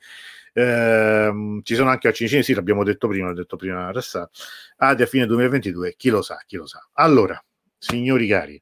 Eh, 0.52 1.60
ci 1.64 1.74
sono 1.74 1.90
anche 1.90 2.08
vaccini, 2.08 2.42
sì, 2.44 2.54
l'abbiamo 2.54 2.84
detto 2.84 3.08
prima, 3.08 3.28
l'ho 3.28 3.34
detto 3.34 3.56
prima 3.56 3.90
Rassà, 3.90 4.30
Adi 4.76 5.02
a 5.02 5.06
fine 5.06 5.26
2022, 5.26 5.94
chi 5.96 6.08
lo 6.10 6.22
sa, 6.22 6.40
chi 6.46 6.56
lo 6.56 6.66
sa. 6.66 6.88
Allora, 6.94 7.42
signori 7.76 8.28
cari, 8.28 8.60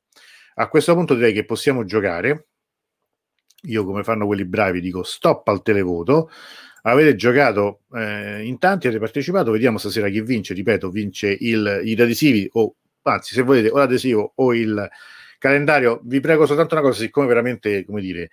a 0.55 0.69
questo 0.69 0.95
punto 0.95 1.15
direi 1.15 1.33
che 1.33 1.45
possiamo 1.45 1.85
giocare. 1.85 2.47
Io, 3.67 3.85
come 3.85 4.03
fanno 4.03 4.27
quelli 4.27 4.45
bravi, 4.45 4.81
dico 4.81 5.03
stop 5.03 5.47
al 5.49 5.63
televoto. 5.63 6.31
Avete 6.83 7.15
giocato 7.15 7.83
eh, 7.95 8.43
in 8.45 8.59
tanti, 8.59 8.87
avete 8.89 9.01
partecipato, 9.01 9.53
vediamo 9.53 9.79
stasera 9.79 10.09
chi 10.09 10.21
vince, 10.21 10.53
ripeto, 10.53 10.91
vince 10.91 11.37
il, 11.39 11.81
gli 11.85 12.01
adesivi 12.01 12.49
o 12.55 12.75
anzi 13.03 13.35
se 13.35 13.43
volete 13.43 13.69
o 13.69 13.79
l'adesivo 13.79 14.33
o 14.35 14.55
il 14.55 14.89
calendario, 15.39 16.01
vi 16.05 16.21
prego 16.21 16.47
soltanto 16.47 16.75
una 16.75 16.85
cosa, 16.85 17.01
siccome 17.01 17.27
veramente, 17.27 17.85
come 17.85 18.01
dire, 18.01 18.31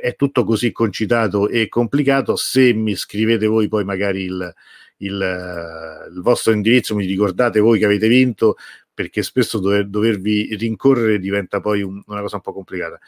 è 0.00 0.16
tutto 0.16 0.44
così 0.44 0.72
concitato 0.72 1.48
e 1.48 1.68
complicato, 1.68 2.36
se 2.36 2.72
mi 2.72 2.94
scrivete 2.94 3.46
voi 3.46 3.68
poi 3.68 3.84
magari 3.84 4.22
il, 4.24 4.54
il, 4.98 6.08
il 6.14 6.20
vostro 6.22 6.52
indirizzo, 6.52 6.94
mi 6.94 7.04
ricordate 7.06 7.60
voi 7.60 7.78
che 7.78 7.84
avete 7.84 8.08
vinto, 8.08 8.56
perché 8.92 9.22
spesso 9.22 9.58
dover, 9.58 9.86
dovervi 9.86 10.54
rincorrere 10.56 11.18
diventa 11.18 11.60
poi 11.60 11.82
un, 11.82 12.02
una 12.06 12.20
cosa 12.20 12.36
un 12.36 12.42
po' 12.42 12.52
complicata. 12.52 12.98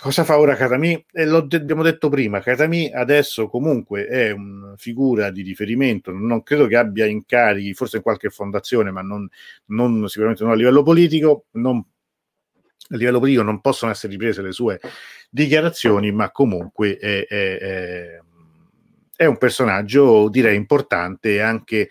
Cosa 0.00 0.24
fa 0.24 0.38
ora 0.38 0.56
Katami? 0.56 1.06
Eh, 1.12 1.24
lo 1.24 1.40
de- 1.40 1.58
abbiamo 1.58 1.84
detto 1.84 2.08
prima, 2.08 2.40
Katami 2.40 2.90
adesso 2.92 3.48
comunque 3.48 4.06
è 4.06 4.32
una 4.32 4.74
figura 4.76 5.30
di 5.30 5.42
riferimento, 5.42 6.10
non 6.10 6.42
credo 6.42 6.66
che 6.66 6.76
abbia 6.76 7.06
incarichi, 7.06 7.72
forse 7.72 7.98
in 7.98 8.02
qualche 8.02 8.28
fondazione, 8.28 8.90
ma 8.90 9.02
non, 9.02 9.28
non, 9.66 10.08
sicuramente 10.08 10.42
non 10.42 10.52
a 10.52 10.56
livello 10.56 10.82
politico, 10.82 11.46
non, 11.52 11.76
a 11.78 12.96
livello 12.96 13.20
politico 13.20 13.44
non 13.44 13.60
possono 13.60 13.92
essere 13.92 14.12
riprese 14.12 14.42
le 14.42 14.50
sue 14.50 14.80
dichiarazioni, 15.30 16.10
ma 16.10 16.32
comunque 16.32 16.96
è, 16.98 17.26
è, 17.26 17.58
è, 17.58 18.20
è 19.14 19.24
un 19.26 19.38
personaggio 19.38 20.28
direi 20.28 20.56
importante 20.56 21.40
anche 21.40 21.88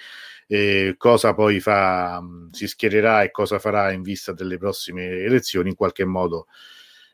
eh, 0.47 0.95
cosa 0.97 1.33
poi 1.33 1.61
fa, 1.61 2.21
si 2.51 2.67
schiererà 2.67 3.23
e 3.23 3.31
cosa 3.31 3.57
farà 3.57 3.91
in 3.91 4.01
vista 4.01 4.33
delle 4.33 4.57
prossime 4.57 5.05
elezioni 5.23 5.69
in 5.69 5.75
qualche 5.75 6.03
modo 6.03 6.47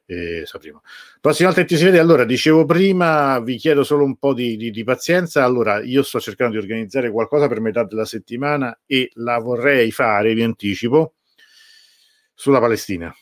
eh, 0.08 0.44
sapremo. 0.46 0.82
Prossima 1.22 1.50
volta 1.50 1.64
che 1.64 1.68
ti 1.68 1.78
si 1.78 1.84
vede, 1.84 2.00
allora 2.00 2.24
dicevo 2.24 2.66
prima, 2.66 3.40
vi 3.40 3.58
chiedo 3.58 3.84
solo 3.84 4.04
un 4.04 4.18
po' 4.18 4.34
di, 4.34 4.58
di, 4.58 4.72
di, 4.72 4.84
pazienza. 4.84 5.44
Allora, 5.44 5.82
io 5.84 6.02
sto 6.02 6.20
cercando 6.20 6.54
di 6.54 6.64
organizzare 6.64 7.12
qualcosa 7.12 7.48
per 7.48 7.60
metà 7.60 7.84
della 7.84 8.06
settimana 8.06 8.80
e 8.86 9.12
la 9.16 9.38
vorrei 9.38 9.92
fare, 9.92 10.34
vi 10.34 10.44
anticipo, 10.44 11.16
sulla 12.34 12.60
Palestina, 12.60 13.14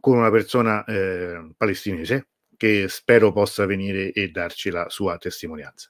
con 0.00 0.18
una 0.18 0.30
persona 0.30 0.84
eh, 0.84 1.50
palestinese 1.56 2.28
che 2.58 2.88
spero 2.88 3.32
possa 3.32 3.64
venire 3.64 4.12
e 4.12 4.28
darci 4.28 4.68
la 4.68 4.90
sua 4.90 5.16
testimonianza. 5.16 5.88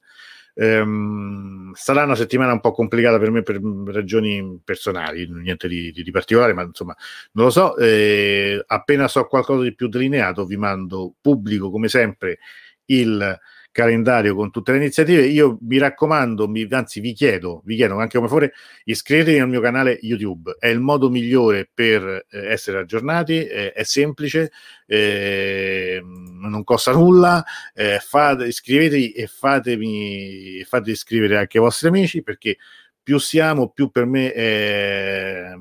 Um, 0.54 1.72
sarà 1.74 2.02
una 2.02 2.16
settimana 2.16 2.52
un 2.52 2.58
po' 2.58 2.72
complicata 2.72 3.18
per 3.20 3.30
me 3.30 3.42
per 3.42 3.60
ragioni 3.86 4.60
personali, 4.64 5.28
niente 5.30 5.68
di, 5.68 5.92
di, 5.92 6.02
di 6.02 6.10
particolare, 6.10 6.52
ma 6.52 6.62
insomma 6.62 6.96
non 7.32 7.46
lo 7.46 7.50
so. 7.50 7.76
Eh, 7.76 8.62
appena 8.66 9.08
so 9.08 9.24
qualcosa 9.26 9.62
di 9.62 9.74
più 9.74 9.88
delineato, 9.88 10.44
vi 10.44 10.56
mando 10.56 11.14
pubblico 11.20 11.70
come 11.70 11.88
sempre 11.88 12.38
il 12.86 13.38
calendario 13.70 14.34
con 14.34 14.50
tutte 14.50 14.72
le 14.72 14.78
iniziative. 14.78 15.22
Io 15.26 15.58
mi 15.60 15.78
raccomando, 15.78 16.48
mi, 16.48 16.66
anzi 16.70 16.98
vi 16.98 17.12
chiedo, 17.12 17.62
vi 17.64 17.76
chiedo 17.76 17.96
anche 17.96 18.16
come 18.16 18.28
fuori, 18.28 18.50
iscrivetevi 18.84 19.38
al 19.38 19.48
mio 19.48 19.60
canale 19.60 19.98
YouTube, 20.02 20.56
è 20.58 20.66
il 20.66 20.80
modo 20.80 21.08
migliore 21.08 21.70
per 21.72 22.26
eh, 22.28 22.48
essere 22.48 22.78
aggiornati, 22.78 23.46
eh, 23.46 23.72
è 23.72 23.84
semplice, 23.84 24.50
eh, 24.86 26.02
non 26.38 26.64
costa 26.64 26.92
nulla, 26.92 27.44
eh, 27.74 27.98
fate, 28.00 28.46
iscrivetevi 28.46 29.12
e 29.12 29.26
fatemi, 29.26 30.62
fate 30.64 30.90
iscrivere 30.90 31.36
anche 31.38 31.58
i 31.58 31.60
vostri 31.60 31.88
amici 31.88 32.22
perché 32.22 32.56
più 33.02 33.18
siamo, 33.18 33.70
più 33.70 33.90
per 33.90 34.06
me 34.06 34.32
è 34.32 35.52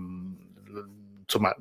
insomma 1.27 1.53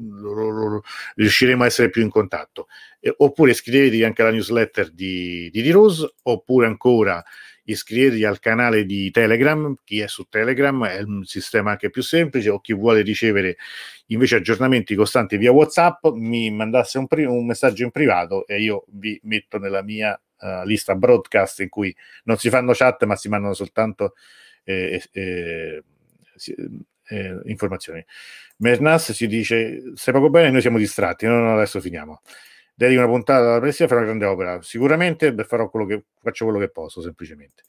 riusciremo 1.16 1.64
a 1.64 1.66
essere 1.66 1.90
più 1.90 2.02
in 2.02 2.10
contatto. 2.10 2.68
Eh, 3.00 3.12
oppure 3.18 3.50
iscrivetevi 3.50 4.04
anche 4.04 4.22
alla 4.22 4.30
newsletter 4.30 4.90
di, 4.90 5.50
di 5.50 5.62
D-Rose, 5.62 6.14
oppure 6.22 6.66
ancora 6.66 7.22
iscrivetevi 7.66 8.24
al 8.24 8.38
canale 8.38 8.84
di 8.84 9.10
Telegram, 9.10 9.74
chi 9.84 10.00
è 10.00 10.08
su 10.08 10.26
Telegram 10.28 10.84
è 10.86 11.02
un 11.02 11.24
sistema 11.24 11.72
anche 11.72 11.90
più 11.90 12.02
semplice, 12.02 12.48
o 12.50 12.60
chi 12.60 12.72
vuole 12.72 13.02
ricevere 13.02 13.56
invece 14.06 14.36
aggiornamenti 14.36 14.94
costanti 14.94 15.36
via 15.36 15.52
WhatsApp, 15.52 16.06
mi 16.14 16.50
mandasse 16.50 16.98
un, 16.98 17.06
pri- 17.06 17.24
un 17.24 17.44
messaggio 17.46 17.84
in 17.84 17.90
privato 17.90 18.46
e 18.46 18.60
io 18.60 18.84
vi 18.88 19.18
metto 19.24 19.58
nella 19.58 19.82
mia 19.82 20.20
uh, 20.40 20.64
lista 20.64 20.94
broadcast 20.94 21.60
in 21.60 21.68
cui 21.68 21.94
non 22.24 22.36
si 22.36 22.48
fanno 22.48 22.72
chat 22.72 23.04
ma 23.04 23.16
si 23.16 23.28
mandano 23.28 23.54
soltanto 23.54 24.14
eh, 24.64 25.02
eh, 25.12 25.82
eh, 27.08 27.40
informazioni. 27.44 28.04
Mernas 28.58 29.12
ci 29.14 29.26
dice: 29.26 29.92
Stai 29.94 30.14
poco 30.14 30.30
bene, 30.30 30.50
noi 30.50 30.60
siamo 30.60 30.78
distratti. 30.78 31.26
No, 31.26 31.38
no, 31.38 31.54
adesso 31.54 31.80
finiamo. 31.80 32.20
Dedico 32.78 33.00
una 33.00 33.08
puntata 33.10 33.48
alla 33.48 33.58
Palestina 33.58 33.88
farò 33.88 34.00
una 34.00 34.08
grande 34.08 34.26
opera. 34.26 34.60
Sicuramente 34.62 35.34
farò 35.44 35.70
quello 35.70 35.86
che 35.86 36.04
faccio 36.20 36.44
quello 36.44 36.58
che 36.58 36.68
posso, 36.70 37.00
semplicemente. 37.00 37.62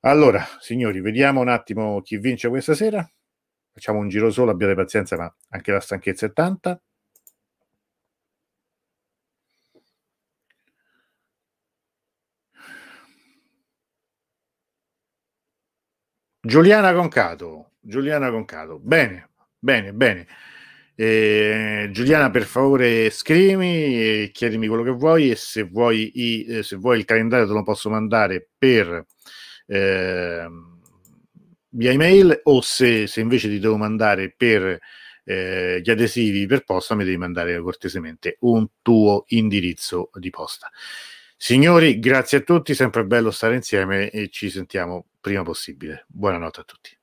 Allora, 0.00 0.44
signori, 0.60 1.00
vediamo 1.00 1.40
un 1.40 1.48
attimo 1.48 2.00
chi 2.00 2.16
vince 2.18 2.48
questa 2.48 2.74
sera. 2.74 3.04
Facciamo 3.72 3.98
un 3.98 4.08
giro 4.08 4.30
solo, 4.30 4.52
abbiate 4.52 4.74
pazienza, 4.74 5.16
ma 5.16 5.34
anche 5.50 5.72
la 5.72 5.80
stanchezza 5.80 6.26
è 6.26 6.32
tanta. 6.32 6.80
Giuliana 16.40 16.92
Concato, 16.94 17.72
Giuliana 17.80 18.30
Concato, 18.30 18.78
bene, 18.78 19.30
Bene, 19.58 19.92
bene. 19.92 20.26
Eh, 20.98 21.90
Giuliana, 21.92 22.30
per 22.30 22.44
favore 22.44 23.10
scrivimi 23.10 24.30
chiedimi 24.32 24.66
quello 24.66 24.82
che 24.82 24.92
vuoi 24.92 25.30
e 25.30 25.36
se 25.36 25.64
vuoi, 25.64 26.10
i, 26.14 26.46
eh, 26.46 26.62
se 26.62 26.76
vuoi 26.76 26.98
il 26.98 27.04
calendario 27.04 27.46
te 27.46 27.52
lo 27.52 27.62
posso 27.62 27.90
mandare 27.90 28.48
per 28.56 29.04
eh, 29.66 30.46
via 31.68 31.90
email 31.90 32.40
o 32.44 32.60
se, 32.62 33.06
se, 33.06 33.20
invece 33.20 33.48
ti 33.50 33.58
devo 33.58 33.76
mandare 33.76 34.32
per 34.34 34.78
eh, 35.24 35.80
gli 35.82 35.90
adesivi 35.90 36.46
per 36.46 36.64
posta 36.64 36.94
mi 36.94 37.04
devi 37.04 37.18
mandare 37.18 37.60
cortesemente 37.60 38.38
un 38.40 38.66
tuo 38.80 39.24
indirizzo 39.28 40.08
di 40.14 40.30
posta. 40.30 40.70
Signori, 41.36 41.98
grazie 41.98 42.38
a 42.38 42.40
tutti, 42.40 42.74
sempre 42.74 43.04
bello 43.04 43.30
stare 43.30 43.54
insieme 43.56 44.08
e 44.08 44.30
ci 44.30 44.48
sentiamo 44.48 45.08
prima 45.20 45.42
possibile. 45.42 46.06
Buonanotte 46.08 46.60
a 46.60 46.64
tutti. 46.64 46.95